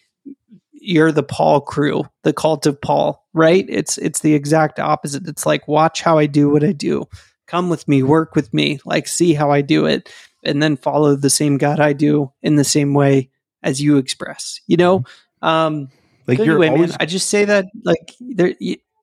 you're 0.85 1.12
the 1.12 1.23
Paul 1.23 1.61
crew, 1.61 2.05
the 2.23 2.33
cult 2.33 2.66
of 2.66 2.81
Paul, 2.81 3.25
right? 3.33 3.64
It's 3.68 3.99
it's 3.99 4.20
the 4.20 4.35
exact 4.35 4.79
opposite. 4.79 5.27
It's 5.27 5.47
like 5.47 5.66
watch 5.66 6.03
how 6.03 6.18
I 6.18 6.27
do 6.27 6.51
what 6.51 6.62
I 6.62 6.73
do. 6.73 7.05
Come 7.47 7.68
with 7.68 7.87
me, 7.88 8.03
work 8.03 8.35
with 8.35 8.53
me, 8.53 8.79
like 8.85 9.09
see 9.09 9.35
how 9.35 9.51
I 9.51 9.61
do 9.61 9.87
it 9.87 10.12
and 10.44 10.62
then 10.62 10.77
follow 10.77 11.16
the 11.16 11.31
same 11.31 11.57
God 11.59 11.81
I 11.81 11.92
do 11.92 12.31
in 12.42 12.57
the 12.57 12.64
same 12.64 12.94
way 12.94 13.31
as 13.62 13.81
you 13.81 13.97
express. 13.97 14.61
You 14.66 14.77
know? 14.77 15.05
Um 15.42 15.88
Like 16.27 16.38
you're 16.38 16.62
anyway, 16.62 16.68
always 16.68 16.90
man, 16.90 16.99
I 17.01 17.07
just 17.07 17.29
say 17.29 17.44
that 17.44 17.66
like 17.85 18.14
there 18.20 18.55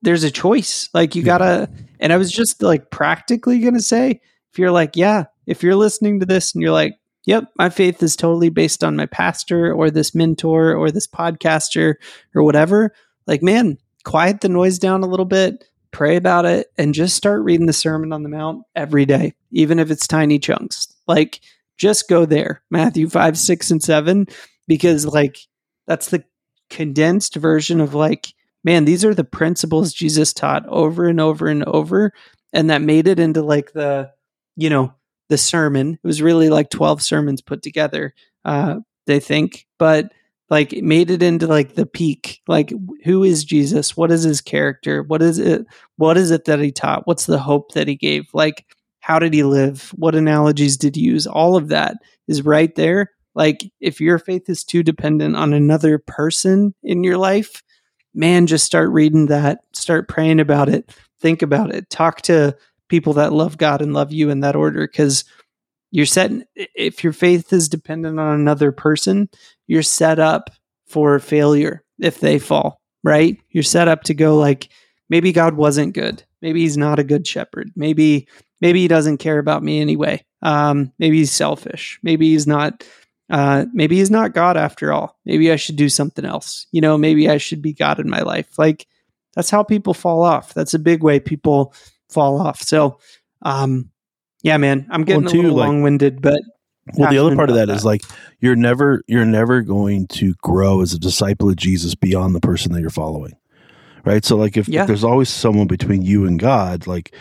there's 0.02 0.24
a 0.24 0.32
choice. 0.32 0.89
Like 0.94 1.15
you 1.15 1.24
gotta 1.24 1.70
and 2.00 2.13
I 2.13 2.17
was 2.17 2.32
just 2.32 2.62
like 2.62 2.89
practically 2.91 3.60
gonna 3.60 3.80
say, 3.82 4.22
if 4.52 4.60
you're 4.60 4.72
like, 4.72 4.96
yeah, 4.96 5.26
if 5.46 5.63
you're 5.63 5.76
listening 5.76 6.20
to 6.20 6.26
this 6.26 6.54
and 6.54 6.62
you're 6.62 6.72
like, 6.72 6.96
yep, 7.25 7.45
my 7.57 7.69
faith 7.69 8.01
is 8.01 8.15
totally 8.15 8.49
based 8.49 8.84
on 8.84 8.95
my 8.95 9.05
pastor 9.05 9.73
or 9.73 9.91
this 9.91 10.15
mentor 10.15 10.73
or 10.73 10.91
this 10.91 11.07
podcaster 11.07 11.95
or 12.36 12.43
whatever, 12.43 12.93
like, 13.27 13.43
man, 13.43 13.77
quiet 14.03 14.41
the 14.41 14.49
noise 14.49 14.79
down 14.79 15.03
a 15.03 15.07
little 15.07 15.25
bit, 15.25 15.63
pray 15.91 16.15
about 16.15 16.45
it, 16.45 16.71
and 16.77 16.93
just 16.93 17.15
start 17.15 17.43
reading 17.43 17.67
the 17.67 17.73
Sermon 17.73 18.12
on 18.12 18.23
the 18.23 18.29
Mount 18.29 18.63
every 18.75 19.05
day, 19.05 19.34
even 19.51 19.79
if 19.79 19.91
it's 19.91 20.07
tiny 20.07 20.39
chunks. 20.39 20.93
Like, 21.07 21.41
just 21.77 22.10
go 22.10 22.25
there, 22.25 22.62
Matthew 22.69 23.10
5, 23.10 23.38
6, 23.38 23.71
and 23.71 23.84
7, 23.84 24.27
because, 24.67 25.05
like, 25.05 25.38
that's 25.88 26.10
the 26.10 26.23
condensed 26.69 27.36
version 27.36 27.81
of, 27.81 27.93
like, 27.93 28.34
man, 28.63 28.86
these 28.86 29.03
are 29.03 29.13
the 29.13 29.23
principles 29.23 29.93
Jesus 29.93 30.34
taught 30.34 30.65
over 30.67 31.07
and 31.07 31.19
over 31.19 31.47
and 31.47 31.63
over. 31.65 32.13
And 32.53 32.69
that 32.69 32.81
made 32.81 33.07
it 33.07 33.19
into, 33.19 33.41
like, 33.41 33.73
the, 33.73 34.12
you 34.55 34.69
know, 34.69 34.93
the 35.32 35.38
sermon. 35.38 35.94
It 35.94 36.08
was 36.08 36.22
really 36.22 36.50
like 36.50 36.70
12 36.70 37.02
sermons 37.02 37.41
put 37.41 37.63
together, 37.63 38.13
uh, 38.46 38.82
they 39.08 39.20
think. 39.20 39.65
But, 39.80 40.12
like 40.52 40.74
it 40.74 40.84
made 40.84 41.10
it 41.10 41.24
into 41.24 41.48
like 41.48 41.76
the 41.76 41.86
peak. 41.86 42.41
Like 42.46 42.74
who 43.06 43.24
is 43.24 43.46
jesus? 43.46 43.96
What 43.96 44.12
is 44.12 44.24
his 44.24 44.41
character? 44.41 45.02
What 45.02 45.22
is 45.22 45.39
it 45.39 45.65
what 45.96 46.17
is 46.17 46.30
it 46.30 46.44
that 46.44 46.60
he 46.60 46.74
taught? 46.74 47.08
What's 47.08 47.26
the 47.26 47.39
hope 47.39 47.72
that 47.72 47.88
he 47.88 47.96
gave? 47.96 48.26
Like 48.34 48.65
how 49.00 49.17
did 49.17 49.34
he 49.34 49.44
live? 49.44 49.94
What 49.96 50.13
analogies 50.13 50.76
did 50.76 50.98
he 50.98 51.04
use? 51.04 51.26
All 51.26 51.56
of 51.56 51.70
that 51.70 51.96
is 52.28 52.44
right 52.44 52.76
there. 52.76 53.12
Like 53.34 53.63
if 53.80 54.02
your 54.02 54.20
faith 54.20 54.50
is 54.50 54.65
too 54.65 54.84
dependent 54.84 55.38
on 55.38 55.54
another 55.54 55.98
person 56.00 56.76
in 56.84 57.06
your 57.06 57.17
life 57.17 57.63
man 58.13 58.48
just 58.48 58.65
start 58.65 58.89
reading 58.89 59.28
that. 59.28 59.60
Start 59.74 60.08
praying 60.08 60.39
about 60.39 60.70
it. 60.70 60.94
Think 61.20 61.41
about 61.41 61.74
it. 61.74 61.89
Talk 61.89 62.22
to 62.24 62.56
people 62.91 63.13
that 63.13 63.34
love 63.34 63.58
god 63.58 63.82
and 63.82 63.93
love 63.93 64.12
you 64.12 64.30
in 64.30 64.41
that 64.41 64.56
order 64.56 64.88
because 64.88 65.25
you're 65.89 66.06
set 66.06 66.32
if 66.56 67.04
your 67.04 67.13
faith 67.13 67.51
is 67.51 67.67
dependent 67.67 68.19
on 68.19 68.39
another 68.39 68.71
person 68.71 69.27
you're 69.65 69.82
set 69.82 70.19
up 70.19 70.51
for 70.86 71.17
failure 71.17 71.84
if 71.99 72.19
they 72.19 72.38
fall 72.38 72.82
right? 73.04 73.38
You're 73.49 73.63
set 73.63 73.88
up 73.88 74.04
to 74.04 74.13
go 74.13 74.38
like 74.38 74.69
maybe 75.10 75.32
god 75.32 75.56
wasn't 75.56 75.93
good. 75.93 76.23
Maybe 76.41 76.62
he's 76.62 76.77
not 76.77 76.99
a 76.99 77.04
good 77.04 77.27
shepherd. 77.27 77.71
Maybe 77.75 78.27
maybe 78.62 78.82
he 78.82 78.88
doesn't 78.88 79.17
care 79.17 79.39
about 79.39 79.63
me 79.63 79.82
anyway. 79.82 80.23
Um, 80.41 80.91
maybe 80.99 81.17
he's 81.17 81.32
selfish. 81.32 81.99
Maybe 82.04 82.30
he's 82.30 82.47
not 82.47 82.86
uh, 83.30 83.65
maybe 83.73 83.97
he's 83.97 84.12
not 84.12 84.34
god 84.34 84.58
after 84.58 84.91
all. 84.91 85.17
Maybe 85.25 85.51
i 85.51 85.56
should 85.56 85.77
do 85.77 85.89
something 85.89 86.25
else. 86.25 86.67
You 86.71 86.82
know 86.82 86.97
maybe 86.97 87.30
i 87.30 87.38
should 87.38 87.62
be 87.62 87.73
god 87.73 87.99
in 87.99 88.10
my 88.10 88.21
life. 88.21 88.58
Like 88.58 88.88
that's 89.36 89.49
how 89.49 89.63
people 89.63 89.93
fall 89.93 90.23
off. 90.23 90.54
That's 90.54 90.73
a 90.73 90.80
big 90.80 91.04
way 91.04 91.19
people 91.19 91.73
fall 92.12 92.39
off 92.39 92.62
so 92.62 93.00
um, 93.43 93.89
yeah, 94.43 94.58
man, 94.58 94.88
I'm 94.89 95.04
getting 95.04 95.24
well, 95.24 95.32
too, 95.32 95.41
a 95.41 95.43
little 95.43 95.58
like, 95.58 95.67
long-winded, 95.67 96.21
but 96.21 96.41
well, 96.97 97.12
the 97.12 97.17
other 97.17 97.36
part 97.36 97.50
of 97.50 97.56
that, 97.56 97.67
that 97.67 97.76
is 97.76 97.86
like 97.86 98.02
you're 98.39 98.56
never 98.56 99.04
you're 99.08 99.26
never 99.26 99.62
going 99.62 100.08
to 100.08 100.34
grow 100.41 100.82
as 100.82 100.93
a 100.93 101.00
disciple 101.00 101.50
of 101.50 101.56
Jesus 101.56 101.95
beyond 101.95 102.34
the 102.34 102.39
person 102.39 102.71
that 102.74 102.82
you're 102.82 102.89
following, 102.89 103.34
right? 104.04 104.26
So, 104.26 104.36
like 104.36 104.58
if, 104.58 104.67
yeah. 104.67 104.82
if 104.82 104.88
there's 104.88 105.04
always 105.04 105.30
someone 105.30 105.67
between 105.67 106.02
you 106.02 106.26
and 106.26 106.39
God, 106.39 106.88
like 106.88 107.13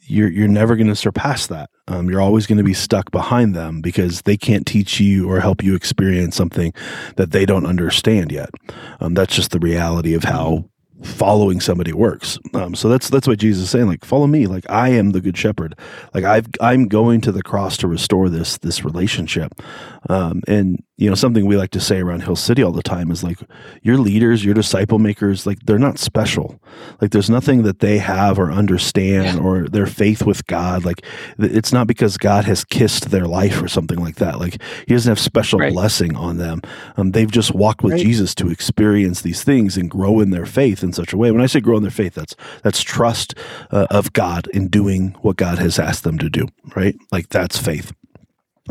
you're 0.00 0.30
you're 0.30 0.48
never 0.48 0.74
going 0.74 0.86
to 0.88 0.96
surpass 0.96 1.46
that. 1.48 1.68
Um, 1.86 2.08
you're 2.08 2.20
always 2.20 2.46
going 2.46 2.58
to 2.58 2.64
be 2.64 2.74
stuck 2.74 3.10
behind 3.10 3.54
them 3.54 3.82
because 3.82 4.22
they 4.22 4.36
can't 4.36 4.66
teach 4.66 5.00
you 5.00 5.30
or 5.30 5.40
help 5.40 5.62
you 5.62 5.74
experience 5.74 6.34
something 6.34 6.72
that 7.16 7.30
they 7.30 7.44
don't 7.44 7.66
understand 7.66 8.32
yet. 8.32 8.50
Um, 9.00 9.12
that's 9.12 9.34
just 9.34 9.50
the 9.50 9.58
reality 9.58 10.14
of 10.14 10.24
how 10.24 10.64
following 11.02 11.60
somebody 11.60 11.92
works. 11.92 12.38
Um, 12.54 12.74
so 12.74 12.88
that's 12.88 13.08
that's 13.08 13.28
what 13.28 13.38
Jesus 13.38 13.64
is 13.64 13.70
saying. 13.70 13.86
Like, 13.86 14.04
follow 14.04 14.26
me. 14.26 14.46
Like, 14.46 14.68
I 14.68 14.90
am 14.90 15.10
the 15.10 15.20
good 15.20 15.36
shepherd. 15.36 15.74
Like, 16.14 16.24
I've 16.24 16.46
I'm 16.60 16.88
going 16.88 17.20
to 17.22 17.32
the 17.32 17.42
cross 17.42 17.76
to 17.78 17.88
restore 17.88 18.28
this 18.28 18.58
this 18.58 18.84
relationship. 18.84 19.52
Um, 20.08 20.42
and 20.48 20.82
you 20.98 21.08
know, 21.08 21.14
something 21.14 21.46
we 21.46 21.56
like 21.56 21.70
to 21.70 21.80
say 21.80 22.00
around 22.00 22.24
Hill 22.24 22.34
City 22.34 22.60
all 22.60 22.72
the 22.72 22.82
time 22.82 23.12
is 23.12 23.22
like, 23.22 23.38
your 23.82 23.98
leaders, 23.98 24.44
your 24.44 24.52
disciple 24.52 24.98
makers, 24.98 25.46
like 25.46 25.60
they're 25.60 25.78
not 25.78 25.96
special. 25.96 26.60
Like, 27.00 27.12
there's 27.12 27.30
nothing 27.30 27.62
that 27.62 27.78
they 27.78 27.98
have 27.98 28.36
or 28.36 28.50
understand 28.50 29.38
or 29.38 29.68
their 29.68 29.86
faith 29.86 30.26
with 30.26 30.44
God. 30.48 30.84
Like, 30.84 31.06
it's 31.38 31.72
not 31.72 31.86
because 31.86 32.16
God 32.16 32.44
has 32.46 32.64
kissed 32.64 33.10
their 33.10 33.26
life 33.26 33.62
or 33.62 33.68
something 33.68 33.98
like 34.00 34.16
that. 34.16 34.40
Like, 34.40 34.60
He 34.88 34.94
doesn't 34.94 35.08
have 35.08 35.20
special 35.20 35.60
right. 35.60 35.72
blessing 35.72 36.16
on 36.16 36.38
them. 36.38 36.62
Um, 36.96 37.12
they've 37.12 37.30
just 37.30 37.54
walked 37.54 37.84
with 37.84 37.92
right. 37.92 38.02
Jesus 38.02 38.34
to 38.34 38.50
experience 38.50 39.22
these 39.22 39.44
things 39.44 39.76
and 39.76 39.88
grow 39.88 40.18
in 40.18 40.30
their 40.30 40.46
faith 40.46 40.82
in 40.82 40.92
such 40.92 41.12
a 41.12 41.16
way. 41.16 41.30
When 41.30 41.40
I 41.40 41.46
say 41.46 41.60
grow 41.60 41.76
in 41.76 41.82
their 41.84 41.92
faith, 41.92 42.14
that's 42.14 42.34
that's 42.64 42.82
trust 42.82 43.36
uh, 43.70 43.86
of 43.88 44.12
God 44.12 44.48
in 44.48 44.66
doing 44.66 45.14
what 45.20 45.36
God 45.36 45.58
has 45.58 45.78
asked 45.78 46.02
them 46.02 46.18
to 46.18 46.28
do. 46.28 46.48
Right? 46.74 46.96
Like, 47.12 47.28
that's 47.28 47.56
faith 47.56 47.92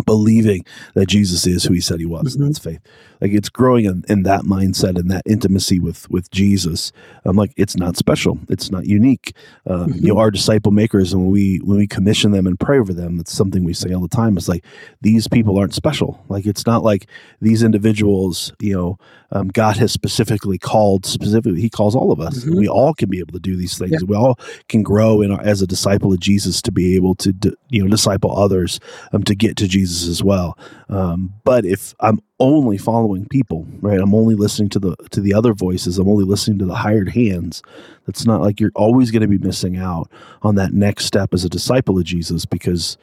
believing 0.05 0.65
that 0.93 1.07
Jesus 1.07 1.47
is 1.47 1.63
who 1.63 1.73
he 1.73 1.81
said 1.81 1.99
he 1.99 2.05
was. 2.05 2.33
Mm-hmm. 2.33 2.43
And 2.43 2.49
that's 2.49 2.59
faith 2.59 2.79
like 3.21 3.31
it's 3.31 3.49
growing 3.49 3.85
in, 3.85 4.03
in 4.09 4.23
that 4.23 4.41
mindset 4.41 4.97
and 4.97 5.09
that 5.11 5.23
intimacy 5.25 5.79
with 5.79 6.09
with 6.09 6.29
Jesus. 6.31 6.91
I'm 7.25 7.35
like 7.35 7.53
it's 7.57 7.75
not 7.75 7.97
special, 7.97 8.39
it's 8.49 8.71
not 8.71 8.85
unique. 8.85 9.33
Um, 9.65 9.87
mm-hmm. 9.87 10.05
You 10.05 10.13
know, 10.13 10.19
our 10.19 10.31
disciple 10.31 10.71
makers, 10.71 11.13
and 11.13 11.23
when 11.23 11.31
we 11.31 11.57
when 11.63 11.77
we 11.77 11.87
commission 11.87 12.31
them 12.31 12.47
and 12.47 12.59
pray 12.59 12.79
over 12.79 12.93
them, 12.93 13.19
it's 13.19 13.33
something 13.33 13.63
we 13.63 13.73
say 13.73 13.93
all 13.93 14.01
the 14.01 14.07
time. 14.07 14.37
It's 14.37 14.47
like 14.47 14.65
these 15.01 15.27
people 15.27 15.57
aren't 15.57 15.73
special. 15.73 16.23
Like 16.29 16.45
it's 16.45 16.65
not 16.65 16.83
like 16.83 17.07
these 17.41 17.63
individuals. 17.63 18.53
You 18.59 18.73
know, 18.75 18.99
um, 19.31 19.49
God 19.49 19.77
has 19.77 19.91
specifically 19.91 20.57
called 20.57 21.05
specifically. 21.05 21.61
He 21.61 21.69
calls 21.69 21.95
all 21.95 22.11
of 22.11 22.19
us. 22.19 22.39
Mm-hmm. 22.39 22.57
We 22.57 22.67
all 22.67 22.93
can 22.93 23.09
be 23.09 23.19
able 23.19 23.33
to 23.33 23.39
do 23.39 23.55
these 23.55 23.77
things. 23.77 23.91
Yeah. 23.91 24.05
We 24.07 24.15
all 24.15 24.39
can 24.69 24.83
grow 24.83 25.21
in 25.21 25.31
our, 25.31 25.41
as 25.41 25.61
a 25.61 25.67
disciple 25.67 26.13
of 26.13 26.19
Jesus 26.19 26.61
to 26.63 26.71
be 26.71 26.95
able 26.95 27.15
to 27.15 27.33
you 27.69 27.83
know 27.83 27.89
disciple 27.89 28.37
others 28.37 28.79
um, 29.11 29.23
to 29.23 29.35
get 29.35 29.57
to 29.57 29.67
Jesus 29.67 30.07
as 30.07 30.23
well. 30.23 30.57
Um, 30.89 31.33
but 31.43 31.65
if 31.65 31.93
I'm 31.99 32.19
only 32.39 32.77
following 32.77 33.25
people, 33.27 33.65
right? 33.81 33.99
I'm 33.99 34.13
only 34.13 34.35
listening 34.35 34.69
to 34.69 34.79
the 34.79 34.95
to 35.11 35.21
the 35.21 35.33
other 35.33 35.53
voices. 35.53 35.97
I'm 35.97 36.07
only 36.07 36.25
listening 36.25 36.59
to 36.59 36.65
the 36.65 36.75
hired 36.75 37.09
hands. 37.09 37.63
That's 38.05 38.25
not 38.25 38.41
like 38.41 38.59
you're 38.59 38.71
always 38.75 39.11
going 39.11 39.23
to 39.23 39.27
be 39.27 39.37
missing 39.37 39.77
out 39.77 40.11
on 40.43 40.55
that 40.55 40.73
next 40.73 41.05
step 41.05 41.33
as 41.33 41.43
a 41.43 41.49
disciple 41.49 41.97
of 41.97 42.03
Jesus 42.03 42.45
because 42.45 42.97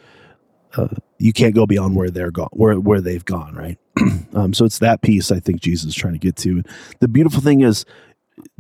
uh, 0.77 0.89
you 1.19 1.33
can't 1.33 1.55
go 1.55 1.67
beyond 1.67 1.97
where 1.97 2.11
they're 2.11 2.31
gone, 2.31 2.51
where 2.53 2.79
where 2.79 3.01
they've 3.01 3.25
gone, 3.25 3.55
right? 3.55 3.79
um, 4.35 4.55
so 4.55 4.65
it's 4.65 4.79
that 4.79 5.03
piece 5.03 5.33
I 5.33 5.41
think 5.41 5.61
Jesus 5.61 5.89
is 5.89 5.95
trying 5.95 6.15
to 6.15 6.19
get 6.19 6.37
to. 6.37 6.63
The 7.01 7.09
beautiful 7.09 7.41
thing 7.41 7.63
is, 7.63 7.85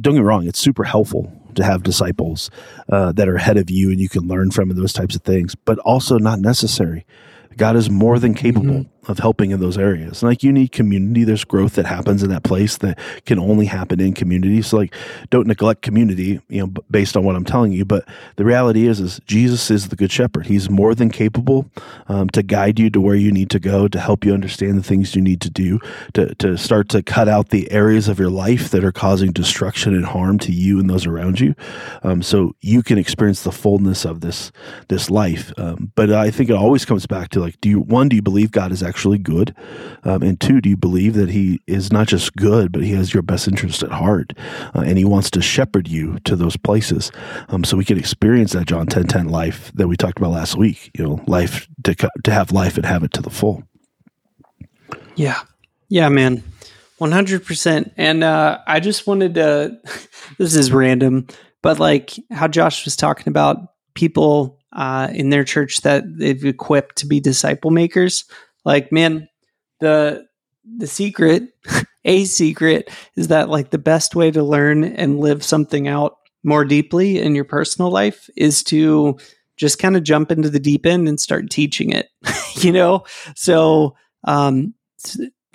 don't 0.01 0.15
get 0.15 0.21
me 0.21 0.27
wrong, 0.27 0.47
it's 0.47 0.59
super 0.59 0.85
helpful 0.85 1.33
to 1.55 1.65
have 1.65 1.83
disciples 1.85 2.51
uh, 2.89 3.13
that 3.13 3.29
are 3.29 3.37
ahead 3.37 3.57
of 3.57 3.71
you 3.71 3.91
and 3.91 4.01
you 4.01 4.09
can 4.09 4.27
learn 4.27 4.51
from 4.51 4.71
and 4.71 4.79
those 4.79 4.93
types 4.93 5.15
of 5.15 5.23
things, 5.23 5.55
but 5.55 5.79
also 5.81 6.19
not 6.19 6.41
necessary. 6.41 7.07
God 7.57 7.77
is 7.77 7.89
more 7.89 8.19
than 8.19 8.35
capable 8.35 8.67
mm-hmm. 8.67 8.94
Of 9.09 9.19
helping 9.19 9.51
in 9.51 9.61
those 9.61 9.79
areas. 9.79 10.23
And 10.23 10.31
like 10.31 10.43
you 10.43 10.53
need 10.53 10.73
community, 10.73 11.25
there's 11.25 11.45
growth 11.45 11.75
that 11.75 11.87
happens 11.87 12.23
in 12.23 12.31
that 12.31 12.43
place 12.43 12.77
that 12.79 12.99
can 13.27 13.39
only 13.39 13.67
happen 13.67 14.01
in 14.01 14.13
community. 14.13 14.63
So 14.63 14.79
like 14.79 14.95
don't 15.31 15.47
neglect 15.47 15.83
community, 15.83 16.41
you 16.49 16.61
know, 16.61 16.73
based 16.91 17.17
on 17.17 17.25
what 17.25 17.37
I'm 17.37 17.45
telling 17.45 17.73
you. 17.73 17.85
But 17.85 18.07
the 18.37 18.45
reality 18.45 18.87
is, 18.87 19.01
is 19.01 19.21
Jesus 19.27 19.71
is 19.71 19.89
the 19.89 19.97
good 19.97 20.11
shepherd. 20.11 20.47
He's 20.47 20.71
more 20.71 20.95
than 20.95 21.11
capable 21.11 21.71
um, 22.09 22.29
to 22.31 22.43
guide 22.43 22.79
you 22.79 22.91
to 22.91 23.01
where 23.01 23.15
you 23.15 23.31
need 23.31 23.51
to 23.51 23.59
go, 23.59 23.89
to 23.89 24.01
help 24.01 24.25
you 24.25 24.33
understand 24.33 24.79
the 24.79 24.83
things 24.83 25.15
you 25.15 25.23
need 25.23 25.41
to 25.43 25.51
do, 25.51 25.81
to, 26.15 26.35
to 26.37 26.57
start 26.57 26.89
to 26.91 27.03
cut 27.03 27.29
out 27.29 27.51
the 27.51 27.71
areas 27.71 28.09
of 28.09 28.19
your 28.19 28.31
life 28.31 28.71
that 28.71 28.85
are 28.85 28.93
causing 28.93 29.33
destruction 29.33 29.95
and 29.95 30.07
harm 30.07 30.39
to 30.39 30.53
you 30.53 30.79
and 30.79 30.89
those 30.89 31.07
around 31.07 31.41
you. 31.41 31.55
Um, 32.03 32.23
so 32.23 32.55
you 32.61 32.83
can 32.83 32.99
experience 32.99 33.43
the 33.43 33.53
fullness 33.53 34.05
of 34.05 34.21
this, 34.21 34.51
this 34.89 35.11
life. 35.11 35.53
Um, 35.59 35.93
but 35.95 36.11
I 36.11 36.31
think 36.31 36.51
it 36.51 36.57
always 36.57 36.85
comes 36.85 37.07
back 37.07 37.31
to 37.31 37.41
like 37.41 37.61
do 37.61 37.69
you 37.69 37.81
one 37.81 38.09
do 38.09 38.17
you 38.17 38.23
believe 38.23 38.51
god 38.51 38.73
is 38.73 38.83
actually 38.83 38.94
good? 39.19 39.55
Um, 40.05 40.23
and 40.23 40.41
two 40.41 40.61
do 40.61 40.69
you 40.69 40.77
believe 40.77 41.15
that 41.15 41.31
he 41.31 41.61
is 41.67 41.93
not 41.93 42.07
just 42.07 42.35
good 42.37 42.73
but 42.73 42.83
he 42.83 42.93
has 42.93 43.13
your 43.13 43.23
best 43.23 43.49
interest 43.49 43.83
at 43.83 43.91
heart 43.91 44.33
uh, 44.75 44.81
and 44.81 44.99
he 44.99 45.05
wants 45.05 45.31
to 45.31 45.43
shepherd 45.43 45.89
you 45.89 46.19
to 46.21 46.37
those 46.37 46.57
places? 46.57 47.11
Um, 47.49 47.65
so 47.65 47.77
we 47.77 47.85
can 47.85 47.99
experience 47.99 48.53
that 48.53 48.67
john 48.67 48.87
10 48.87 49.07
10 49.07 49.29
life 49.29 49.73
that 49.75 49.89
we 49.89 49.97
talked 49.97 50.19
about 50.19 50.33
last 50.33 50.57
week 50.57 50.91
you 50.97 51.05
know 51.05 51.23
life 51.27 51.69
to, 51.85 51.95
to 51.95 52.31
have 52.31 52.53
life 52.53 52.77
and 52.77 52.87
have 52.87 53.03
it 53.03 53.13
to 53.13 53.23
the 53.23 53.31
full. 53.31 53.63
Yeah. 55.17 55.41
Yeah 55.89 56.09
man. 56.09 56.43
100% 57.01 57.91
and 57.97 58.23
uh, 58.23 58.59
i 58.69 58.79
just 58.79 59.07
wanted 59.07 59.35
to 59.35 59.77
this 60.39 60.55
is 60.55 60.73
random 60.73 61.27
but 61.61 61.81
like 61.81 62.13
how 62.31 62.47
josh 62.47 62.85
was 62.85 62.95
talking 62.95 63.29
about 63.29 63.59
people 63.95 64.61
uh, 64.75 65.09
in 65.13 65.31
their 65.31 65.45
church 65.45 65.81
that 65.83 66.05
they've 66.19 66.45
equipped 66.45 66.97
to 66.97 67.07
be 67.07 67.21
disciple 67.21 67.71
makers. 67.71 68.25
Like, 68.65 68.93
man, 68.93 69.29
the 69.81 70.27
the 70.79 70.87
secret, 70.87 71.51
a 72.05 72.25
secret, 72.25 72.91
is 73.17 73.29
that 73.29 73.49
like 73.49 73.71
the 73.71 73.79
best 73.79 74.15
way 74.15 74.31
to 74.31 74.43
learn 74.43 74.85
and 74.85 75.21
live 75.21 75.45
something 75.45 75.89
out 75.89 76.17
more 76.43 76.65
deeply 76.65 77.19
in 77.19 77.35
your 77.35 77.45
personal 77.45 77.91
life 77.91 78.29
is 78.37 78.63
to 78.65 79.19
just 79.57 79.79
kind 79.79 79.97
of 79.97 80.03
jump 80.03 80.31
into 80.31 80.51
the 80.51 80.59
deep 80.59 80.85
end 80.85 81.09
and 81.09 81.21
start 81.21 81.51
teaching 81.51 81.91
it. 81.91 82.09
you 82.57 82.73
know, 82.73 83.05
so 83.35 83.97
um, 84.25 84.75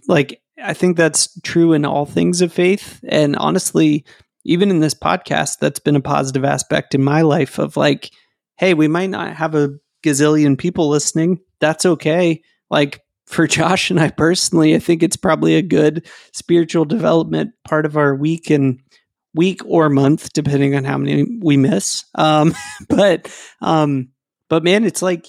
like 0.07 0.41
I 0.61 0.73
think 0.73 0.97
that's 0.97 1.39
true 1.41 1.73
in 1.73 1.85
all 1.85 2.05
things 2.05 2.41
of 2.41 2.53
faith, 2.53 2.99
and 3.07 3.35
honestly, 3.35 4.05
even 4.45 4.69
in 4.69 4.79
this 4.79 4.93
podcast, 4.93 5.59
that's 5.59 5.79
been 5.79 5.95
a 5.95 6.01
positive 6.01 6.45
aspect 6.45 6.95
in 6.95 7.03
my 7.03 7.21
life 7.21 7.59
of 7.59 7.77
like 7.77 8.11
hey, 8.59 8.73
we 8.73 8.89
might 8.89 9.09
not 9.09 9.33
have 9.37 9.55
a 9.55 9.69
gazillion 10.03 10.57
people 10.57 10.89
listening. 10.89 11.39
That's 11.61 11.85
okay. 11.85 12.41
Like 12.69 13.01
for 13.25 13.47
Josh 13.47 13.89
and 13.91 13.99
I 13.99 14.09
personally, 14.09 14.75
I 14.75 14.79
think 14.79 15.03
it's 15.03 15.17
probably 15.17 15.55
a 15.55 15.61
good 15.61 16.07
spiritual 16.31 16.85
development 16.85 17.53
part 17.63 17.85
of 17.85 17.97
our 17.97 18.15
week 18.15 18.49
and 18.49 18.79
week 19.35 19.61
or 19.65 19.89
month, 19.89 20.33
depending 20.33 20.75
on 20.75 20.83
how 20.83 20.97
many 20.97 21.39
we 21.41 21.57
miss. 21.57 22.05
Um, 22.15 22.55
but, 22.89 23.31
um, 23.61 24.09
but 24.49 24.63
man, 24.63 24.83
it's 24.83 25.01
like 25.01 25.27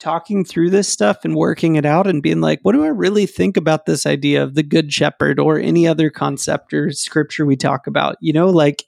talking 0.00 0.44
through 0.44 0.68
this 0.68 0.88
stuff 0.88 1.24
and 1.24 1.36
working 1.36 1.76
it 1.76 1.86
out 1.86 2.08
and 2.08 2.22
being 2.22 2.40
like, 2.40 2.58
what 2.62 2.72
do 2.72 2.82
I 2.82 2.88
really 2.88 3.26
think 3.26 3.56
about 3.56 3.86
this 3.86 4.04
idea 4.04 4.42
of 4.42 4.54
the 4.54 4.64
good 4.64 4.92
shepherd 4.92 5.38
or 5.38 5.60
any 5.60 5.86
other 5.86 6.10
concept 6.10 6.74
or 6.74 6.90
scripture 6.90 7.46
we 7.46 7.56
talk 7.56 7.86
about? 7.86 8.16
You 8.20 8.32
know, 8.32 8.48
like 8.48 8.84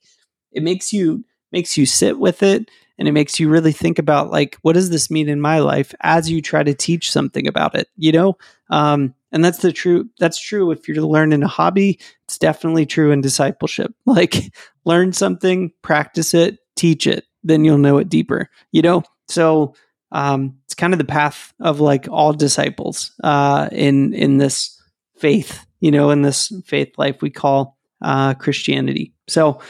it 0.51 0.63
makes 0.63 0.93
you 0.93 1.25
makes 1.53 1.77
you 1.77 1.87
sit 1.87 2.19
with 2.19 2.43
it 2.43 2.69
and 2.99 3.09
it 3.09 3.13
makes 3.13 3.41
you 3.41 3.49
really 3.49 3.73
think 3.73 3.99
about 3.99 4.31
like 4.31 4.57
what 4.63 4.75
does 4.75 4.91
this 4.91 5.11
mean 5.11 5.29
in 5.29 5.41
my 5.41 5.59
life 5.59 5.95
as 6.01 6.31
you 6.31 6.41
try 6.41 6.63
to 6.63 6.75
teach 6.75 7.11
something 7.11 7.47
about 7.47 7.75
it 7.75 7.89
you 7.97 8.13
know? 8.13 8.37
Um, 8.71 9.15
and 9.33 9.45
that's 9.45 9.59
the 9.59 9.73
true 9.73 10.09
that's 10.19 10.39
true 10.39 10.71
if 10.71 10.89
you're 10.89 11.03
learning 11.03 11.43
a 11.43 11.49
hobby 11.49 11.99
it's 12.25 12.39
definitely 12.39 12.87
true 12.87 13.11
in 13.11 13.21
discipleship. 13.21 13.95
Like 14.07 14.53
learn 14.85 15.13
something 15.13 15.73
practice 15.83 16.35
it 16.35 16.59
teach 16.77 17.07
it 17.07 17.25
then 17.43 17.65
you'll 17.65 17.79
know 17.79 17.99
it 17.99 18.09
deeper 18.09 18.51
you 18.73 18.83
know? 18.83 19.03
So 19.29 19.75
um, 20.13 20.59
it's 20.65 20.75
kind 20.75 20.95
of 20.95 20.99
the 20.99 21.05
path 21.05 21.53
of 21.61 21.81
like 21.81 22.07
all 22.09 22.33
disciples 22.33 23.13
uh, 23.25 23.69
in 23.73 24.15
in 24.15 24.39
this 24.39 24.81
faith 25.17 25.67
you 25.81 25.91
know 25.91 26.11
in 26.11 26.23
this 26.23 26.53
faith 26.65 26.93
life 26.97 27.21
we 27.21 27.31
call 27.31 27.77
uh, 28.01 28.35
christianity. 28.35 29.13
So 29.29 29.61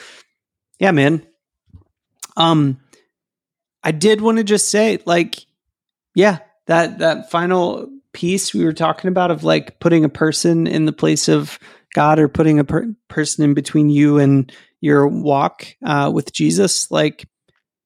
yeah 0.79 0.91
man. 0.91 1.27
Um 2.37 2.81
I 3.85 3.93
did 3.93 4.21
want 4.21 4.39
to 4.39 4.45
just 4.45 4.71
say, 4.71 4.99
like, 5.05 5.37
yeah, 6.15 6.39
that 6.67 6.99
that 6.99 7.31
final 7.31 7.91
piece 8.13 8.55
we 8.55 8.65
were 8.65 8.73
talking 8.73 9.09
about 9.09 9.31
of 9.31 9.45
like 9.45 9.79
putting 9.81 10.05
a 10.05 10.09
person 10.09 10.67
in 10.67 10.87
the 10.87 10.93
place 10.93 11.29
of 11.29 11.59
God 11.95 12.19
or 12.19 12.29
putting 12.29 12.59
a 12.59 12.65
per- 12.65 12.95
person 13.09 13.45
in 13.45 13.55
between 13.55 13.91
you 13.91 14.19
and 14.19 14.51
your 14.81 15.07
walk 15.07 15.67
uh, 15.85 16.11
with 16.15 16.33
Jesus, 16.33 16.91
like 16.91 17.29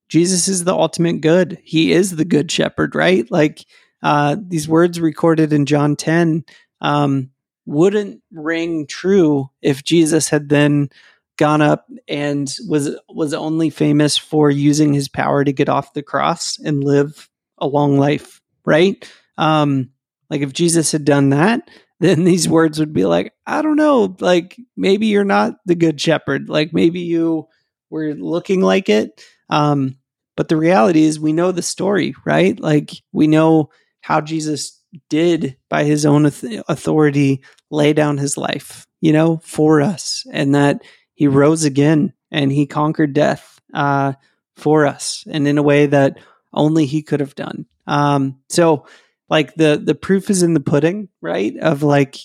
Jesus 0.09 0.49
is 0.49 0.65
the 0.65 0.75
ultimate 0.75 1.21
good. 1.21 1.59
He 1.65 1.93
is 1.93 2.17
the 2.17 2.25
good 2.25 2.51
shepherd, 2.51 2.95
right? 2.95 3.29
Like 3.31 3.65
uh, 4.03 4.37
these 4.41 4.69
words 4.69 5.01
recorded 5.01 5.53
in 5.53 5.67
John 5.67 5.97
10 5.97 6.45
um, 6.81 7.31
wouldn't 7.67 8.23
ring 8.33 8.87
true 8.87 9.51
if 9.61 9.85
Jesus 9.85 10.29
had 10.29 10.49
then 10.49 10.91
gone 11.39 11.63
up 11.63 11.87
and 12.07 12.53
was 12.69 12.95
was 13.09 13.33
only 13.33 13.71
famous 13.71 14.19
for 14.19 14.51
using 14.51 14.93
his 14.93 15.09
power 15.09 15.45
to 15.45 15.53
get 15.53 15.69
off 15.69 15.95
the 15.95 16.03
cross 16.03 16.59
and 16.59 16.85
live 16.85 17.29
a 17.59 17.67
long 17.67 17.99
life, 17.99 18.41
right? 18.67 19.11
Um, 19.39 19.91
like 20.29 20.43
if 20.43 20.53
Jesus 20.53 20.93
had 20.93 21.05
done 21.05 21.31
that, 21.31 21.71
then 22.01 22.25
these 22.25 22.49
words 22.49 22.79
would 22.79 22.93
be 22.93 23.07
like, 23.07 23.33
I 23.47 23.63
don't 23.63 23.77
know, 23.77 24.17
like 24.21 24.57
maybe 24.77 25.07
you're 25.07 25.25
not 25.25 25.55
the 25.65 25.75
good 25.75 26.01
shepherd, 26.01 26.49
like 26.49 26.73
maybe 26.73 27.01
you 27.01 27.49
were 27.91 28.15
looking 28.15 28.61
like 28.61 28.89
it. 28.89 29.25
Um, 29.49 29.97
but 30.37 30.49
the 30.49 30.57
reality 30.57 31.03
is, 31.03 31.19
we 31.19 31.33
know 31.33 31.51
the 31.51 31.63
story, 31.63 32.15
right? 32.25 32.59
Like 32.61 32.93
we 33.13 33.27
know 33.27 33.71
how 34.03 34.21
Jesus 34.21 34.81
did 35.11 35.57
by 35.69 35.85
his 35.85 36.07
own 36.07 36.27
authority 36.27 37.43
lay 37.71 37.93
down 37.93 38.19
his 38.19 38.37
life, 38.37 38.87
you 39.01 39.13
know, 39.13 39.39
for 39.43 39.81
us, 39.81 40.25
and 40.33 40.55
that 40.55 40.83
he 41.19 41.27
rose 41.27 41.65
again 41.65 42.13
and 42.31 42.53
he 42.53 42.65
conquered 42.65 43.13
death 43.13 43.61
uh, 43.75 44.13
for 44.55 44.87
us 44.87 45.25
and 45.29 45.49
in 45.49 45.59
a 45.59 45.65
way 45.65 45.87
that 45.87 46.17
only 46.53 46.87
he 46.87 47.03
could 47.03 47.19
have 47.19 47.35
done. 47.35 47.67
Um, 47.89 48.39
so 48.49 48.87
like 49.29 49.53
the 49.57 49.83
the 49.83 49.97
proof 49.97 50.31
is 50.31 50.45
in 50.45 50.55
the 50.55 50.61
pudding, 50.61 51.09
right? 51.21 51.57
Of 51.57 51.83
like 51.83 52.19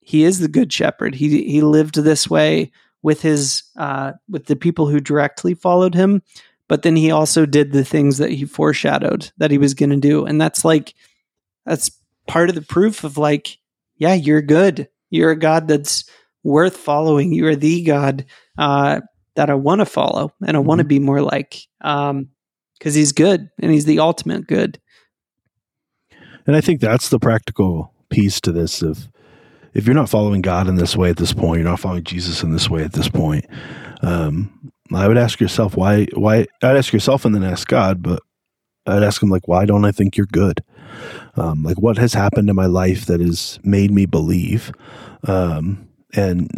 he 0.00 0.24
is 0.24 0.40
the 0.40 0.48
good 0.48 0.72
shepherd. 0.72 1.14
He 1.14 1.44
he 1.44 1.60
lived 1.60 1.94
this 1.94 2.28
way 2.28 2.72
with 3.02 3.22
his 3.22 3.62
uh, 3.76 4.14
with 4.28 4.46
the 4.46 4.56
people 4.56 4.88
who 4.88 4.98
directly 4.98 5.54
followed 5.54 5.94
him, 5.94 6.20
but 6.66 6.82
then 6.82 6.96
he 6.96 7.12
also 7.12 7.46
did 7.46 7.70
the 7.70 7.84
things 7.84 8.18
that 8.18 8.32
he 8.32 8.46
foreshadowed 8.46 9.30
that 9.38 9.52
he 9.52 9.58
was 9.58 9.74
going 9.74 9.90
to 9.90 9.96
do, 9.96 10.26
and 10.26 10.40
that's 10.40 10.64
like 10.64 10.92
that's 11.64 11.92
part 12.26 12.48
of 12.48 12.56
the 12.56 12.62
proof 12.62 13.04
of 13.04 13.16
like, 13.16 13.58
yeah, 13.96 14.14
you're 14.14 14.42
good. 14.42 14.88
You're 15.08 15.30
a 15.30 15.38
God 15.38 15.68
that's 15.68 16.10
worth 16.42 16.76
following. 16.76 17.32
You 17.32 17.46
are 17.46 17.56
the 17.56 17.82
God 17.84 18.24
uh, 18.56 19.00
that 19.36 19.50
I 19.50 19.54
want 19.54 19.80
to 19.80 19.86
follow 19.86 20.32
and 20.46 20.56
I 20.56 20.60
want 20.60 20.78
to 20.78 20.84
mm-hmm. 20.84 20.88
be 20.88 20.98
more 20.98 21.22
like 21.22 21.66
because 21.80 22.10
um, 22.10 22.28
he's 22.80 23.12
good 23.12 23.48
and 23.60 23.70
he's 23.70 23.84
the 23.84 23.98
ultimate 23.98 24.46
good. 24.46 24.80
And 26.46 26.56
I 26.56 26.60
think 26.60 26.80
that's 26.80 27.10
the 27.10 27.18
practical 27.18 27.92
piece 28.08 28.40
to 28.40 28.52
this 28.52 28.82
of 28.82 29.08
if 29.74 29.86
you're 29.86 29.94
not 29.94 30.08
following 30.08 30.40
God 30.40 30.66
in 30.66 30.76
this 30.76 30.96
way 30.96 31.10
at 31.10 31.18
this 31.18 31.32
point, 31.32 31.60
you're 31.60 31.70
not 31.70 31.80
following 31.80 32.04
Jesus 32.04 32.42
in 32.42 32.52
this 32.52 32.70
way 32.70 32.82
at 32.82 32.94
this 32.94 33.08
point. 33.08 33.44
Um, 34.02 34.72
I 34.94 35.06
would 35.06 35.18
ask 35.18 35.40
yourself 35.40 35.76
why. 35.76 36.06
Why 36.14 36.46
I'd 36.62 36.76
ask 36.76 36.92
yourself 36.92 37.24
and 37.24 37.34
then 37.34 37.44
ask 37.44 37.68
God, 37.68 38.02
but 38.02 38.22
I'd 38.86 39.02
ask 39.02 39.22
him 39.22 39.28
like, 39.28 39.46
why 39.46 39.66
don't 39.66 39.84
I 39.84 39.92
think 39.92 40.16
you're 40.16 40.26
good? 40.26 40.62
Um, 41.36 41.62
like, 41.62 41.78
what 41.78 41.98
has 41.98 42.14
happened 42.14 42.48
in 42.48 42.56
my 42.56 42.66
life 42.66 43.06
that 43.06 43.20
has 43.20 43.60
made 43.62 43.90
me 43.90 44.06
believe 44.06 44.72
um, 45.26 45.87
and 46.14 46.50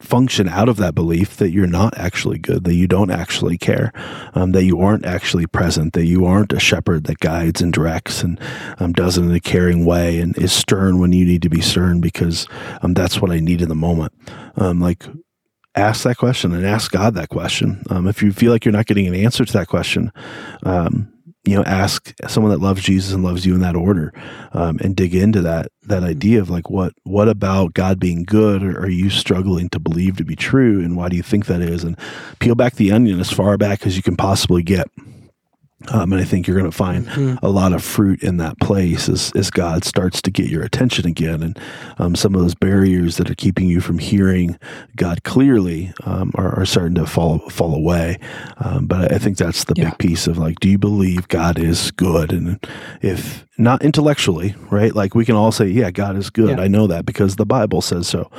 function 0.00 0.48
out 0.48 0.68
of 0.68 0.76
that 0.76 0.94
belief 0.94 1.36
that 1.38 1.50
you're 1.50 1.66
not 1.66 1.96
actually 1.98 2.38
good, 2.38 2.64
that 2.64 2.74
you 2.74 2.86
don't 2.86 3.10
actually 3.10 3.58
care, 3.58 3.92
um, 4.34 4.52
that 4.52 4.64
you 4.64 4.80
aren't 4.80 5.04
actually 5.04 5.46
present, 5.46 5.92
that 5.92 6.06
you 6.06 6.24
aren't 6.24 6.52
a 6.52 6.60
shepherd 6.60 7.04
that 7.04 7.18
guides 7.18 7.60
and 7.60 7.72
directs 7.72 8.22
and 8.22 8.40
um, 8.78 8.92
does 8.92 9.18
it 9.18 9.24
in 9.24 9.32
a 9.32 9.40
caring 9.40 9.84
way 9.84 10.20
and 10.20 10.38
is 10.38 10.52
stern 10.52 11.00
when 11.00 11.12
you 11.12 11.24
need 11.24 11.42
to 11.42 11.48
be 11.48 11.60
stern 11.60 12.00
because 12.00 12.46
um, 12.82 12.94
that's 12.94 13.20
what 13.20 13.30
I 13.30 13.40
need 13.40 13.60
in 13.60 13.68
the 13.68 13.74
moment. 13.74 14.12
Um, 14.56 14.80
like, 14.80 15.04
ask 15.74 16.04
that 16.04 16.16
question 16.16 16.52
and 16.54 16.66
ask 16.66 16.90
God 16.92 17.14
that 17.14 17.28
question. 17.28 17.82
Um, 17.90 18.06
if 18.06 18.22
you 18.22 18.32
feel 18.32 18.52
like 18.52 18.64
you're 18.64 18.72
not 18.72 18.86
getting 18.86 19.06
an 19.06 19.14
answer 19.14 19.44
to 19.44 19.52
that 19.54 19.68
question, 19.68 20.12
um, 20.62 21.12
you 21.48 21.56
know 21.56 21.64
ask 21.64 22.14
someone 22.28 22.52
that 22.52 22.60
loves 22.60 22.82
jesus 22.82 23.12
and 23.12 23.24
loves 23.24 23.46
you 23.46 23.54
in 23.54 23.60
that 23.60 23.76
order 23.76 24.12
um, 24.52 24.78
and 24.82 24.96
dig 24.96 25.14
into 25.14 25.40
that 25.40 25.70
that 25.82 25.98
mm-hmm. 25.98 26.10
idea 26.10 26.40
of 26.40 26.50
like 26.50 26.70
what 26.70 26.92
what 27.04 27.28
about 27.28 27.74
god 27.74 27.98
being 27.98 28.24
good? 28.24 28.62
Or 28.62 28.78
are 28.78 28.88
you 28.88 29.10
struggling 29.10 29.68
to 29.70 29.80
believe 29.80 30.16
to 30.18 30.24
be 30.24 30.36
true? 30.36 30.80
And 30.80 30.96
why 30.96 31.08
do 31.08 31.16
you 31.16 31.22
think 31.22 31.46
that 31.46 31.60
is? 31.60 31.84
And 31.84 31.98
peel 32.38 32.54
back 32.54 32.74
the 32.74 32.92
onion 32.92 33.20
as 33.20 33.30
far 33.30 33.56
back 33.56 33.86
as 33.86 33.96
you 33.96 34.02
can 34.02 34.16
possibly 34.16 34.62
get 34.62 34.88
um, 35.86 36.12
and 36.12 36.20
I 36.20 36.24
think 36.24 36.46
you're 36.46 36.58
going 36.58 36.70
to 36.70 36.76
find 36.76 37.06
mm-hmm. 37.06 37.44
a 37.44 37.48
lot 37.48 37.72
of 37.72 37.84
fruit 37.84 38.22
in 38.22 38.38
that 38.38 38.58
place 38.58 39.08
as, 39.08 39.30
as 39.36 39.48
God 39.48 39.84
starts 39.84 40.20
to 40.22 40.30
get 40.30 40.50
your 40.50 40.64
attention 40.64 41.06
again. 41.06 41.40
And 41.40 41.58
um, 41.98 42.16
some 42.16 42.34
of 42.34 42.40
those 42.40 42.56
barriers 42.56 43.16
that 43.16 43.30
are 43.30 43.36
keeping 43.36 43.68
you 43.68 43.80
from 43.80 43.98
hearing 43.98 44.58
God 44.96 45.22
clearly 45.22 45.92
um, 46.04 46.32
are, 46.34 46.58
are, 46.58 46.66
starting 46.66 46.96
to 46.96 47.06
fall 47.06 47.38
fall 47.48 47.74
away. 47.74 48.18
Um, 48.58 48.86
but 48.86 49.12
I 49.12 49.18
think 49.18 49.38
that's 49.38 49.64
the 49.64 49.74
yeah. 49.76 49.90
big 49.90 49.98
piece 49.98 50.26
of 50.26 50.36
like, 50.36 50.58
do 50.58 50.68
you 50.68 50.78
believe 50.78 51.28
God 51.28 51.58
is 51.58 51.92
good? 51.92 52.32
And 52.32 52.58
if 53.00 53.46
not 53.56 53.82
intellectually, 53.82 54.56
right? 54.70 54.94
Like 54.94 55.14
we 55.14 55.24
can 55.24 55.36
all 55.36 55.52
say, 55.52 55.68
yeah, 55.68 55.92
God 55.92 56.16
is 56.16 56.28
good. 56.28 56.58
Yeah. 56.58 56.64
I 56.64 56.68
know 56.68 56.88
that 56.88 57.06
because 57.06 57.36
the 57.36 57.46
Bible 57.46 57.82
says 57.82 58.08
so, 58.08 58.30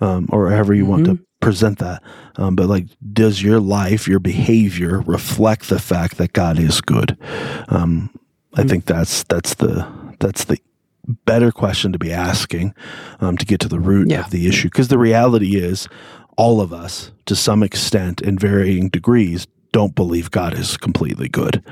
um, 0.00 0.28
or 0.30 0.50
however 0.50 0.74
you 0.74 0.82
mm-hmm. 0.82 0.90
want 0.90 1.04
to 1.06 1.12
mm-hmm 1.12 1.22
present 1.42 1.78
that. 1.80 2.02
Um, 2.36 2.56
but 2.56 2.68
like, 2.68 2.86
does 3.12 3.42
your 3.42 3.60
life, 3.60 4.08
your 4.08 4.20
behavior 4.20 5.00
reflect 5.00 5.68
the 5.68 5.78
fact 5.78 6.16
that 6.16 6.32
God 6.32 6.58
is 6.58 6.80
good? 6.80 7.18
Um, 7.68 8.08
I 8.54 8.62
mm. 8.62 8.70
think 8.70 8.86
that's 8.86 9.24
that's 9.24 9.54
the 9.54 9.86
that's 10.18 10.44
the 10.44 10.58
better 11.26 11.50
question 11.52 11.92
to 11.92 11.98
be 11.98 12.12
asking 12.12 12.74
um, 13.20 13.36
to 13.36 13.44
get 13.44 13.60
to 13.60 13.68
the 13.68 13.80
root 13.80 14.08
yeah. 14.08 14.24
of 14.24 14.30
the 14.30 14.46
issue. 14.46 14.68
Because 14.68 14.88
the 14.88 14.98
reality 14.98 15.56
is, 15.56 15.88
all 16.36 16.60
of 16.60 16.72
us, 16.72 17.12
to 17.26 17.36
some 17.36 17.62
extent, 17.62 18.20
in 18.20 18.38
varying 18.38 18.88
degrees, 18.88 19.46
don't 19.72 19.94
believe 19.94 20.30
God 20.30 20.58
is 20.58 20.76
completely 20.76 21.28
good, 21.28 21.62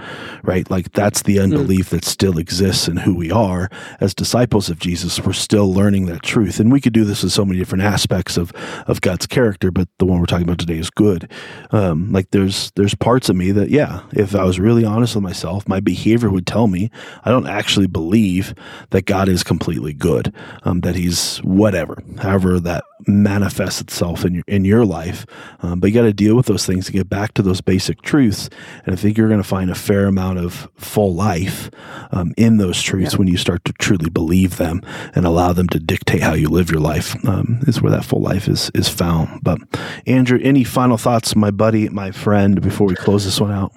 right? 0.43 0.69
Like 0.71 0.93
that's 0.93 1.23
the 1.23 1.39
unbelief 1.39 1.89
mm. 1.89 1.91
that 1.91 2.05
still 2.05 2.39
exists 2.39 2.89
in 2.89 2.97
who 2.97 3.15
we 3.15 3.31
are 3.31 3.69
as 4.01 4.15
disciples 4.15 4.71
of 4.71 4.79
Jesus. 4.79 5.21
We're 5.21 5.35
still 5.35 5.73
learning 5.73 6.07
that 6.07 6.23
truth, 6.23 6.59
and 6.59 6.73
we 6.73 6.81
could 6.81 6.95
do 6.95 7.05
this 7.05 7.23
in 7.23 7.29
so 7.29 7.45
many 7.45 7.59
different 7.59 7.85
aspects 7.85 8.37
of 8.37 8.53
of 8.87 9.01
God's 9.01 9.27
character. 9.27 9.71
But 9.71 9.89
the 9.99 10.07
one 10.07 10.19
we're 10.19 10.27
talking 10.27 10.47
about 10.47 10.59
today 10.59 10.79
is 10.79 10.91
good. 10.91 11.31
Um, 11.71 12.11
like 12.11 12.31
there's 12.31 12.71
there's 12.73 12.95
parts 12.95 13.29
of 13.29 13.37
me 13.37 13.53
that, 13.53 13.71
yeah, 13.71 14.03
if 14.13 14.35
I 14.35 14.45
was 14.45 14.59
really 14.59 14.85
honest 14.85 15.15
with 15.15 15.25
myself, 15.25 15.69
my 15.69 15.81
behavior 15.81 16.31
would 16.31 16.47
tell 16.47 16.67
me 16.67 16.91
I 17.25 17.31
don't 17.31 17.47
actually 17.47 17.87
believe 17.87 18.55
that 18.91 19.05
God 19.05 19.29
is 19.29 19.43
completely 19.43 19.93
good. 19.93 20.35
Um, 20.63 20.81
that 20.81 20.97
He's 20.97 21.39
whatever, 21.39 22.03
however 22.19 22.59
that 22.61 22.85
manifests 23.07 23.81
itself 23.81 24.25
in 24.25 24.35
your 24.35 24.45
in 24.47 24.65
your 24.65 24.85
life. 24.85 25.27
Um, 25.63 25.81
but 25.81 25.89
you 25.89 25.95
got 25.95 26.03
to 26.03 26.13
deal 26.13 26.37
with 26.37 26.47
those 26.47 26.67
things 26.67 26.87
and 26.87 26.97
get 26.97 27.09
back 27.09 27.35
to 27.35 27.43
those 27.43 27.61
basic 27.61 27.90
basic 27.91 28.03
truths. 28.03 28.49
And 28.85 28.95
I 28.95 28.97
think 28.97 29.19
you're 29.19 29.29
going 29.29 29.43
to 29.43 29.49
find 29.49 29.71
a 29.71 29.75
fair 29.75 30.07
amount 30.07 30.39
of 30.39 30.69
full 30.77 31.15
life 31.15 31.71
um, 32.13 32.33
in 32.37 32.59
those 32.59 32.81
truths 32.81 33.13
yeah. 33.13 33.19
when 33.19 33.29
you 33.29 33.37
start 33.37 33.65
to 33.65 33.73
truly 33.75 34.09
believe 34.09 34.57
them 34.57 34.83
and 35.15 35.27
allow 35.27 35.53
them 35.53 35.69
to 35.69 35.79
dictate 35.79 36.23
how 36.23 36.35
you 36.35 36.49
live 36.49 36.71
your 36.71 36.81
life. 36.81 37.17
Um, 37.27 37.61
is 37.67 37.83
where 37.83 37.93
that 37.93 38.05
full 38.05 38.23
life 38.23 38.49
is 38.49 38.71
is 38.75 38.89
found. 38.89 39.41
But 39.43 39.59
Andrew, 40.07 40.39
any 40.43 40.65
final 40.65 40.97
thoughts, 40.97 41.37
my 41.37 41.51
buddy, 41.51 41.89
my 41.89 42.11
friend, 42.11 42.61
before 42.61 42.87
we 42.87 42.95
close 42.95 43.25
this 43.25 43.41
one 43.41 43.53
out? 43.53 43.73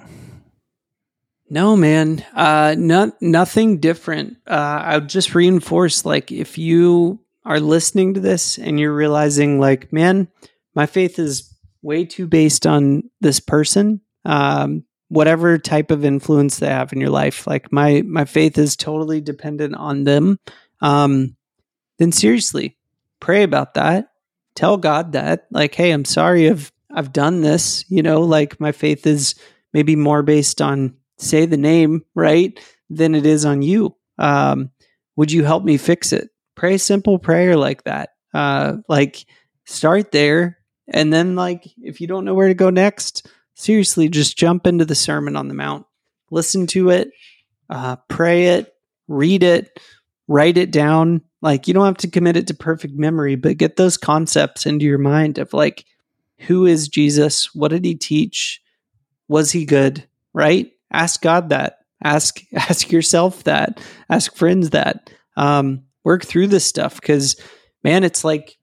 No, 1.50 1.76
man. 1.76 2.26
Uh, 2.34 2.76
not 2.78 3.22
nothing 3.22 3.80
different. 3.80 4.38
Uh, 4.48 4.82
I 4.86 4.98
would 4.98 5.10
just 5.10 5.36
reinforce 5.36 6.06
like 6.06 6.32
if 6.32 6.58
you 6.58 7.20
are 7.46 7.60
listening 7.60 8.14
to 8.14 8.20
this 8.20 8.58
and 8.58 8.80
you're 8.80 8.96
realizing 8.96 9.60
like, 9.60 9.92
man, 9.92 10.30
my 10.74 10.86
faith 10.86 11.20
is 11.20 11.53
way 11.84 12.06
too 12.06 12.26
based 12.26 12.66
on 12.66 13.04
this 13.22 13.40
person, 13.40 14.02
um, 14.26 14.84
whatever 15.10 15.60
type 15.60 15.92
of 15.92 16.04
influence 16.04 16.58
they 16.58 16.68
have 16.68 16.92
in 16.94 17.00
your 17.00 17.12
life. 17.12 17.46
Like 17.46 17.72
my 17.72 18.02
my 18.02 18.26
faith 18.26 18.58
is 18.58 18.76
totally 18.76 19.22
dependent 19.22 19.76
on 19.76 20.06
them. 20.06 20.40
Um, 20.82 21.36
then 22.00 22.12
seriously, 22.12 22.78
pray 23.20 23.44
about 23.44 23.76
that. 23.76 24.08
Tell 24.56 24.78
God 24.78 25.12
that, 25.14 25.48
like, 25.52 25.76
hey, 25.76 25.92
I'm 25.92 26.06
sorry 26.06 26.50
I've 26.50 26.72
I've 26.92 27.14
done 27.14 27.42
this. 27.42 27.86
You 27.90 28.02
know, 28.02 28.22
like 28.22 28.60
my 28.60 28.72
faith 28.72 29.06
is 29.06 29.36
maybe 29.74 29.96
more 29.96 30.24
based 30.24 30.62
on 30.62 30.96
say 31.18 31.46
the 31.46 31.58
name 31.58 32.04
right 32.16 32.60
than 32.90 33.16
it 33.16 33.26
is 33.26 33.46
on 33.46 33.62
you. 33.62 33.96
Um, 34.18 34.72
would 35.16 35.32
you 35.32 35.44
help 35.44 35.64
me 35.64 35.78
fix 35.78 36.14
it? 36.14 36.30
Pray 36.56 36.78
simple 36.78 37.20
prayer 37.20 37.56
like 37.56 37.84
that. 37.84 38.10
Uh, 38.34 38.78
like 38.88 39.26
start 39.66 40.12
there, 40.12 40.58
and 40.88 41.12
then 41.12 41.36
like 41.36 41.68
if 41.82 42.02
you 42.02 42.08
don't 42.08 42.26
know 42.26 42.34
where 42.34 42.48
to 42.48 42.54
go 42.54 42.70
next, 42.70 43.28
seriously, 43.56 44.10
just 44.10 44.38
jump 44.38 44.68
into 44.68 44.86
the 44.86 44.96
Sermon 44.96 45.36
on 45.36 45.48
the 45.48 45.54
Mount, 45.54 45.86
listen 46.32 46.68
to 46.68 46.90
it, 46.90 47.12
uh, 47.70 47.98
pray 48.08 48.48
it, 48.48 48.74
read 49.08 49.44
it, 49.44 49.80
write 50.28 50.58
it 50.58 50.72
down. 50.72 51.22
Like 51.42 51.68
you 51.68 51.74
don't 51.74 51.86
have 51.86 51.98
to 51.98 52.10
commit 52.10 52.38
it 52.38 52.48
to 52.48 52.54
perfect 52.54 52.96
memory, 52.96 53.36
but 53.36 53.58
get 53.58 53.76
those 53.76 53.98
concepts 53.98 54.66
into 54.66 54.86
your 54.86 54.98
mind 54.98 55.38
of 55.38 55.54
like, 55.54 55.86
who 56.40 56.66
is 56.66 56.88
Jesus? 56.88 57.54
What 57.54 57.70
did 57.70 57.86
he 57.86 57.96
teach? 57.96 58.62
Was 59.28 59.52
he 59.52 59.66
good? 59.66 60.08
Right? 60.34 60.72
Ask 60.92 61.22
God 61.22 61.50
that. 61.50 61.80
Ask 62.04 62.42
ask 62.54 62.92
yourself 62.92 63.44
that. 63.44 63.82
Ask 64.10 64.36
friends 64.36 64.72
that. 64.72 65.10
Um, 65.36 65.84
work 66.04 66.26
through 66.26 66.48
this 66.48 66.66
stuff 66.66 67.00
because, 67.00 67.40
man, 67.84 68.04
it's 68.04 68.24
like 68.24 68.58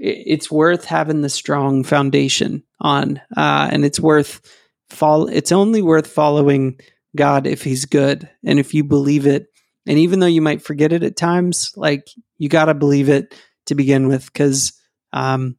it's 0.00 0.50
worth 0.50 0.86
having 0.86 1.20
the 1.20 1.28
strong 1.28 1.84
foundation 1.84 2.62
on, 2.80 3.20
uh, 3.36 3.68
and 3.70 3.84
it's 3.84 4.00
worth 4.00 4.40
follow. 4.88 5.28
It's 5.28 5.52
only 5.52 5.82
worth 5.82 6.06
following 6.06 6.80
God 7.14 7.46
if 7.46 7.62
He's 7.62 7.84
good 7.84 8.28
and 8.44 8.58
if 8.58 8.72
you 8.72 8.82
believe 8.82 9.26
it. 9.26 9.46
And 9.86 9.98
even 9.98 10.20
though 10.20 10.26
you 10.26 10.42
might 10.42 10.62
forget 10.62 10.92
it 10.92 11.02
at 11.02 11.16
times, 11.16 11.72
like 11.76 12.08
you 12.38 12.48
got 12.48 12.66
to 12.66 12.74
believe 12.74 13.08
it 13.08 13.34
to 13.66 13.74
begin 13.74 14.08
with, 14.08 14.26
because 14.26 14.72
um, 15.12 15.56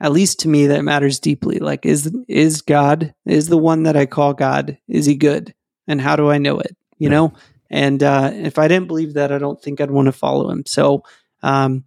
at 0.00 0.12
least 0.12 0.40
to 0.40 0.48
me, 0.48 0.68
that 0.68 0.84
matters 0.84 1.20
deeply. 1.20 1.58
Like, 1.58 1.84
is 1.84 2.14
is 2.26 2.62
God 2.62 3.14
is 3.26 3.48
the 3.48 3.58
one 3.58 3.84
that 3.84 3.96
I 3.96 4.06
call 4.06 4.32
God? 4.32 4.78
Is 4.88 5.06
He 5.06 5.14
good? 5.14 5.54
And 5.86 6.00
how 6.00 6.16
do 6.16 6.30
I 6.30 6.38
know 6.38 6.58
it? 6.58 6.76
You 6.98 7.10
know. 7.10 7.34
And 7.70 8.02
uh, 8.02 8.30
if 8.32 8.58
I 8.58 8.68
didn't 8.68 8.88
believe 8.88 9.14
that, 9.14 9.32
I 9.32 9.38
don't 9.38 9.60
think 9.60 9.80
I'd 9.80 9.90
want 9.90 10.06
to 10.06 10.12
follow 10.12 10.50
Him. 10.50 10.64
So, 10.66 11.02
um, 11.42 11.84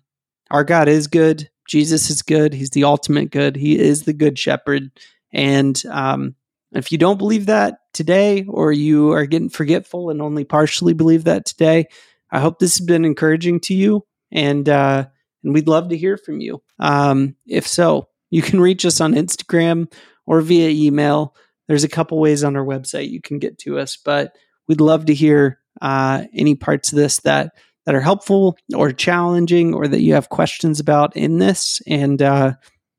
our 0.52 0.64
God 0.64 0.88
is 0.88 1.08
good. 1.08 1.50
Jesus 1.68 2.09
is 2.09 2.22
good. 2.22 2.53
He's 2.53 2.72
the 2.72 2.86
ultimate 2.86 3.32
good. 3.32 3.55
He 3.55 3.78
is 3.78 4.03
the 4.03 4.13
good 4.13 4.39
shepherd. 4.39 4.89
And 5.34 5.82
um, 5.89 6.36
if 6.72 6.91
you 6.91 6.97
don't 6.97 7.18
believe 7.18 7.47
that 7.47 7.80
today, 7.93 8.45
or 8.47 8.72
you 8.72 9.11
are 9.11 9.26
getting 9.26 9.49
forgetful 9.49 10.09
and 10.09 10.22
only 10.22 10.43
partially 10.43 10.93
believe 10.93 11.26
that 11.26 11.45
today, 11.45 11.88
I 12.32 12.39
hope 12.39 12.59
this 12.59 12.78
has 12.78 12.86
been 12.86 13.05
encouraging 13.05 13.59
to 13.61 13.74
you. 13.74 14.05
And 14.32 14.68
uh, 14.68 15.07
and 15.43 15.53
we'd 15.53 15.68
love 15.68 15.89
to 15.89 15.97
hear 15.97 16.18
from 16.18 16.41
you. 16.41 16.61
Um, 16.80 17.36
if 17.45 17.68
so, 17.68 18.09
you 18.30 18.41
can 18.41 18.59
reach 18.59 18.86
us 18.86 18.99
on 18.99 19.13
Instagram 19.13 19.91
or 20.26 20.41
via 20.41 20.70
email. 20.70 21.36
There's 21.68 21.86
a 21.86 21.89
couple 21.89 22.20
ways 22.20 22.43
on 22.43 22.55
our 22.55 22.65
website 22.65 23.09
you 23.09 23.22
can 23.22 23.39
get 23.39 23.57
to 23.59 23.80
us, 23.80 23.97
but 23.97 24.36
we'd 24.68 24.82
love 24.82 25.05
to 25.05 25.13
hear 25.13 25.59
uh, 25.82 26.26
any 26.34 26.55
parts 26.55 26.91
of 26.91 26.97
this 26.97 27.20
that 27.22 27.53
that 27.88 27.96
are 27.96 28.02
helpful 28.02 28.58
or 28.76 28.92
challenging 28.92 29.74
or 29.74 29.88
that 29.88 30.02
you 30.02 30.14
have 30.14 30.28
questions 30.28 30.78
about 30.78 31.16
in 31.16 31.40
this. 31.40 31.82
And 31.88 32.22
uh, 32.22 32.54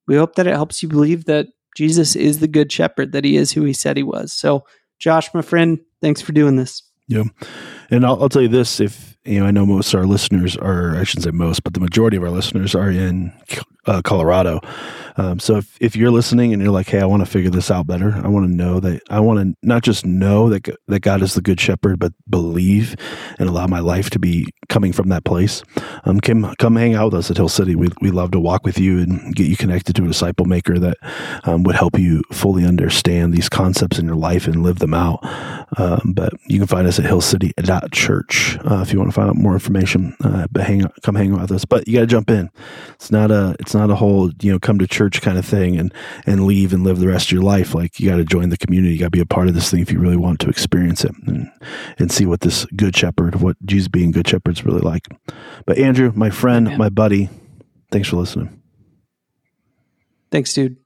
we 0.07 0.17
hope 0.17 0.37
that 0.37 0.47
it 0.47 0.55
helps 0.55 0.83
you 0.83 0.89
believe 0.89 1.27
that 1.27 1.47
Jesus 1.77 2.17
is 2.17 2.39
the 2.39 2.49
good 2.49 2.73
shepherd, 2.73 3.13
that 3.13 3.23
he 3.23 3.37
is 3.37 3.53
who 3.53 3.65
he 3.65 3.75
said 3.75 3.99
he 3.99 4.03
was. 4.03 4.33
So, 4.33 4.65
Josh, 4.99 5.33
my 5.35 5.43
friend, 5.43 5.79
thanks 6.01 6.23
for 6.23 6.33
doing 6.33 6.57
this. 6.57 6.83
Yeah. 7.07 7.25
And 7.91 8.07
I'll, 8.07 8.23
I'll, 8.23 8.29
tell 8.31 8.41
you 8.41 8.49
this 8.49 8.81
if, 8.81 9.19
you 9.27 9.41
know, 9.41 9.47
I 9.47 9.51
know 9.51 9.67
most 9.67 9.93
of 9.93 10.01
our 10.01 10.07
listeners 10.07 10.57
are, 10.57 10.97
I 10.97 11.05
shouldn't 11.05 11.25
say 11.25 11.33
most, 11.33 11.63
but 11.65 11.75
the 11.75 11.81
majority 11.81 12.17
of 12.17 12.23
our 12.23 12.31
listeners 12.31 12.75
are 12.75 12.91
in 12.91 13.31
uh, 13.89 14.03
Colorado. 14.03 14.61
Um, 15.19 15.41
so 15.41 15.57
if, 15.57 15.77
if 15.81 15.97
you're 15.97 16.13
listening 16.13 16.53
and 16.53 16.63
you're 16.63 16.71
like, 16.71 16.89
hey, 16.89 17.01
I 17.01 17.05
want 17.05 17.25
to 17.25 17.31
figure 17.31 17.51
this 17.51 17.73
out 17.73 17.89
better, 17.89 18.15
I 18.23 18.29
want 18.29 18.47
to 18.47 18.55
know 18.55 18.79
that 18.79 19.03
I 19.11 19.19
want 19.19 19.41
to 19.41 19.67
not 19.67 19.83
just 19.83 20.07
know 20.07 20.49
that, 20.49 20.69
that 20.87 21.01
God 21.01 21.23
is 21.23 21.35
the 21.35 21.43
good 21.43 21.61
shepherd, 21.61 21.99
but 21.99 22.13
believe 22.31 22.95
and 23.41 23.49
allow 23.49 23.67
my 23.67 23.81
life 23.81 24.11
to 24.11 24.21
be 24.21 24.47
coming 24.69 24.93
from 24.93 25.09
that 25.09 25.25
place, 25.25 25.65
um, 26.05 26.21
come, 26.21 26.55
come 26.59 26.77
hang 26.77 26.95
out 26.95 27.07
with 27.07 27.15
us 27.15 27.31
at 27.33 27.37
Hill 27.37 27.49
City. 27.49 27.75
We, 27.75 27.89
we 28.01 28.13
love 28.13 28.31
to 28.31 28.41
walk 28.41 28.65
with 28.65 28.79
you 28.79 29.01
and 29.01 29.35
get 29.35 29.49
you 29.49 29.57
connected 29.57 29.97
to 29.97 30.05
a 30.05 30.07
disciple 30.07 30.47
maker 30.47 30.79
that 30.79 30.99
um, 31.45 31.65
would 31.65 31.75
help 31.75 31.99
you 31.99 32.23
fully 32.31 32.65
understand 32.65 33.35
these 33.35 33.49
concepts 33.49 33.99
in 33.99 34.07
your 34.07 34.17
life 34.17 34.47
and 34.47 34.63
live 34.63 34.79
them 34.79 34.95
out. 34.95 35.19
Um, 35.79 36.13
but 36.15 36.33
you 36.47 36.59
can 36.59 36.67
find 36.67 36.87
us 36.87 36.99
at 36.99 37.05
hillcity.church 37.05 38.59
uh, 38.65 38.83
if 38.83 38.93
you 38.93 38.99
want 38.99 39.11
to 39.11 39.15
find 39.15 39.31
out 39.31 39.37
more 39.37 39.55
information. 39.55 40.17
Uh, 40.23 40.47
but 40.51 40.65
hang 40.65 40.85
come 41.03 41.15
hang 41.15 41.33
out 41.33 41.43
with 41.43 41.53
us. 41.53 41.65
But 41.65 41.87
you 41.89 41.95
got 41.95 42.01
to 42.01 42.07
jump 42.07 42.31
in. 42.31 42.51
It's 42.95 43.11
not 43.11 43.31
a 43.31 43.57
it's 43.61 43.75
not 43.75 43.78
a 43.79 43.95
whole 43.95 44.31
you 44.41 44.53
know 44.53 44.59
come 44.59 44.79
to 44.79 44.87
church 44.87 45.23
kind 45.23 45.39
of 45.39 45.45
thing 45.45 45.79
and 45.79 45.93
and 46.27 46.47
leave 46.47 46.73
and 46.73 46.85
live 46.85 46.99
the 46.99 47.09
rest 47.09 47.29
of 47.29 47.33
your 47.33 47.43
life. 47.43 47.75
Like 47.75 47.99
you 47.99 48.09
got 48.09 48.17
to 48.17 48.25
join 48.25 48.49
the 48.49 48.57
community. 48.57 48.95
You 48.95 49.01
got 49.01 49.07
to 49.07 49.11
be 49.11 49.21
a 49.21 49.27
part 49.27 49.49
of 49.49 49.55
this 49.55 49.71
thing 49.71 49.81
if 49.81 49.93
you 49.93 49.99
really 49.99 50.17
want 50.17 50.41
to 50.41 50.49
experience 50.49 51.05
it 51.05 51.13
and 51.27 51.51
and 51.99 52.11
see 52.13 52.27
what 52.27 52.41
this 52.41 52.65
good 52.77 52.97
shepherd, 52.97 53.37
what 53.37 53.57
Jesus 53.65 53.89
being 53.89 54.11
good 54.11 54.29
shepherd's 54.29 54.65
really 54.65 54.81
like. 54.81 55.07
But 55.67 55.79
Andrew, 55.79 56.13
my 56.15 56.31
friend, 56.31 56.77
my 56.77 56.89
buddy, 56.89 57.31
thanks 57.91 58.09
for 58.09 58.17
listening. 58.17 58.61
Thanks, 60.31 60.53
dude. 60.53 60.77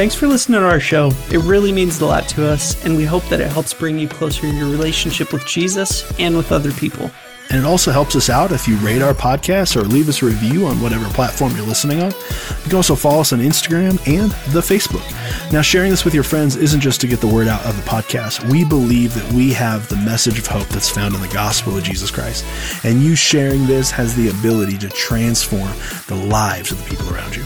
Thanks 0.00 0.14
for 0.14 0.28
listening 0.28 0.60
to 0.60 0.66
our 0.66 0.80
show. 0.80 1.10
It 1.30 1.42
really 1.44 1.72
means 1.72 2.00
a 2.00 2.06
lot 2.06 2.26
to 2.30 2.46
us, 2.46 2.82
and 2.86 2.96
we 2.96 3.04
hope 3.04 3.22
that 3.24 3.40
it 3.40 3.52
helps 3.52 3.74
bring 3.74 3.98
you 3.98 4.08
closer 4.08 4.46
in 4.46 4.56
your 4.56 4.68
relationship 4.68 5.30
with 5.32 5.44
Jesus 5.44 6.10
and 6.18 6.36
with 6.36 6.52
other 6.52 6.72
people. 6.72 7.10
And 7.50 7.58
it 7.58 7.64
also 7.64 7.90
helps 7.90 8.14
us 8.14 8.30
out 8.30 8.52
if 8.52 8.68
you 8.68 8.76
rate 8.76 9.02
our 9.02 9.12
podcast 9.12 9.76
or 9.76 9.82
leave 9.82 10.08
us 10.08 10.22
a 10.22 10.26
review 10.26 10.66
on 10.66 10.80
whatever 10.80 11.06
platform 11.10 11.54
you're 11.56 11.66
listening 11.66 12.00
on. 12.00 12.12
You 12.12 12.64
can 12.64 12.76
also 12.76 12.94
follow 12.94 13.20
us 13.20 13.32
on 13.32 13.40
Instagram 13.40 13.98
and 14.06 14.30
the 14.52 14.60
Facebook. 14.60 15.04
Now, 15.52 15.60
sharing 15.60 15.90
this 15.90 16.04
with 16.04 16.14
your 16.14 16.22
friends 16.22 16.54
isn't 16.54 16.80
just 16.80 17.00
to 17.00 17.08
get 17.08 17.20
the 17.20 17.26
word 17.26 17.48
out 17.48 17.64
of 17.66 17.76
the 17.76 17.82
podcast. 17.82 18.48
We 18.48 18.64
believe 18.64 19.14
that 19.14 19.32
we 19.32 19.52
have 19.52 19.88
the 19.88 19.96
message 19.96 20.38
of 20.38 20.46
hope 20.46 20.68
that's 20.68 20.88
found 20.88 21.14
in 21.14 21.20
the 21.20 21.28
gospel 21.28 21.76
of 21.76 21.82
Jesus 21.82 22.10
Christ. 22.10 22.44
And 22.84 23.02
you 23.02 23.16
sharing 23.16 23.66
this 23.66 23.90
has 23.90 24.14
the 24.14 24.28
ability 24.28 24.78
to 24.78 24.88
transform 24.88 25.72
the 26.06 26.14
lives 26.14 26.70
of 26.70 26.82
the 26.82 26.88
people 26.88 27.12
around 27.12 27.34
you. 27.34 27.44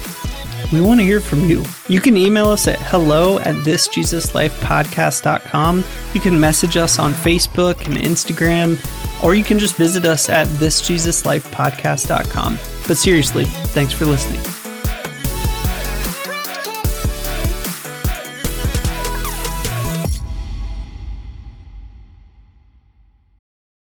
We 0.73 0.81
want 0.81 0.99
to 1.01 1.05
hear 1.05 1.21
from 1.21 1.41
you. 1.49 1.63
You 1.89 2.01
can 2.01 2.17
email 2.17 2.49
us 2.49 2.67
at 2.67 2.81
hello 2.81 3.39
at 3.41 3.55
thisjesuslifepodcast.com. 3.57 5.85
You 6.15 6.21
can 6.21 6.41
message 6.41 6.77
us 6.77 6.99
on 6.99 7.13
Facebook 7.13 7.87
and 7.87 7.97
Instagram, 7.97 8.77
or 9.23 9.35
you 9.35 9.45
can 9.45 9.59
just 9.59 9.77
visit 9.77 10.05
us 10.05 10.29
at 10.29 10.47
thisjesuslifepodcast.com. 10.47 12.59
But 12.87 12.99
seriously, 12.99 13.45
thanks 13.45 13.93
for 13.93 14.05
listening. 14.05 14.64